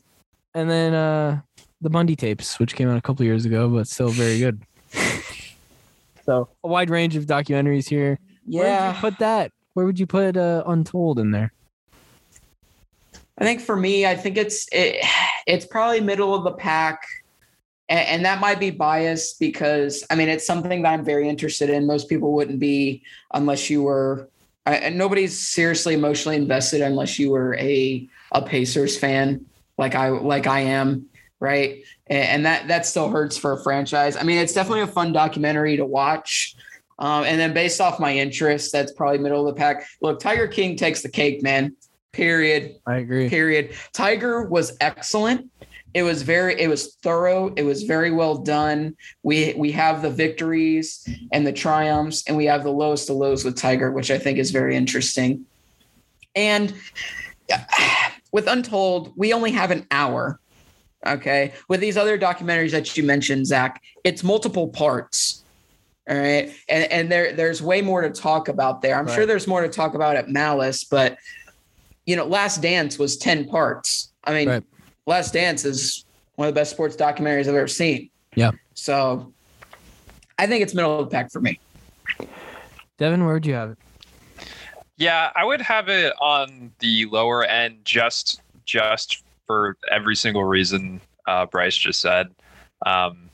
And 0.54 0.70
then 0.70 0.94
uh, 0.94 1.42
the 1.82 1.90
Bundy 1.90 2.16
tapes, 2.16 2.60
which 2.60 2.76
came 2.76 2.90
out 2.90 2.98
a 2.98 3.02
couple 3.02 3.26
years 3.26 3.46
ago, 3.46 3.70
but 3.70 3.88
still 3.88 4.10
very 4.10 4.40
good. 4.40 4.62
so 6.26 6.50
a 6.64 6.68
wide 6.68 6.90
range 6.90 7.16
of 7.16 7.26
documentaries 7.26 7.88
here. 7.88 8.20
Yeah, 8.46 8.94
you 8.94 9.00
put 9.00 9.20
that? 9.20 9.52
Where 9.74 9.86
would 9.86 10.00
you 10.00 10.06
put 10.06 10.38
uh, 10.38 10.64
Untold 10.68 11.20
in 11.20 11.32
there? 11.32 11.54
I 13.38 13.44
think 13.44 13.62
for 13.62 13.76
me, 13.76 14.06
I 14.06 14.16
think 14.16 14.38
it's 14.38 14.68
it, 14.72 15.04
it's 15.48 15.66
probably 15.66 16.02
middle 16.02 16.36
of 16.36 16.44
the 16.44 16.52
pack, 16.52 17.04
and, 17.90 18.08
and 18.08 18.26
that 18.26 18.40
might 18.40 18.60
be 18.60 18.72
biased 18.72 19.40
because 19.40 20.06
I 20.10 20.16
mean 20.16 20.30
it's 20.30 20.46
something 20.46 20.82
that 20.84 20.90
I'm 20.90 21.06
very 21.06 21.28
interested 21.28 21.70
in. 21.70 21.86
Most 21.86 22.10
people 22.10 22.34
wouldn't 22.34 22.60
be 22.60 23.04
unless 23.34 23.70
you 23.70 23.84
were. 23.84 24.30
I, 24.66 24.76
and 24.76 24.98
nobody's 24.98 25.38
seriously 25.38 25.94
emotionally 25.94 26.38
invested 26.38 26.82
unless 26.82 27.20
you 27.20 27.32
were 27.32 27.56
a 27.56 28.08
a 28.32 28.42
Pacers 28.42 28.98
fan, 28.98 29.46
like 29.78 29.96
I 29.96 30.10
like 30.10 30.48
I 30.48 30.62
am, 30.62 31.08
right? 31.40 31.84
And, 32.08 32.24
and 32.24 32.46
that 32.46 32.68
that 32.70 32.86
still 32.86 33.10
hurts 33.10 33.38
for 33.38 33.54
a 33.54 33.64
franchise. 33.64 34.16
I 34.16 34.24
mean, 34.24 34.38
it's 34.38 34.54
definitely 34.54 34.82
a 34.82 34.88
fun 34.88 35.12
documentary 35.12 35.78
to 35.78 35.86
watch. 35.86 36.56
Um, 37.00 37.26
and 37.26 37.40
then 37.40 37.54
based 37.54 37.82
off 37.82 38.00
my 38.00 38.16
interest, 38.16 38.72
that's 38.72 38.92
probably 38.94 39.18
middle 39.18 39.48
of 39.48 39.54
the 39.54 39.60
pack. 39.60 39.88
Look, 40.02 40.20
Tiger 40.20 40.48
King 40.48 40.76
takes 40.78 41.02
the 41.02 41.10
cake, 41.10 41.42
man. 41.42 41.76
Period 42.12 42.76
I 42.86 42.98
agree. 42.98 43.28
period. 43.28 43.74
Tiger 43.92 44.44
was 44.44 44.78
excellent. 44.80 45.50
It 45.94 46.04
was 46.04 46.24
very, 46.24 46.60
it 46.60 46.68
was 46.68 46.96
thorough. 47.04 47.54
It 47.56 47.64
was 47.64 47.84
very 47.84 48.12
well 48.12 48.36
done. 48.36 48.96
We 49.22 49.54
we 49.56 49.72
have 49.74 50.02
the 50.02 50.10
victories 50.10 51.08
and 51.32 51.46
the 51.46 51.54
triumphs, 51.54 52.24
and 52.28 52.36
we 52.36 52.46
have 52.46 52.64
the 52.64 52.72
lowest 52.72 53.10
of 53.10 53.18
lows 53.18 53.46
with 53.46 53.56
Tiger, 53.56 53.92
which 53.92 54.10
I 54.10 54.18
think 54.18 54.40
is 54.40 54.52
very 54.52 54.76
interesting. 54.76 55.46
And 56.36 56.74
with 58.32 58.48
Untold, 58.48 59.14
we 59.16 59.34
only 59.34 59.52
have 59.52 59.72
an 59.72 59.86
hour. 59.92 60.40
Okay. 61.06 61.54
With 61.68 61.80
these 61.82 61.98
other 61.98 62.18
documentaries 62.18 62.72
that 62.72 62.96
you 62.98 63.04
mentioned, 63.04 63.46
Zach, 63.46 63.82
it's 64.04 64.24
multiple 64.24 64.70
parts. 64.70 65.44
All 66.10 66.18
right. 66.18 66.52
And 66.68 66.92
and 66.92 67.12
there 67.12 67.34
there's 67.34 67.62
way 67.62 67.82
more 67.82 68.02
to 68.02 68.10
talk 68.10 68.48
about 68.48 68.82
there. 68.82 68.96
I'm 68.96 69.08
sure 69.08 69.26
there's 69.26 69.48
more 69.48 69.62
to 69.62 69.70
talk 69.70 69.94
about 69.94 70.16
at 70.16 70.30
Malice, 70.30 70.84
but 70.84 71.18
you 72.06 72.16
know, 72.16 72.26
Last 72.26 72.62
Dance 72.62 73.00
was 73.00 73.16
10 73.16 73.48
parts. 73.48 74.12
I 74.26 74.34
mean, 74.34 74.50
Right. 74.50 74.64
Last 75.06 75.34
Dance 75.34 75.66
is 75.66 76.06
one 76.36 76.48
of 76.48 76.54
the 76.54 76.60
best 76.60 76.72
sports 76.72 76.96
documentaries 76.96 77.48
I've 77.48 77.56
ever 77.56 77.68
seen. 77.68 78.10
Yeah. 78.36 78.52
So 78.74 79.34
I 80.40 80.48
think 80.48 80.64
it's 80.64 80.74
middle 80.74 81.00
of 81.00 81.10
the 81.10 81.12
pack 81.12 81.32
for 81.32 81.42
me. 81.42 81.60
Devin, 82.98 83.26
where 83.26 83.34
would 83.34 83.46
you 83.46 83.54
have 83.54 83.72
it? 83.72 83.78
Yeah, 84.98 85.32
I 85.36 85.44
would 85.44 85.62
have 85.62 85.90
it 85.90 86.14
on 86.22 86.72
the 86.80 87.06
lower 87.06 87.44
end 87.44 87.80
just 87.84 88.42
just 88.66 89.24
for 89.46 89.78
every 89.92 90.16
single 90.16 90.44
reason 90.44 91.02
uh, 91.28 91.46
Bryce 91.46 91.76
just 91.76 92.00
said. 92.00 92.34
Um, 92.86 93.30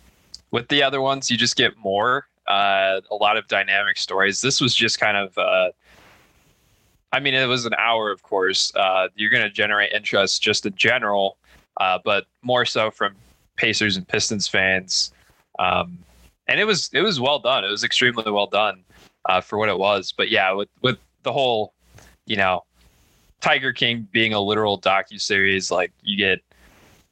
with 0.51 0.67
the 0.69 0.81
other 0.83 1.01
ones, 1.01 1.29
you 1.29 1.37
just 1.37 1.55
get 1.55 1.77
more, 1.77 2.27
uh, 2.47 3.01
a 3.11 3.15
lot 3.15 3.37
of 3.37 3.47
dynamic 3.47 3.97
stories. 3.97 4.41
This 4.41 4.59
was 4.59 4.75
just 4.75 4.99
kind 4.99 5.17
of, 5.17 5.37
uh, 5.37 5.69
I 7.11 7.19
mean, 7.19 7.33
it 7.33 7.45
was 7.45 7.65
an 7.65 7.73
hour, 7.77 8.11
of 8.11 8.23
course. 8.23 8.73
Uh, 8.75 9.09
you're 9.15 9.29
going 9.29 9.43
to 9.43 9.49
generate 9.49 9.91
interest 9.91 10.41
just 10.41 10.65
in 10.65 10.75
general, 10.75 11.37
uh, 11.79 11.99
but 12.03 12.25
more 12.41 12.65
so 12.65 12.91
from 12.91 13.15
Pacers 13.55 13.97
and 13.97 14.07
Pistons 14.07 14.47
fans. 14.47 15.13
Um, 15.57 15.99
and 16.47 16.59
it 16.59 16.65
was 16.65 16.89
it 16.93 17.01
was 17.01 17.19
well 17.19 17.39
done. 17.39 17.63
It 17.63 17.69
was 17.69 17.83
extremely 17.83 18.31
well 18.31 18.47
done 18.47 18.83
uh, 19.25 19.41
for 19.41 19.57
what 19.57 19.69
it 19.69 19.77
was. 19.77 20.13
But 20.15 20.29
yeah, 20.29 20.51
with 20.51 20.69
with 20.81 20.97
the 21.23 21.31
whole, 21.31 21.73
you 22.25 22.35
know, 22.35 22.63
Tiger 23.41 23.73
King 23.73 24.07
being 24.11 24.33
a 24.33 24.39
literal 24.39 24.79
docu 24.79 25.19
series, 25.21 25.71
like 25.71 25.91
you 26.01 26.17
get 26.17 26.39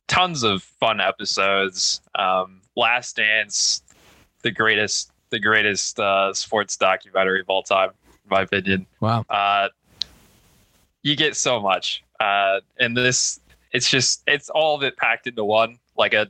tons 0.07 0.43
of 0.43 0.63
fun 0.63 0.99
episodes. 0.99 2.01
Um, 2.15 2.61
Last 2.75 3.15
Dance, 3.15 3.81
the 4.41 4.51
greatest, 4.51 5.11
the 5.29 5.39
greatest 5.39 5.99
uh, 5.99 6.33
sports 6.33 6.77
documentary 6.77 7.41
of 7.41 7.49
all 7.49 7.63
time, 7.63 7.89
in 7.89 8.29
my 8.29 8.41
opinion. 8.41 8.85
Wow. 8.99 9.25
Uh, 9.29 9.69
you 11.03 11.15
get 11.15 11.35
so 11.35 11.59
much, 11.59 12.03
uh, 12.19 12.59
and 12.79 12.95
this, 12.95 13.39
it's 13.77 13.89
just, 13.89 14.23
it's 14.25 14.49
all 14.49 14.75
of 14.75 14.81
it 14.81 14.97
packed 14.97 15.27
into 15.27 15.45
one. 15.45 15.77
Like 15.95 16.13
a, 16.13 16.27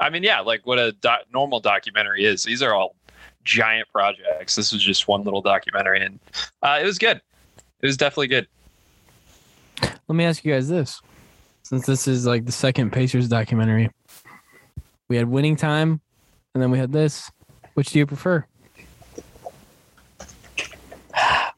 I 0.00 0.08
mean, 0.08 0.22
yeah, 0.22 0.40
like 0.40 0.66
what 0.66 0.78
a 0.78 0.92
doc- 0.92 1.26
normal 1.32 1.60
documentary 1.60 2.24
is. 2.24 2.42
These 2.42 2.62
are 2.62 2.74
all 2.74 2.96
giant 3.44 3.86
projects. 3.92 4.56
This 4.56 4.72
was 4.72 4.82
just 4.82 5.06
one 5.06 5.24
little 5.24 5.42
documentary, 5.42 6.02
and 6.02 6.18
uh, 6.62 6.78
it 6.80 6.86
was 6.86 6.98
good. 6.98 7.20
It 7.80 7.86
was 7.86 7.98
definitely 7.98 8.28
good. 8.28 8.48
Let 10.08 10.16
me 10.16 10.24
ask 10.24 10.42
you 10.44 10.54
guys 10.54 10.68
this. 10.68 11.02
Since 11.62 11.84
this 11.86 12.08
is 12.08 12.26
like 12.26 12.46
the 12.46 12.52
second 12.52 12.92
Pacers 12.92 13.28
documentary, 13.28 13.90
we 15.08 15.16
had 15.16 15.28
winning 15.28 15.56
time 15.56 16.00
and 16.54 16.62
then 16.62 16.70
we 16.70 16.78
had 16.78 16.92
this. 16.92 17.30
Which 17.74 17.90
do 17.90 17.98
you 17.98 18.06
prefer? 18.06 18.46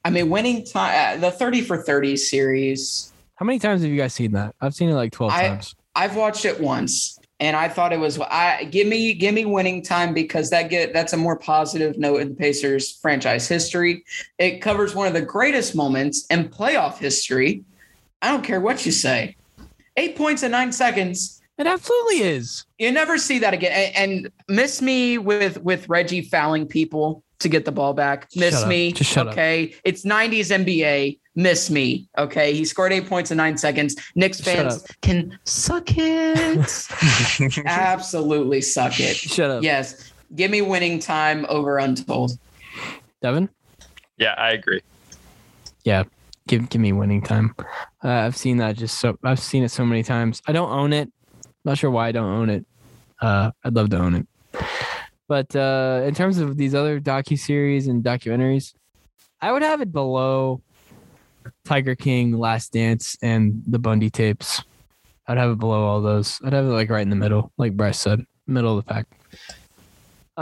I 0.04 0.11
mean, 0.11 0.30
winning 0.30 0.64
time, 0.64 1.20
the 1.20 1.30
30 1.30 1.62
for 1.62 1.82
30 1.82 2.16
series, 2.16 3.12
How 3.37 3.45
many 3.45 3.59
times 3.59 3.82
have 3.82 3.91
you 3.91 3.97
guys 3.97 4.14
seen 4.14 4.32
that? 4.32 4.55
I've 4.61 4.74
seen 4.74 4.89
it 4.89 4.95
like 4.95 5.12
12 5.12 5.32
I- 5.32 5.49
times. 5.49 5.74
I've 5.95 6.14
watched 6.14 6.45
it 6.45 6.61
once 6.61 7.18
and 7.41 7.57
I 7.57 7.68
thought 7.68 7.93
it 7.93 7.99
was 8.01 8.18
I 8.18 8.64
give 8.64 8.87
me 8.87 9.14
give 9.14 9.34
me 9.34 9.45
winning 9.45 9.82
time 9.82 10.14
because 10.14 10.51
that 10.51 10.70
get 10.70 10.93
that's 10.93 11.12
a 11.12 11.16
more 11.16 11.39
positive 11.39 11.99
note 11.99 12.20
in 12.20 12.30
the 12.30 12.34
Pacers 12.34 12.99
franchise 13.01 13.47
history. 13.49 14.05
It 14.39 14.61
covers 14.61 14.95
one 14.95 15.07
of 15.07 15.12
the 15.12 15.22
greatest 15.22 15.74
moments 15.74 16.26
in 16.30 16.49
playoff 16.49 16.99
history. 16.99 17.64
I 18.22 18.30
don't 18.30 18.43
care 18.43 18.61
what 18.61 18.87
you 18.87 18.93
say. 18.93 19.37
8 19.99 20.16
points 20.16 20.43
in 20.43 20.51
9 20.51 20.72
seconds. 20.72 21.41
It 21.59 21.66
absolutely 21.66 22.20
is. 22.20 22.66
You 22.78 22.93
never 22.93 23.16
see 23.16 23.39
that 23.39 23.55
again. 23.55 23.72
And, 23.72 24.26
and 24.26 24.32
miss 24.49 24.82
me 24.82 25.18
with 25.18 25.62
with 25.62 25.89
Reggie 25.89 26.22
fouling 26.22 26.66
people 26.66 27.22
to 27.41 27.49
get 27.49 27.64
the 27.64 27.72
ball 27.72 27.93
back. 27.95 28.28
Miss 28.34 28.55
Shut 28.55 28.62
up. 28.64 28.68
me. 28.68 28.93
Just 28.93 29.11
shut 29.12 29.26
up. 29.26 29.32
okay. 29.32 29.74
It's 29.84 30.05
90s 30.05 30.64
NBA. 30.64 31.18
Miss 31.34 31.70
me. 31.70 32.09
Okay. 32.16 32.55
He 32.55 32.64
scored 32.64 32.93
eight 32.93 33.07
points 33.09 33.30
in 33.30 33.37
nine 33.37 33.59
seconds. 33.59 33.95
Knicks 34.14 34.41
fans 34.41 34.87
can 35.03 35.39
suck 35.45 35.84
it. 35.97 36.66
Absolutely 37.66 38.61
suck 38.62 38.99
it. 39.01 39.16
Shut 39.16 39.51
up. 39.51 39.62
Yes. 39.62 40.12
Give 40.34 40.51
me 40.51 40.62
winning 40.62 40.99
time 40.99 41.45
over 41.49 41.78
untold. 41.78 42.32
Devin? 43.22 43.49
yeah, 44.18 44.34
I 44.39 44.51
agree. 44.53 44.80
Yeah. 45.84 46.05
Give 46.49 46.68
give 46.70 46.80
me 46.80 46.93
winning 46.93 47.22
time. 47.22 47.55
Uh, 48.05 48.09
I've 48.11 48.37
seen 48.37 48.59
that 48.59 48.76
just 48.76 48.99
so 49.01 49.18
I've 49.24 49.41
seen 49.41 49.62
it 49.64 49.70
so 49.70 49.84
many 49.84 50.03
times. 50.05 50.41
I 50.47 50.53
don't 50.53 50.70
own 50.70 50.93
it. 50.93 51.11
Not 51.64 51.76
sure 51.78 51.91
why 51.91 52.09
I 52.09 52.12
don't 52.12 52.30
own 52.32 52.51
it. 52.51 52.64
Uh, 53.20 53.51
I'd 53.64 53.74
love 53.74 53.91
to 53.91 53.99
own 53.99 54.14
it. 54.14 54.26
But 55.29 55.55
uh, 55.57 56.03
in 56.05 56.14
terms 56.14 56.39
of 56.39 56.57
these 56.57 56.74
other 56.74 57.01
docu 57.01 57.39
series 57.39 57.89
and 57.89 58.03
documentaries, 58.03 58.74
I 59.41 59.53
would 59.53 59.62
have 59.62 59.81
it 59.81 59.93
below 59.93 60.62
Tiger 61.64 61.95
King, 61.95 62.39
Last 62.39 62.72
Dance, 62.72 63.16
and 63.22 63.62
the 63.66 63.79
Bundy 63.79 64.11
tapes. 64.11 64.62
I'd 65.27 65.39
have 65.39 65.51
it 65.51 65.59
below 65.59 65.85
all 65.85 66.01
those. 66.01 66.41
I'd 66.45 66.53
have 66.53 66.64
it 66.64 66.70
like 66.70 66.91
right 66.91 67.03
in 67.03 67.11
the 67.11 67.16
middle, 67.16 67.53
like 67.59 67.77
Bryce 67.77 67.99
said, 67.99 68.24
middle 68.47 68.79
of 68.79 68.85
the 68.85 68.93
pack. 68.93 69.07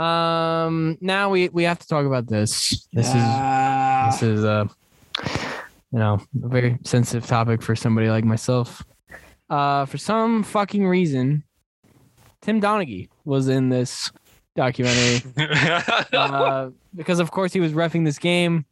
Um, 0.01 0.97
now 1.01 1.29
we 1.29 1.49
we 1.49 1.63
have 1.63 1.79
to 1.79 1.87
talk 1.87 2.05
about 2.05 2.27
this. 2.27 2.87
This 2.93 3.07
is 3.07 3.23
this 4.05 4.21
is 4.21 4.43
uh 4.43 4.65
you 5.95 5.99
know 5.99 6.19
a 6.43 6.47
very 6.47 6.77
sensitive 6.83 7.25
topic 7.25 7.61
for 7.61 7.75
somebody 7.75 8.09
like 8.09 8.25
myself 8.25 8.83
uh 9.49 9.85
for 9.85 9.97
some 9.97 10.43
fucking 10.43 10.85
reason 10.85 11.43
tim 12.41 12.59
donaghy 12.59 13.07
was 13.23 13.47
in 13.47 13.69
this 13.69 14.11
documentary 14.55 15.21
uh, 16.13 16.69
because 16.95 17.19
of 17.19 17.31
course 17.31 17.51
he 17.51 17.59
was 17.59 17.73
refing 17.73 18.05
this 18.05 18.17
game 18.17 18.65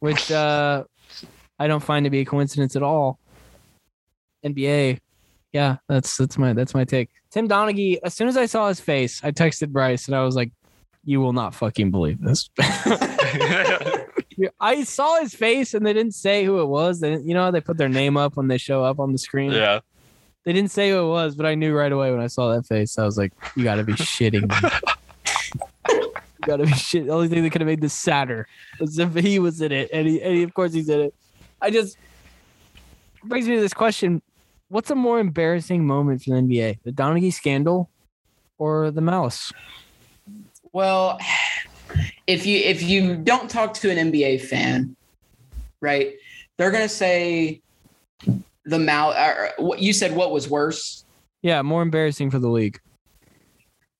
which 0.00 0.30
uh 0.30 0.84
i 1.58 1.66
don't 1.66 1.82
find 1.82 2.04
to 2.04 2.10
be 2.10 2.20
a 2.20 2.24
coincidence 2.24 2.76
at 2.76 2.82
all 2.82 3.18
nba 4.44 4.98
yeah 5.52 5.76
that's 5.88 6.16
that's 6.16 6.36
my 6.36 6.52
that's 6.52 6.74
my 6.74 6.84
take 6.84 7.08
tim 7.30 7.48
donaghy 7.48 7.98
as 8.04 8.12
soon 8.12 8.28
as 8.28 8.36
i 8.36 8.44
saw 8.44 8.68
his 8.68 8.78
face 8.78 9.22
i 9.24 9.30
texted 9.30 9.70
bryce 9.70 10.06
and 10.06 10.14
i 10.14 10.22
was 10.22 10.36
like 10.36 10.52
you 11.04 11.20
will 11.20 11.32
not 11.32 11.54
fucking 11.54 11.90
believe 11.90 12.20
this 12.20 12.50
I 14.60 14.84
saw 14.84 15.20
his 15.20 15.34
face 15.34 15.72
and 15.72 15.86
they 15.86 15.92
didn't 15.92 16.14
say 16.14 16.44
who 16.44 16.60
it 16.60 16.66
was. 16.66 17.00
They 17.00 17.16
you 17.18 17.32
know 17.32 17.44
how 17.44 17.50
they 17.50 17.60
put 17.60 17.78
their 17.78 17.88
name 17.88 18.18
up 18.18 18.36
when 18.36 18.48
they 18.48 18.58
show 18.58 18.84
up 18.84 18.98
on 18.98 19.12
the 19.12 19.18
screen. 19.18 19.52
yeah. 19.52 19.80
They 20.44 20.52
didn't 20.52 20.70
say 20.70 20.90
who 20.90 20.98
it 20.98 21.08
was, 21.08 21.34
but 21.34 21.44
I 21.44 21.56
knew 21.56 21.74
right 21.74 21.90
away 21.90 22.12
when 22.12 22.20
I 22.20 22.28
saw 22.28 22.54
that 22.54 22.66
face. 22.66 22.98
I 22.98 23.04
was 23.04 23.18
like, 23.18 23.32
"You 23.56 23.64
got 23.64 23.76
to 23.76 23.82
be 23.82 23.94
shitting 23.94 24.48
me! 24.48 24.70
you 26.46 26.52
got 26.52 26.56
to 26.58 26.66
be 26.66 26.72
shit." 26.78 27.06
The 27.06 27.12
only 27.12 27.28
thing 27.28 27.42
that 27.42 27.50
could 27.50 27.60
have 27.60 27.66
made 27.66 27.80
this 27.80 27.94
sadder 27.94 28.46
was 28.78 28.98
if 28.98 29.14
he 29.14 29.38
was 29.38 29.60
in 29.60 29.72
it, 29.72 29.90
and 29.92 30.06
he, 30.06 30.22
and 30.22 30.34
he, 30.34 30.42
of 30.42 30.54
course, 30.54 30.72
he's 30.72 30.88
in 30.88 31.00
it. 31.00 31.14
I 31.60 31.70
just 31.70 31.96
brings 33.24 33.48
me 33.48 33.56
to 33.56 33.60
this 33.60 33.74
question: 33.74 34.22
What's 34.68 34.90
a 34.90 34.94
more 34.94 35.18
embarrassing 35.18 35.86
moment 35.86 36.22
for 36.22 36.30
the 36.30 36.36
NBA, 36.36 36.78
the 36.84 36.92
Donaghy 36.92 37.32
scandal, 37.32 37.90
or 38.58 38.90
the 38.90 39.00
Malice? 39.00 39.52
Well, 40.72 41.18
if 42.26 42.46
you 42.46 42.58
if 42.58 42.82
you 42.82 43.16
don't 43.16 43.48
talk 43.48 43.74
to 43.74 43.90
an 43.90 44.12
NBA 44.12 44.42
fan, 44.42 44.96
right, 45.80 46.14
they're 46.56 46.70
gonna 46.70 46.88
say 46.88 47.60
the 48.64 48.78
mal. 48.78 49.12
Or 49.12 49.50
what 49.58 49.80
you 49.80 49.92
said, 49.92 50.14
what 50.14 50.32
was 50.32 50.48
worse? 50.48 51.04
Yeah, 51.42 51.62
more 51.62 51.82
embarrassing 51.82 52.30
for 52.30 52.38
the 52.38 52.48
league. 52.48 52.80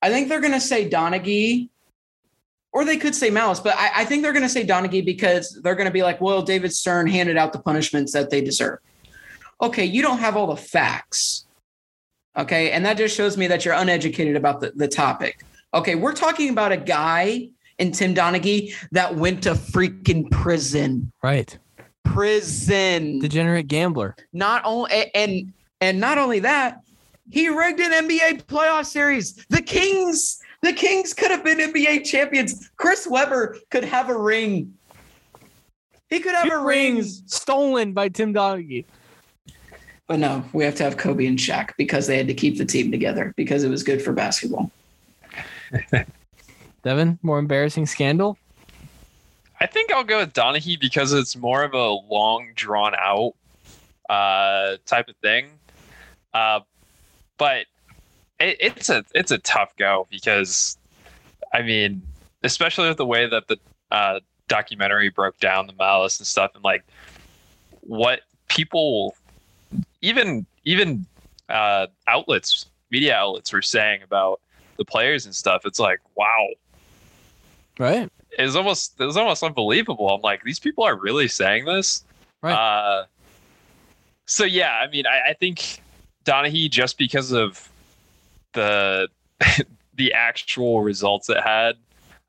I 0.01 0.09
think 0.09 0.29
they're 0.29 0.41
gonna 0.41 0.59
say 0.59 0.89
Donaghy, 0.89 1.69
or 2.73 2.85
they 2.85 2.97
could 2.97 3.15
say 3.15 3.29
Malice, 3.29 3.59
but 3.59 3.75
I, 3.77 3.89
I 3.97 4.05
think 4.05 4.23
they're 4.23 4.33
gonna 4.33 4.49
say 4.49 4.65
Donaghy 4.65 5.03
because 5.03 5.59
they're 5.63 5.75
gonna 5.75 5.91
be 5.91 6.03
like, 6.03 6.21
well, 6.21 6.41
David 6.41 6.73
Stern 6.73 7.07
handed 7.07 7.37
out 7.37 7.53
the 7.53 7.59
punishments 7.59 8.13
that 8.13 8.29
they 8.29 8.41
deserve. 8.41 8.79
Okay, 9.61 9.85
you 9.85 10.01
don't 10.01 10.19
have 10.19 10.37
all 10.37 10.47
the 10.47 10.55
facts. 10.61 11.45
Okay, 12.37 12.71
and 12.71 12.85
that 12.85 12.97
just 12.97 13.15
shows 13.15 13.37
me 13.37 13.47
that 13.47 13.65
you're 13.65 13.73
uneducated 13.73 14.35
about 14.35 14.59
the, 14.61 14.71
the 14.75 14.87
topic. 14.87 15.43
Okay, 15.73 15.95
we're 15.95 16.13
talking 16.13 16.49
about 16.49 16.71
a 16.71 16.77
guy 16.77 17.49
in 17.79 17.91
Tim 17.91 18.13
Donaghy 18.13 18.73
that 18.91 19.15
went 19.15 19.43
to 19.43 19.51
freaking 19.53 20.29
prison. 20.29 21.11
Right, 21.23 21.57
Prison. 22.05 23.19
degenerate 23.19 23.67
gambler. 23.67 24.15
Not 24.33 24.61
only 24.65 25.11
and 25.13 25.53
and 25.81 25.99
not 25.99 26.17
only 26.17 26.39
that, 26.39 26.81
he 27.31 27.49
rigged 27.49 27.79
an 27.79 28.07
NBA 28.07 28.43
playoff 28.45 28.85
series. 28.85 29.45
The 29.49 29.61
Kings, 29.61 30.39
the 30.67 30.73
Kings 30.73 31.13
could 31.13 31.31
have 31.31 31.45
been 31.45 31.59
NBA 31.59 32.03
champions. 32.03 32.69
Chris 32.75 33.07
Webber 33.07 33.57
could 33.69 33.85
have 33.85 34.09
a 34.09 34.17
ring. 34.17 34.73
He 36.09 36.19
could 36.19 36.35
have 36.35 36.47
Two 36.47 36.53
a 36.53 36.57
ring. 36.57 36.95
rings 36.95 37.23
stolen 37.25 37.93
by 37.93 38.09
Tim 38.09 38.33
Donaghy. 38.33 38.83
But 40.07 40.19
no, 40.19 40.43
we 40.51 40.65
have 40.65 40.75
to 40.75 40.83
have 40.83 40.97
Kobe 40.97 41.25
and 41.25 41.37
Shaq 41.37 41.71
because 41.77 42.07
they 42.07 42.17
had 42.17 42.27
to 42.27 42.33
keep 42.33 42.57
the 42.57 42.65
team 42.65 42.91
together 42.91 43.33
because 43.37 43.63
it 43.63 43.69
was 43.69 43.83
good 43.83 44.01
for 44.01 44.11
basketball. 44.11 44.71
Devin, 46.83 47.19
more 47.21 47.39
embarrassing 47.39 47.85
scandal. 47.85 48.37
I 49.59 49.67
think 49.67 49.91
I'll 49.91 50.03
go 50.03 50.19
with 50.19 50.33
Donaghy 50.33 50.79
because 50.79 51.13
it's 51.13 51.35
more 51.35 51.63
of 51.63 51.73
a 51.73 51.87
long, 51.89 52.51
drawn 52.55 52.93
out 52.95 53.33
uh, 54.09 54.77
type 54.85 55.07
of 55.07 55.15
thing. 55.17 55.47
Uh, 56.33 56.59
but 57.37 57.65
it, 58.39 58.57
it's 58.59 58.89
a 58.89 59.03
it's 59.13 59.31
a 59.31 59.37
tough 59.39 59.75
go 59.77 60.07
because, 60.09 60.77
I 61.53 61.61
mean, 61.61 62.01
especially 62.43 62.87
with 62.87 62.97
the 62.97 63.05
way 63.05 63.27
that 63.27 63.47
the 63.47 63.57
uh, 63.91 64.19
documentary 64.47 65.09
broke 65.09 65.39
down 65.39 65.67
the 65.67 65.73
malice 65.73 66.19
and 66.19 66.27
stuff, 66.27 66.51
and 66.55 66.63
like 66.63 66.83
what 67.81 68.21
people, 68.47 69.15
even 70.01 70.45
even 70.65 71.05
uh, 71.49 71.87
outlets, 72.07 72.65
media 72.91 73.15
outlets, 73.15 73.51
were 73.53 73.61
saying 73.61 74.01
about 74.03 74.41
the 74.77 74.85
players 74.85 75.25
and 75.25 75.35
stuff. 75.35 75.65
It's 75.65 75.79
like, 75.79 75.99
wow, 76.15 76.47
Right. 77.79 78.09
It's 78.31 78.55
almost 78.55 78.99
it's 78.99 79.17
almost 79.17 79.43
unbelievable. 79.43 80.09
I'm 80.09 80.21
like, 80.21 80.43
these 80.43 80.59
people 80.59 80.83
are 80.83 80.95
really 80.95 81.27
saying 81.27 81.65
this. 81.65 82.03
Right. 82.41 82.53
Uh, 82.53 83.05
so 84.25 84.43
yeah, 84.43 84.73
I 84.83 84.89
mean, 84.89 85.05
I, 85.07 85.31
I 85.31 85.33
think 85.33 85.81
Donaghy 86.25 86.69
just 86.69 86.97
because 86.97 87.31
of 87.31 87.69
the 88.57 89.07
the 89.95 90.13
actual 90.13 90.81
results 90.81 91.29
it 91.29 91.41
had 91.41 91.77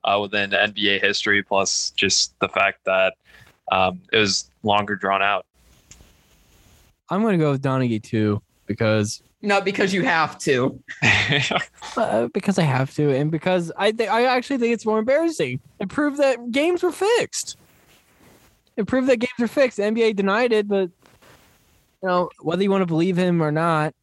uh, 0.04 0.18
within 0.20 0.50
NBA 0.50 1.00
history, 1.00 1.42
plus 1.42 1.90
just 1.96 2.38
the 2.38 2.48
fact 2.48 2.84
that 2.84 3.14
um, 3.72 4.00
it 4.12 4.18
was 4.18 4.48
longer 4.62 4.94
drawn 4.94 5.22
out. 5.22 5.46
I'm 7.10 7.22
going 7.22 7.38
to 7.38 7.44
go 7.44 7.52
with 7.52 7.62
Donaghy 7.62 8.02
too 8.02 8.42
because 8.66 9.22
Not 9.40 9.64
because 9.64 9.94
you 9.94 10.04
have 10.04 10.38
to. 10.40 10.78
uh, 11.96 12.28
because 12.28 12.58
I 12.58 12.62
have 12.62 12.94
to, 12.96 13.10
and 13.10 13.30
because 13.30 13.72
I 13.76 13.90
th- 13.92 14.08
I 14.08 14.24
actually 14.24 14.58
think 14.58 14.74
it's 14.74 14.86
more 14.86 14.98
embarrassing. 14.98 15.60
It 15.80 15.88
proved 15.88 16.18
that 16.18 16.52
games 16.52 16.82
were 16.82 16.92
fixed. 16.92 17.56
It 18.76 18.86
proved 18.86 19.08
that 19.08 19.18
games 19.18 19.38
were 19.38 19.48
fixed. 19.48 19.78
The 19.78 19.84
NBA 19.84 20.16
denied 20.16 20.52
it, 20.52 20.68
but 20.68 20.90
you 22.02 22.08
know 22.08 22.28
whether 22.40 22.62
you 22.62 22.70
want 22.70 22.82
to 22.82 22.86
believe 22.86 23.16
him 23.16 23.42
or 23.42 23.50
not, 23.50 23.94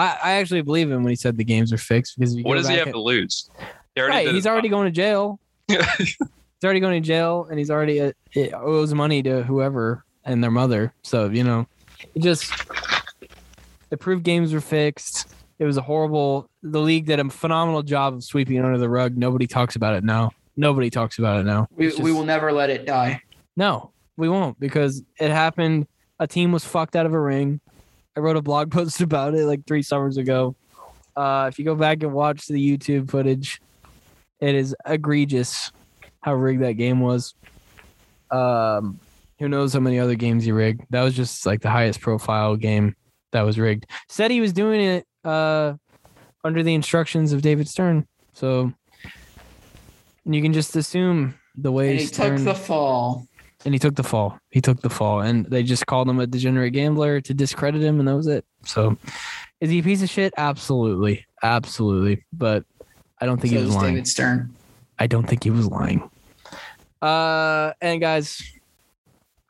I, 0.00 0.18
I 0.22 0.32
actually 0.32 0.62
believe 0.62 0.90
him 0.90 1.02
when 1.02 1.10
he 1.10 1.16
said 1.16 1.36
the 1.36 1.44
games 1.44 1.72
are 1.72 1.78
fixed 1.78 2.18
because 2.18 2.36
what 2.42 2.54
does 2.56 2.68
he 2.68 2.74
have 2.76 2.86
and- 2.86 2.94
to 2.94 3.00
lose? 3.00 3.50
He 3.94 4.00
already 4.00 4.26
right, 4.26 4.34
he's 4.34 4.46
already 4.46 4.68
job. 4.68 4.76
going 4.76 4.86
to 4.86 4.92
jail. 4.92 5.40
he's 5.68 6.16
already 6.64 6.80
going 6.80 7.02
to 7.02 7.06
jail, 7.06 7.46
and 7.50 7.58
he's 7.58 7.70
already 7.70 8.00
uh, 8.00 8.12
it 8.32 8.54
owes 8.54 8.94
money 8.94 9.22
to 9.24 9.42
whoever 9.42 10.04
and 10.24 10.42
their 10.42 10.50
mother. 10.50 10.94
So 11.02 11.28
you 11.28 11.42
know, 11.44 11.66
it 12.14 12.20
just 12.20 12.52
it 13.90 13.98
proved 13.98 14.22
games 14.24 14.52
were 14.52 14.60
fixed. 14.60 15.34
It 15.58 15.64
was 15.64 15.76
a 15.76 15.82
horrible. 15.82 16.48
The 16.62 16.80
league 16.80 17.06
did 17.06 17.18
a 17.20 17.28
phenomenal 17.28 17.82
job 17.82 18.14
of 18.14 18.24
sweeping 18.24 18.56
it 18.56 18.64
under 18.64 18.78
the 18.78 18.88
rug. 18.88 19.16
Nobody 19.16 19.46
talks 19.46 19.76
about 19.76 19.94
it 19.94 20.04
now. 20.04 20.30
Nobody 20.56 20.88
talks 20.88 21.18
about 21.18 21.40
it 21.40 21.44
now. 21.44 21.66
We, 21.76 21.88
It's 21.88 21.98
we 21.98 22.12
will 22.12 22.24
never 22.24 22.52
let 22.52 22.70
it 22.70 22.86
die. 22.86 23.22
No, 23.56 23.90
we 24.16 24.28
won't 24.28 24.58
because 24.60 25.02
it 25.18 25.30
happened. 25.30 25.86
A 26.18 26.26
team 26.26 26.52
was 26.52 26.64
fucked 26.64 26.96
out 26.96 27.06
of 27.06 27.12
a 27.12 27.20
ring. 27.20 27.60
I 28.16 28.20
wrote 28.20 28.36
a 28.36 28.42
blog 28.42 28.70
post 28.72 29.00
about 29.00 29.34
it 29.34 29.46
like 29.46 29.66
three 29.66 29.82
summers 29.82 30.16
ago. 30.16 30.54
Uh, 31.16 31.48
if 31.50 31.58
you 31.58 31.64
go 31.64 31.74
back 31.74 32.02
and 32.02 32.12
watch 32.12 32.46
the 32.46 32.54
YouTube 32.54 33.10
footage, 33.10 33.60
it 34.40 34.54
is 34.54 34.74
egregious 34.86 35.72
how 36.20 36.34
rigged 36.34 36.62
that 36.62 36.74
game 36.74 37.00
was. 37.00 37.34
Um, 38.30 39.00
who 39.38 39.48
knows 39.48 39.72
how 39.72 39.80
many 39.80 39.98
other 39.98 40.14
games 40.14 40.44
he 40.44 40.52
rigged? 40.52 40.82
That 40.90 41.02
was 41.02 41.14
just 41.14 41.46
like 41.46 41.62
the 41.62 41.70
highest 41.70 42.00
profile 42.00 42.56
game 42.56 42.94
that 43.32 43.42
was 43.42 43.58
rigged. 43.58 43.86
Said 44.08 44.30
he 44.30 44.40
was 44.40 44.52
doing 44.52 44.80
it 44.80 45.06
uh, 45.24 45.74
under 46.44 46.62
the 46.62 46.74
instructions 46.74 47.32
of 47.32 47.42
David 47.42 47.68
Stern. 47.68 48.06
So 48.32 48.72
you 50.24 50.42
can 50.42 50.52
just 50.52 50.76
assume 50.76 51.34
the 51.56 51.72
way 51.72 51.90
And 51.90 52.00
he 52.00 52.06
Stern 52.06 52.36
took 52.36 52.44
the 52.44 52.54
fall. 52.54 53.26
And 53.64 53.74
he 53.74 53.78
took 53.78 53.94
the 53.94 54.02
fall. 54.02 54.38
He 54.50 54.60
took 54.60 54.80
the 54.80 54.88
fall, 54.88 55.20
and 55.20 55.44
they 55.46 55.62
just 55.62 55.86
called 55.86 56.08
him 56.08 56.18
a 56.18 56.26
degenerate 56.26 56.72
gambler 56.72 57.20
to 57.20 57.34
discredit 57.34 57.82
him, 57.82 57.98
and 57.98 58.08
that 58.08 58.16
was 58.16 58.26
it. 58.26 58.44
So, 58.64 58.96
is 59.60 59.68
he 59.68 59.80
a 59.80 59.82
piece 59.82 60.02
of 60.02 60.08
shit? 60.08 60.32
Absolutely, 60.38 61.26
absolutely. 61.42 62.24
But 62.32 62.64
I 63.20 63.26
don't 63.26 63.38
think 63.38 63.52
So 63.52 63.58
he 63.60 63.66
was 63.66 63.74
lying. 63.74 63.94
David 63.94 64.08
Stern. 64.08 64.54
I 64.98 65.06
don't 65.06 65.26
think 65.26 65.44
he 65.44 65.50
was 65.50 65.66
lying. 65.66 66.08
Uh, 67.02 67.72
and 67.82 68.00
guys, 68.00 68.42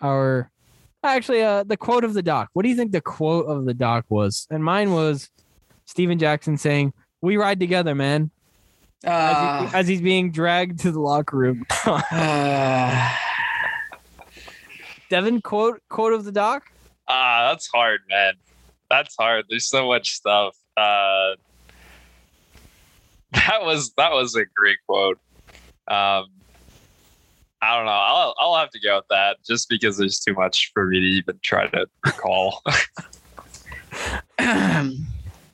our 0.01 0.51
actually, 1.05 1.43
uh, 1.43 1.63
the 1.63 1.77
quote 1.77 2.03
of 2.05 2.15
the 2.15 2.23
doc. 2.23 2.51
What 2.53 2.63
do 2.65 2.69
you 2.69 2.77
think 2.77 2.91
the 2.93 3.01
quote 3.01 3.47
of 3.47 3.65
the 3.65 3.75
doc 3.75 4.07
was? 4.09 4.47
And 4.51 4.65
mine 4.65 4.93
was 4.93 5.31
Stephen 5.87 6.19
Jackson 6.19 6.57
saying, 6.57 6.93
"We 7.23 7.37
ride 7.37 7.61
together, 7.61 7.95
man." 7.95 8.31
As, 9.05 9.37
Uh, 9.37 9.67
he, 9.67 9.77
as 9.77 9.89
he's 9.89 10.01
being 10.03 10.31
dragged 10.31 10.81
to 10.81 10.91
the 10.93 11.01
locker 11.01 11.37
room. 11.37 11.65
uh, 11.87 13.17
Devin, 15.11 15.43
quote 15.43 15.83
quote 15.89 16.13
of 16.13 16.25
the 16.25 16.33
doc. 16.33 16.71
Ah, 17.09 17.49
that's 17.51 17.67
hard, 17.67 18.01
man. 18.09 18.35
That's 18.89 19.17
hard. 19.17 19.45
There's 19.51 19.69
so 19.69 19.89
much 19.89 20.13
stuff. 20.13 20.57
Uh, 20.77 21.35
that 23.33 23.63
was 23.63 23.93
that 23.97 24.13
was 24.13 24.37
a 24.37 24.45
great 24.57 24.79
quote. 24.87 25.19
Um, 25.89 26.27
I 27.61 27.77
don't 27.77 27.87
know. 27.87 27.91
I'll 27.91 28.35
I'll 28.39 28.57
have 28.57 28.71
to 28.71 28.81
go 28.81 28.97
with 28.97 29.07
that 29.11 29.39
just 29.45 29.69
because 29.69 29.99
there's 29.99 30.21
too 30.21 30.33
much 30.33 30.71
for 30.73 30.87
me 30.87 31.01
to 31.01 31.07
even 31.07 31.41
try 31.43 31.67
to 31.67 31.87
recall. 32.07 32.63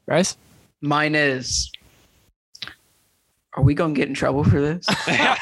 Bryce? 0.06 0.36
Mine 0.82 1.14
is. 1.14 1.72
Are 3.54 3.62
we 3.62 3.72
gonna 3.72 3.94
get 3.94 4.08
in 4.08 4.14
trouble 4.14 4.44
for 4.44 4.60
this? 4.60 4.86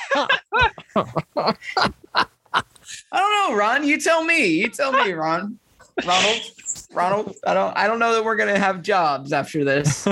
Know, 3.51 3.55
Ron. 3.57 3.85
You 3.87 4.01
tell 4.01 4.25
me. 4.25 4.47
You 4.47 4.69
tell 4.69 4.93
me, 4.93 5.13
Ron. 5.13 5.59
Ronald. 6.05 6.41
Ronald. 6.93 7.37
I 7.47 7.55
don't. 7.55 7.77
I 7.77 7.87
don't 7.87 7.99
know 7.99 8.15
that 8.15 8.25
we're 8.25 8.37
gonna 8.37 8.59
have 8.59 8.83
jobs 8.83 9.33
after 9.33 9.65
this. 9.65 10.07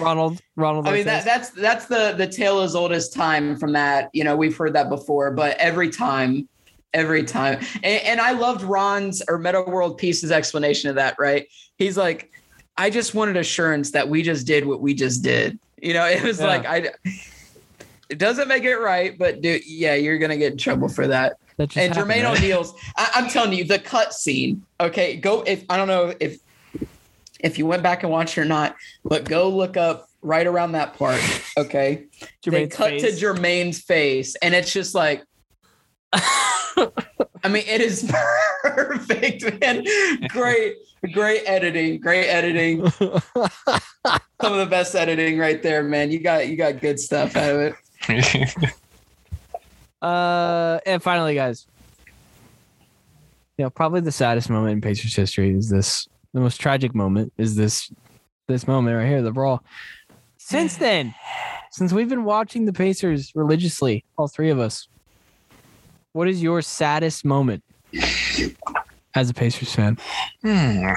Ronald. 0.00 0.40
Ronald. 0.56 0.88
I 0.88 0.92
mean 0.92 1.04
that 1.06 1.24
that's 1.24 1.50
that's 1.50 1.86
the 1.86 2.14
the 2.16 2.26
tale 2.26 2.60
as 2.60 2.74
old 2.74 2.92
as 2.92 3.08
time 3.08 3.56
from 3.56 3.72
that. 3.72 4.10
You 4.12 4.24
know, 4.24 4.36
we've 4.36 4.56
heard 4.56 4.72
that 4.74 4.88
before, 4.88 5.30
but 5.30 5.56
every 5.58 5.90
time, 5.90 6.48
every 6.94 7.24
time, 7.24 7.60
and, 7.82 8.02
and 8.02 8.20
I 8.20 8.32
loved 8.32 8.62
Ron's 8.62 9.22
or 9.28 9.38
Metta 9.38 9.62
World 9.62 9.98
Peace's 9.98 10.30
explanation 10.30 10.90
of 10.90 10.96
that. 10.96 11.16
Right? 11.18 11.48
He's 11.76 11.96
like, 11.96 12.30
I 12.76 12.90
just 12.90 13.14
wanted 13.14 13.36
assurance 13.36 13.90
that 13.92 14.08
we 14.08 14.22
just 14.22 14.46
did 14.46 14.66
what 14.66 14.80
we 14.80 14.94
just 14.94 15.22
did. 15.22 15.58
You 15.82 15.94
know, 15.94 16.06
it 16.06 16.22
was 16.22 16.40
Yeah. 16.40 16.46
like 16.46 16.66
I. 16.66 16.90
It 18.10 18.18
doesn't 18.18 18.48
make 18.48 18.64
it 18.64 18.76
right, 18.76 19.16
but 19.16 19.40
dude, 19.40 19.62
yeah, 19.64 19.94
you're 19.94 20.18
gonna 20.18 20.36
get 20.36 20.52
in 20.52 20.58
trouble 20.58 20.88
for 20.88 21.06
that. 21.06 21.36
That 21.56 21.76
and 21.76 21.94
Jermaine 21.94 22.24
right? 22.24 22.38
O'Neal's. 22.38 22.74
I, 22.96 23.10
I'm 23.14 23.28
telling 23.28 23.52
you, 23.52 23.64
the 23.64 23.78
cut 23.78 24.12
scene. 24.12 24.64
Okay, 24.80 25.16
go 25.16 25.42
if 25.42 25.64
I 25.70 25.76
don't 25.76 25.88
know 25.88 26.12
if 26.18 26.38
if 27.38 27.58
you 27.58 27.66
went 27.66 27.82
back 27.82 28.02
and 28.02 28.10
watched 28.10 28.36
or 28.36 28.44
not, 28.44 28.74
but 29.04 29.24
go 29.24 29.48
look 29.48 29.76
up 29.76 30.08
right 30.22 30.46
around 30.46 30.72
that 30.72 30.98
part. 30.98 31.20
Okay, 31.56 32.06
they 32.44 32.66
cut 32.66 32.90
face. 32.90 33.02
to 33.02 33.26
Jermaine's 33.26 33.80
face, 33.80 34.36
and 34.36 34.54
it's 34.54 34.72
just 34.72 34.94
like. 34.94 35.24
I 37.42 37.48
mean, 37.48 37.64
it 37.66 37.80
is 37.80 38.10
perfect, 38.62 39.60
man. 39.60 39.84
Great, 40.28 40.74
great 41.12 41.42
editing, 41.46 42.00
great 42.00 42.28
editing. 42.28 42.88
Some 42.90 44.52
of 44.52 44.58
the 44.58 44.66
best 44.68 44.94
editing 44.94 45.38
right 45.38 45.62
there, 45.62 45.82
man. 45.82 46.10
You 46.10 46.20
got 46.20 46.48
you 46.48 46.56
got 46.56 46.80
good 46.80 46.98
stuff 46.98 47.36
out 47.36 47.54
of 47.54 47.60
it. 47.60 47.74
Uh, 50.02 50.78
and 50.86 51.02
finally, 51.02 51.34
guys, 51.34 51.66
you 53.58 53.64
know, 53.64 53.68
probably 53.70 54.00
the 54.00 54.10
saddest 54.10 54.48
moment 54.48 54.72
in 54.72 54.80
Pacers 54.80 55.14
history 55.14 55.54
is 55.54 55.68
this. 55.68 56.08
The 56.32 56.40
most 56.40 56.58
tragic 56.58 56.94
moment 56.94 57.32
is 57.36 57.54
this. 57.56 57.92
This 58.48 58.66
moment 58.66 58.96
right 58.96 59.06
here, 59.06 59.20
the 59.20 59.30
brawl. 59.30 59.62
Since 60.38 60.78
then, 60.78 61.14
since 61.70 61.92
we've 61.92 62.08
been 62.08 62.24
watching 62.24 62.64
the 62.64 62.72
Pacers 62.72 63.30
religiously, 63.34 64.04
all 64.16 64.26
three 64.26 64.48
of 64.50 64.58
us, 64.58 64.88
what 66.12 66.26
is 66.28 66.42
your 66.42 66.62
saddest 66.62 67.24
moment 67.24 67.62
as 69.14 69.28
a 69.30 69.34
Pacers 69.34 69.74
fan? 69.74 69.98
Hmm. 70.42 70.94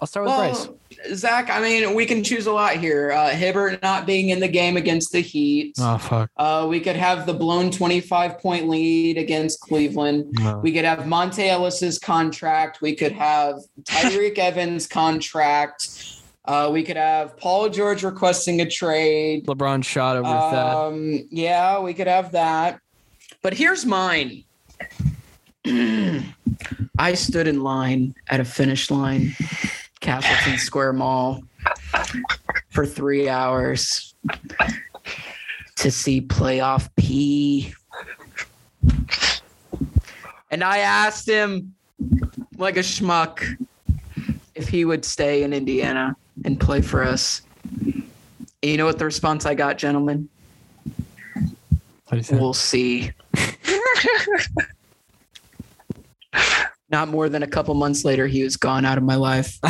I'll 0.00 0.06
start 0.06 0.26
with 0.26 0.34
Bryce. 0.36 0.68
Zach, 1.12 1.50
I 1.50 1.60
mean, 1.60 1.94
we 1.94 2.06
can 2.06 2.24
choose 2.24 2.46
a 2.46 2.52
lot 2.52 2.76
here. 2.76 3.12
Uh, 3.12 3.30
Hibbert 3.30 3.82
not 3.82 4.06
being 4.06 4.30
in 4.30 4.40
the 4.40 4.48
game 4.48 4.76
against 4.76 5.12
the 5.12 5.20
Heat. 5.20 5.74
Oh 5.78 5.98
fuck. 5.98 6.30
Uh, 6.36 6.66
we 6.68 6.80
could 6.80 6.96
have 6.96 7.26
the 7.26 7.34
blown 7.34 7.70
25 7.70 8.38
point 8.38 8.68
lead 8.68 9.18
against 9.18 9.60
Cleveland. 9.60 10.26
No. 10.38 10.58
We 10.58 10.72
could 10.72 10.84
have 10.84 11.00
Monta 11.00 11.46
Ellis's 11.46 11.98
contract. 11.98 12.80
We 12.80 12.94
could 12.94 13.12
have 13.12 13.56
Tyreke 13.82 14.38
Evans' 14.38 14.86
contract. 14.86 16.22
Uh, 16.46 16.70
we 16.72 16.82
could 16.82 16.96
have 16.96 17.36
Paul 17.38 17.70
George 17.70 18.04
requesting 18.04 18.60
a 18.60 18.68
trade. 18.68 19.46
LeBron 19.46 19.82
shot 19.84 20.16
over 20.16 20.28
that. 20.28 20.76
Um, 20.76 21.26
yeah, 21.30 21.80
we 21.80 21.94
could 21.94 22.06
have 22.06 22.32
that. 22.32 22.80
But 23.42 23.54
here's 23.54 23.86
mine. 23.86 24.44
I 26.98 27.14
stood 27.14 27.48
in 27.48 27.62
line 27.62 28.14
at 28.28 28.40
a 28.40 28.44
finish 28.44 28.90
line, 28.90 29.34
Castleton 30.04 30.58
Square 30.58 30.92
Mall, 30.92 31.42
for 32.68 32.84
three 32.84 33.26
hours 33.26 34.14
to 35.76 35.90
see 35.90 36.20
playoff 36.20 36.90
P. 36.94 37.72
And 40.50 40.62
I 40.62 40.80
asked 40.80 41.26
him, 41.26 41.74
like 42.58 42.76
a 42.76 42.80
schmuck, 42.80 43.42
if 44.54 44.68
he 44.68 44.84
would 44.84 45.06
stay 45.06 45.42
in 45.42 45.54
Indiana 45.54 46.14
and 46.44 46.60
play 46.60 46.82
for 46.82 47.02
us. 47.02 47.40
And 47.82 48.04
you 48.62 48.76
know 48.76 48.84
what 48.84 48.98
the 48.98 49.06
response 49.06 49.46
I 49.46 49.54
got, 49.54 49.78
gentlemen? 49.78 50.28
What 52.08 52.10
do 52.10 52.18
you? 52.18 52.38
We'll 52.38 52.52
see. 52.52 53.10
Not 56.94 57.08
more 57.08 57.28
than 57.28 57.42
a 57.42 57.46
couple 57.48 57.74
months 57.74 58.04
later, 58.04 58.28
he 58.28 58.44
was 58.44 58.56
gone 58.56 58.84
out 58.84 58.98
of 58.98 59.02
my 59.02 59.16
life. 59.16 59.58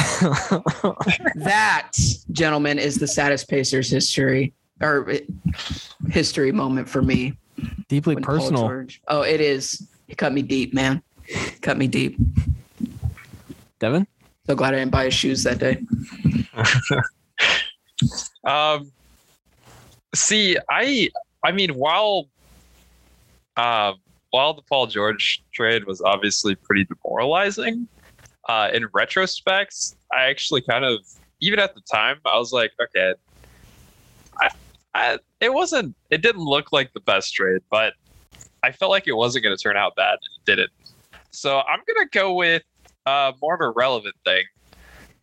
That, 1.37 1.93
gentlemen, 2.33 2.79
is 2.79 2.97
the 2.97 3.07
saddest 3.07 3.49
Pacers 3.49 3.89
history 3.89 4.53
or 4.83 5.09
eh, 5.09 5.21
history 6.11 6.53
moment 6.53 6.87
for 6.87 7.01
me. 7.01 7.33
Deeply 7.89 8.15
when 8.15 8.25
personal. 8.25 8.65
George- 8.69 9.01
Oh, 9.09 9.23
it 9.23 9.41
is. 9.41 9.89
It 10.07 10.19
cut 10.19 10.35
me 10.35 10.43
deep, 10.43 10.75
man. 10.75 11.03
Cut 11.63 11.79
me 11.79 11.87
deep. 11.87 12.19
Devin? 13.79 14.07
So 14.47 14.55
glad 14.55 14.75
I 14.75 14.81
didn't 14.81 14.93
buy 14.93 15.07
his 15.07 15.15
shoes 15.15 15.45
that 15.45 15.59
day. 15.59 15.83
Um, 18.45 18.93
see, 20.15 20.59
I, 20.69 21.09
I 21.43 21.53
mean, 21.53 21.71
while, 21.71 22.29
um, 23.57 23.95
while 24.35 24.53
the 24.53 24.63
Paul 24.63 24.89
George 24.89 25.45
trade 25.55 25.85
was 25.85 26.01
obviously 26.01 26.57
pretty 26.57 26.85
demoralizing, 26.87 27.87
uh, 28.49 28.69
in 28.75 28.85
retrospect, 28.93 29.77
I 30.13 30.25
actually 30.25 30.61
kind 30.61 30.85
of, 30.85 30.99
even 31.41 31.61
at 31.61 31.73
the 31.77 31.81
time, 31.83 32.17
I 32.27 32.37
was 32.37 32.51
like, 32.51 32.73
okay, 32.83 33.15
I, 34.41 34.51
I, 34.93 35.19
it 35.39 35.55
wasn't, 35.55 35.95
it 36.11 36.21
didn't 36.21 36.43
look 36.43 36.73
like 36.73 36.93
the 36.95 37.01
best 37.01 37.33
trade, 37.33 37.61
but 37.71 37.93
I 38.65 38.73
felt 38.73 38.91
like 38.91 39.07
it 39.07 39.13
wasn't 39.13 39.45
going 39.45 39.57
to 39.57 39.63
turn 39.63 39.77
out 39.77 39.95
bad, 39.95 40.15
and 40.15 40.21
it 40.37 40.45
didn't. 40.45 40.73
So 41.31 41.61
I'm 41.61 41.79
gonna 41.87 42.09
go 42.11 42.35
with 42.35 42.63
uh, 43.07 43.31
more 43.41 43.55
of 43.55 43.61
a 43.61 43.71
relevant 43.71 44.17
thing, 44.25 44.43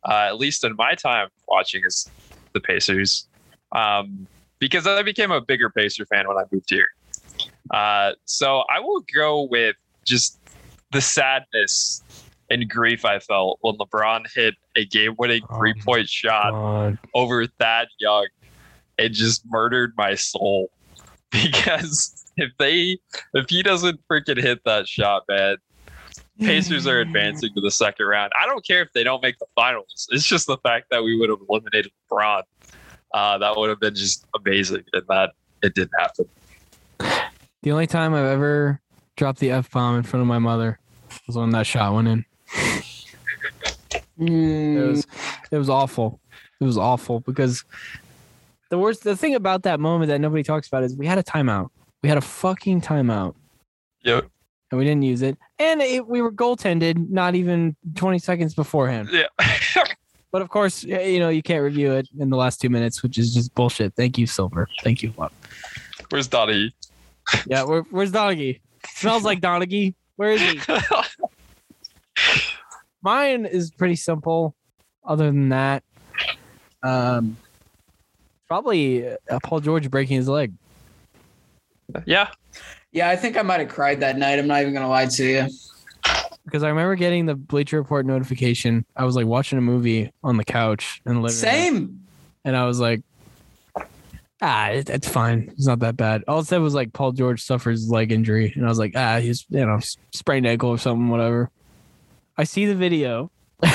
uh, 0.07 0.27
at 0.29 0.37
least 0.37 0.63
in 0.63 0.73
my 0.77 0.95
time 0.95 1.27
watching 1.49 1.81
is 1.85 2.09
the 2.53 2.61
Pacers, 2.61 3.27
um, 3.73 4.25
because 4.59 4.87
I 4.87 5.03
became 5.03 5.31
a 5.31 5.41
bigger 5.41 5.69
Pacer 5.69 6.05
fan 6.05 6.29
when 6.29 6.37
I 6.37 6.43
moved 6.49 6.69
here. 6.69 6.87
Uh, 7.69 8.13
so 8.25 8.63
I 8.69 8.79
will 8.79 9.03
go 9.13 9.43
with 9.43 9.75
just 10.05 10.39
the 10.91 11.01
sadness 11.01 12.03
and 12.49 12.69
grief 12.69 13.05
I 13.05 13.19
felt 13.19 13.59
when 13.61 13.75
LeBron 13.77 14.25
hit 14.33 14.55
a 14.75 14.85
game-winning 14.85 15.43
three 15.55 15.73
point 15.73 16.09
shot 16.09 16.51
God. 16.51 16.97
over 17.13 17.45
Thad 17.45 17.87
Young. 17.99 18.27
It 18.97 19.09
just 19.09 19.43
murdered 19.45 19.93
my 19.97 20.15
soul 20.15 20.69
because 21.31 22.25
if 22.37 22.51
they 22.59 22.97
if 23.33 23.49
he 23.49 23.63
doesn't 23.63 23.99
freaking 24.07 24.41
hit 24.41 24.63
that 24.65 24.87
shot, 24.87 25.23
man, 25.29 25.57
Pacers 26.39 26.87
are 26.87 26.99
advancing 26.99 27.53
to 27.53 27.61
the 27.61 27.71
second 27.71 28.05
round. 28.05 28.31
I 28.41 28.45
don't 28.45 28.65
care 28.65 28.81
if 28.81 28.91
they 28.93 29.03
don't 29.03 29.21
make 29.21 29.37
the 29.37 29.45
finals. 29.55 30.07
It's 30.11 30.25
just 30.25 30.47
the 30.47 30.57
fact 30.57 30.87
that 30.89 31.03
we 31.03 31.17
would 31.17 31.29
have 31.29 31.39
eliminated 31.47 31.91
LeBron. 32.09 32.43
Uh, 33.13 33.37
that 33.37 33.55
would 33.55 33.69
have 33.69 33.79
been 33.79 33.93
just 33.93 34.25
amazing, 34.35 34.83
and 34.93 35.03
that 35.07 35.31
it 35.61 35.75
didn't 35.75 35.91
happen. 35.99 36.25
The 37.63 37.71
only 37.71 37.87
time 37.87 38.13
I've 38.13 38.25
ever 38.25 38.81
dropped 39.17 39.39
the 39.39 39.51
F 39.51 39.69
bomb 39.71 39.97
in 39.97 40.03
front 40.03 40.21
of 40.21 40.27
my 40.27 40.39
mother 40.39 40.79
was 41.27 41.35
when 41.35 41.51
that 41.51 41.67
shot 41.67 41.93
went 41.93 42.07
in. 42.07 42.25
Hmm. 44.17 44.77
It 44.77 44.87
was 44.87 45.07
it 45.51 45.57
was 45.57 45.69
awful. 45.69 46.19
It 46.59 46.63
was 46.65 46.77
awful 46.77 47.19
because 47.21 47.63
the 48.69 48.77
worst 48.77 49.03
the 49.03 49.15
thing 49.15 49.35
about 49.35 49.63
that 49.63 49.79
moment 49.79 50.09
that 50.09 50.21
nobody 50.21 50.43
talks 50.43 50.67
about 50.67 50.83
is 50.83 50.95
we 50.95 51.07
had 51.07 51.17
a 51.17 51.23
timeout. 51.23 51.69
We 52.03 52.09
had 52.09 52.17
a 52.17 52.21
fucking 52.21 52.81
timeout 52.81 53.35
Yep. 54.03 54.25
and 54.71 54.79
we 54.79 54.85
didn't 54.85 55.03
use 55.03 55.21
it. 55.21 55.37
And 55.59 55.81
it, 55.81 56.07
we 56.07 56.21
were 56.21 56.31
goaltended 56.31 57.09
not 57.09 57.35
even 57.35 57.75
20 57.95 58.17
seconds 58.19 58.53
beforehand. 58.55 59.09
Yeah. 59.11 59.27
But 60.31 60.41
of 60.41 60.47
course, 60.47 60.85
you 60.85 61.19
know, 61.19 61.27
you 61.27 61.41
can't 61.43 61.61
review 61.61 61.91
it 61.91 62.07
in 62.17 62.29
the 62.29 62.37
last 62.37 62.61
two 62.61 62.69
minutes, 62.69 63.03
which 63.03 63.17
is 63.17 63.33
just 63.33 63.53
bullshit. 63.53 63.93
Thank 63.97 64.17
you, 64.17 64.25
Silver. 64.25 64.65
Thank 64.81 65.03
you. 65.03 65.13
a. 65.17 65.29
Where's 66.07 66.29
Donnie? 66.29 66.73
Yeah, 67.47 67.63
where, 67.63 67.81
where's 67.91 68.11
Donaghy? 68.11 68.59
Smells 68.87 69.23
like 69.23 69.41
Donaghy. 69.41 69.93
Where 70.15 70.31
is 70.31 70.41
he? 70.41 70.59
Mine 73.01 73.45
is 73.45 73.71
pretty 73.71 73.95
simple. 73.95 74.55
Other 75.03 75.25
than 75.25 75.49
that, 75.49 75.83
um, 76.83 77.35
probably 78.47 79.07
uh, 79.07 79.39
Paul 79.43 79.59
George 79.61 79.89
breaking 79.89 80.17
his 80.17 80.27
leg. 80.27 80.53
yeah. 82.05 82.29
Yeah, 82.91 83.09
I 83.09 83.15
think 83.15 83.37
I 83.37 83.41
might 83.41 83.61
have 83.61 83.69
cried 83.69 84.01
that 84.01 84.17
night. 84.17 84.37
I'm 84.37 84.47
not 84.47 84.61
even 84.61 84.73
gonna 84.73 84.89
lie 84.89 85.05
to 85.07 85.25
you. 85.25 85.47
Because 86.45 86.61
I 86.63 86.69
remember 86.69 86.95
getting 86.95 87.25
the 87.25 87.35
Bleacher 87.35 87.77
Report 87.77 88.05
notification. 88.05 88.85
I 88.95 89.05
was 89.05 89.15
like 89.15 89.25
watching 89.25 89.57
a 89.57 89.61
movie 89.61 90.11
on 90.23 90.37
the 90.37 90.43
couch 90.43 91.01
in 91.05 91.13
the 91.15 91.21
living 91.21 91.35
room, 91.35 91.53
Same. 91.53 91.99
and 92.43 92.55
I 92.55 92.65
was 92.65 92.79
like, 92.79 93.01
Ah, 94.41 94.69
it, 94.69 94.89
it's 94.89 95.07
fine. 95.07 95.49
It's 95.55 95.67
not 95.67 95.79
that 95.79 95.95
bad. 95.97 96.23
All 96.27 96.39
it 96.39 96.47
said 96.47 96.61
was 96.61 96.73
like 96.73 96.93
Paul 96.93 97.11
George 97.11 97.43
suffers 97.43 97.89
leg 97.89 98.11
injury, 98.11 98.51
and 98.55 98.65
I 98.65 98.69
was 98.69 98.79
like, 98.79 98.93
ah, 98.95 99.19
he's 99.19 99.45
you 99.49 99.65
know 99.65 99.79
sprained 100.13 100.47
ankle 100.47 100.69
or 100.69 100.77
something, 100.79 101.09
whatever. 101.09 101.51
I 102.37 102.43
see 102.45 102.65
the 102.65 102.75
video. 102.75 103.31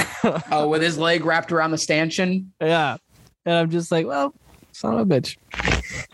Oh, 0.51 0.69
with 0.69 0.83
his 0.83 0.99
leg 0.99 1.25
wrapped 1.25 1.53
around 1.53 1.71
the 1.71 1.79
stanchion. 1.79 2.53
Yeah. 2.61 2.97
And 3.45 3.55
I'm 3.55 3.71
just 3.71 3.93
like, 3.93 4.07
well, 4.07 4.35
son 4.73 4.95
of 4.95 5.01
a 5.01 5.05
bitch. 5.21 5.37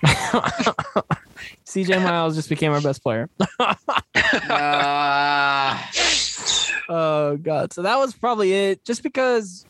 CJ 1.65 2.03
Miles 2.03 2.35
just 2.37 2.51
became 2.51 2.73
our 2.73 2.83
best 2.83 3.03
player. 3.03 3.31
Uh, 3.59 3.75
Oh 6.91 7.39
god. 7.39 7.73
So 7.73 7.83
that 7.83 7.97
was 7.97 8.13
probably 8.13 8.53
it. 8.53 8.85
Just 8.85 9.03
because 9.03 9.65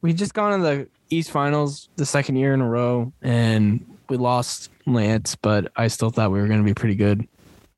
we 0.00 0.14
just 0.14 0.32
gone 0.32 0.54
in 0.54 0.62
the 0.62 0.88
East 1.10 1.30
Finals 1.30 1.88
the 1.96 2.06
second 2.06 2.36
year 2.36 2.54
in 2.54 2.60
a 2.60 2.68
row 2.68 3.12
and 3.22 3.84
we 4.08 4.16
lost 4.16 4.70
Lance, 4.86 5.36
but 5.36 5.72
I 5.76 5.88
still 5.88 6.10
thought 6.10 6.30
we 6.30 6.40
were 6.40 6.48
gonna 6.48 6.62
be 6.62 6.74
pretty 6.74 6.94
good. 6.94 7.26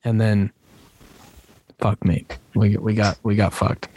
And 0.05 0.21
then 0.21 0.53
fuck 1.79 2.05
me. 2.05 2.27
We 2.55 2.77
we 2.77 2.95
got 2.95 3.19
we 3.23 3.37
got 3.37 3.53
fucked. 3.53 3.89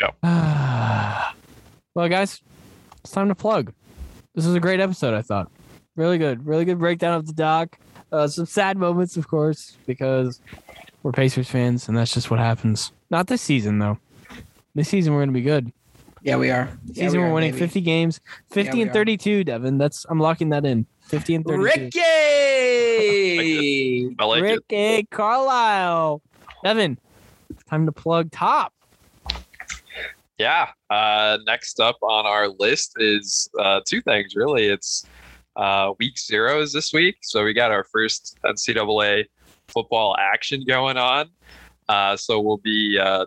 Yep. 0.00 0.16
well 0.22 2.08
guys, 2.08 2.40
it's 3.02 3.12
time 3.12 3.28
to 3.28 3.34
plug. 3.34 3.72
This 4.34 4.46
was 4.46 4.54
a 4.54 4.60
great 4.60 4.80
episode, 4.80 5.14
I 5.14 5.22
thought. 5.22 5.50
Really 5.96 6.18
good. 6.18 6.46
Really 6.46 6.64
good 6.64 6.78
breakdown 6.78 7.14
of 7.14 7.26
the 7.26 7.32
doc. 7.32 7.78
Uh, 8.12 8.26
some 8.26 8.46
sad 8.46 8.76
moments, 8.76 9.16
of 9.16 9.28
course, 9.28 9.76
because 9.86 10.40
we're 11.02 11.12
Pacers 11.12 11.48
fans, 11.48 11.88
and 11.88 11.96
that's 11.96 12.12
just 12.12 12.30
what 12.30 12.40
happens. 12.40 12.92
Not 13.10 13.26
this 13.26 13.42
season, 13.42 13.78
though. 13.78 13.98
This 14.74 14.88
season, 14.88 15.12
we're 15.12 15.20
going 15.20 15.30
to 15.30 15.34
be 15.34 15.42
good. 15.42 15.72
Yeah, 16.22 16.36
we 16.36 16.50
are. 16.50 16.68
This 16.84 16.96
Yeah, 16.98 17.04
season, 17.04 17.18
we 17.20 17.24
we 17.24 17.24
are 17.24 17.30
are, 17.30 17.34
winning 17.34 17.50
baby. 17.52 17.60
50 17.66 17.80
games, 17.80 18.20
50 18.50 18.72
we 18.76 18.82
and 18.82 18.90
are. 18.90 18.94
32, 18.94 19.44
Devin. 19.44 19.78
That's 19.78 20.04
I'm 20.08 20.20
locking 20.20 20.48
that 20.50 20.64
in. 20.64 20.86
50 21.08 21.34
and 21.36 21.44
32. 21.44 21.62
Ricky. 21.62 22.00
I 24.18 24.24
like 24.24 24.42
it. 24.44 24.64
Ricky 24.70 25.06
Carlisle. 25.10 26.22
Devin, 26.64 26.98
time 27.68 27.86
to 27.86 27.92
plug 27.92 28.30
top. 28.30 28.72
Yeah. 30.38 30.68
Uh, 30.88 31.38
next 31.46 31.80
up 31.80 31.96
on 32.02 32.26
our 32.26 32.48
list 32.48 32.94
is 32.98 33.48
uh, 33.58 33.80
two 33.86 34.00
things, 34.00 34.34
really. 34.34 34.66
It's 34.68 35.04
uh, 35.56 35.92
week 35.98 36.18
zero 36.18 36.60
is 36.62 36.72
this 36.72 36.92
week. 36.92 37.16
So 37.22 37.44
we 37.44 37.52
got 37.52 37.70
our 37.70 37.84
first 37.84 38.38
NCAA 38.44 39.24
football 39.68 40.16
action 40.18 40.64
going 40.66 40.96
on. 40.96 41.28
Uh, 41.88 42.16
so 42.16 42.40
we'll 42.40 42.56
be 42.58 42.98
uh, 42.98 43.26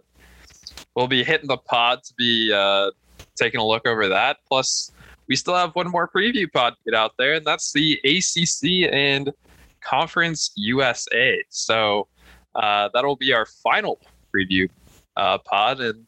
we'll 0.96 1.08
be 1.08 1.24
hitting 1.24 1.48
the 1.48 1.58
pod 1.58 2.04
to 2.04 2.14
be 2.18 2.52
uh, 2.54 2.92
taking 3.36 3.60
a 3.60 3.66
look 3.66 3.88
over 3.88 4.08
that. 4.10 4.38
Plus, 4.48 4.92
we 5.28 5.36
still 5.36 5.56
have 5.56 5.74
one 5.76 5.90
more 5.90 6.08
preview 6.08 6.52
pod 6.52 6.74
to 6.74 6.92
get 6.92 6.98
out 6.98 7.14
there, 7.18 7.34
and 7.34 7.46
that's 7.46 7.72
the 7.74 8.00
ACC 8.04 8.92
and 8.94 9.34
Conference 9.82 10.52
USA. 10.56 11.42
So 11.50 12.08
uh, 12.56 12.90
that'll 12.94 13.16
be 13.16 13.34
our 13.34 13.46
final 13.46 14.00
preview 14.34 14.70
uh, 15.18 15.38
pod, 15.40 15.80
and 15.80 16.06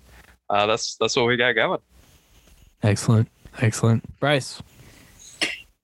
uh, 0.49 0.65
that's 0.65 0.95
that's 0.97 1.15
what 1.15 1.27
we 1.27 1.37
got 1.37 1.53
going. 1.53 1.79
Excellent. 2.83 3.29
Excellent. 3.59 4.19
Bryce. 4.19 4.61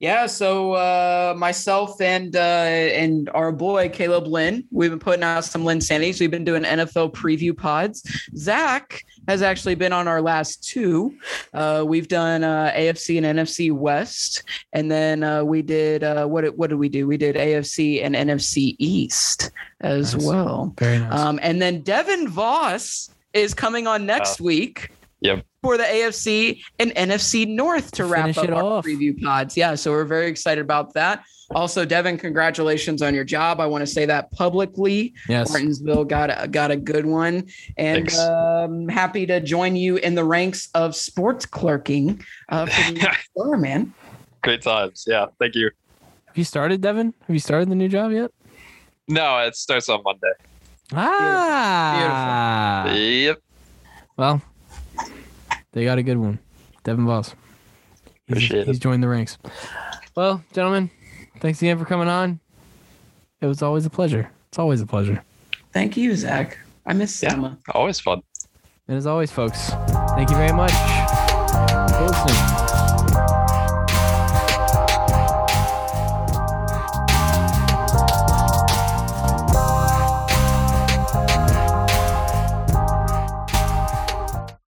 Yeah, 0.02 0.26
so 0.26 0.72
uh, 0.74 1.36
myself 1.38 2.02
and 2.02 2.36
uh, 2.36 2.40
and 2.40 3.30
our 3.36 3.52
boy 3.52 3.88
Caleb 3.90 4.26
Lynn, 4.26 4.64
we've 4.72 4.90
been 4.90 4.98
putting 4.98 5.22
out 5.24 5.46
some 5.46 5.64
Lynn 5.64 5.78
Sanities. 5.78 6.20
We've 6.20 6.32
been 6.32 6.44
doing 6.44 6.64
NFL 6.64 7.14
preview 7.14 7.56
pods. 7.56 8.02
Zach 8.36 9.04
has 9.28 9.44
actually 9.44 9.76
been 9.76 9.94
on 9.94 10.08
our 10.08 10.20
last 10.20 10.64
two. 10.64 11.14
Uh, 11.54 11.84
we've 11.88 12.08
done 12.08 12.44
uh, 12.44 12.72
AFC 12.76 13.22
and 13.24 13.38
NFC 13.40 13.72
West, 13.72 14.42
and 14.74 14.90
then 14.90 15.22
uh, 15.24 15.44
we 15.44 15.62
did 15.62 16.04
uh, 16.04 16.26
what? 16.26 16.42
did- 16.46 16.58
What 16.58 16.72
did 16.72 16.80
we 16.80 16.90
do? 16.90 17.06
We 17.06 17.18
did 17.18 17.36
AFC 17.36 18.04
and 18.04 18.16
NFC 18.16 18.76
East 18.80 19.52
as 19.82 20.16
Nice. 20.16 20.26
well. 20.26 20.74
Very 20.80 20.98
nice. 20.98 21.20
Um, 21.20 21.40
and 21.44 21.62
then 21.62 21.82
Devin 21.82 22.28
Voss 22.28 23.12
is 23.34 23.54
coming 23.54 23.86
on 23.86 24.08
next 24.08 24.42
week. 24.42 24.90
Yep. 25.22 25.46
For 25.62 25.78
the 25.78 25.84
AFC 25.84 26.60
and 26.80 26.90
NFC 26.96 27.48
North 27.48 27.92
to 27.92 27.98
To 27.98 28.06
wrap 28.06 28.24
finish 28.24 28.38
up 28.40 28.44
it 28.46 28.50
our 28.54 28.64
off. 28.64 28.86
preview 28.86 29.22
pods. 29.22 29.56
Yeah, 29.56 29.76
so 29.76 29.92
we're 29.92 30.06
very 30.06 30.28
excited 30.28 30.62
about 30.62 30.94
that. 30.96 31.24
Also, 31.54 31.86
Devin, 31.86 32.18
congratulations 32.18 33.02
on 33.04 33.14
your 33.14 33.24
job. 33.26 33.60
I 33.60 33.68
want 33.68 33.84
to 33.84 33.86
say 33.88 34.06
that 34.08 34.32
publicly. 34.32 35.14
yes. 35.30 35.50
Martinsville 35.52 36.06
got 36.06 36.30
a, 36.46 36.48
got 36.48 36.72
a 36.72 36.78
good 36.78 37.06
one, 37.06 37.48
and 37.78 38.12
um, 38.16 38.88
happy 38.88 39.26
to 39.28 39.40
join 39.40 39.76
you 39.76 39.98
in 39.98 40.16
the 40.16 40.24
ranks 40.24 40.70
of 40.74 40.96
sports 40.96 41.46
clerking 41.46 42.24
uh, 42.50 42.66
for 42.66 42.92
the 42.94 43.00
next 43.00 43.30
man. 43.36 43.94
Great 44.42 44.62
times. 44.64 45.04
Yeah. 45.08 45.28
Thank 45.40 45.54
you. 45.56 45.70
Have 46.26 46.38
you 46.38 46.44
started, 46.46 46.82
Devin? 46.82 47.14
Have 47.28 47.36
you 47.36 47.40
started 47.40 47.70
the 47.70 47.76
new 47.76 47.90
job 47.90 48.12
yet? 48.14 48.32
No, 49.08 49.38
it 49.40 49.56
starts 49.56 49.90
on 49.90 50.02
Monday. 50.04 50.32
Ah. 50.94 52.86
Yep. 52.94 53.40
Well, 54.18 54.42
they 55.74 55.84
got 55.84 55.98
a 55.98 56.04
good 56.04 56.18
one. 56.18 56.40
Devin 56.84 57.06
Voss. 57.06 57.30
He's, 58.28 58.38
Appreciate 58.38 58.68
he's 58.68 58.78
it. 58.78 58.82
joined 58.82 59.04
the 59.04 59.08
ranks. 59.10 59.38
Well, 60.16 60.44
gentlemen, 60.54 60.90
thanks 61.40 61.62
again 61.62 61.78
for 61.78 61.86
coming 61.86 62.08
on. 62.08 62.40
It 63.42 63.46
was 63.48 63.62
always 63.62 63.86
a 63.86 63.90
pleasure. 63.90 64.32
It's 64.50 64.60
always 64.60 64.82
a 64.82 64.86
pleasure. 64.86 65.24
Thank 65.74 65.98
you, 65.98 66.16
Zach. 66.16 66.58
I 66.86 66.94
miss 66.94 67.22
Yeah. 67.22 67.30
Selma. 67.30 67.58
Always 67.74 68.00
fun. 68.00 68.22
And 68.88 68.98
as 68.98 69.08
always, 69.08 69.32
folks, 69.32 69.70
thank 70.16 70.30
you 70.30 70.36
very 70.36 70.52
much 70.54 70.72
for 70.72 72.06
listening. 72.08 72.61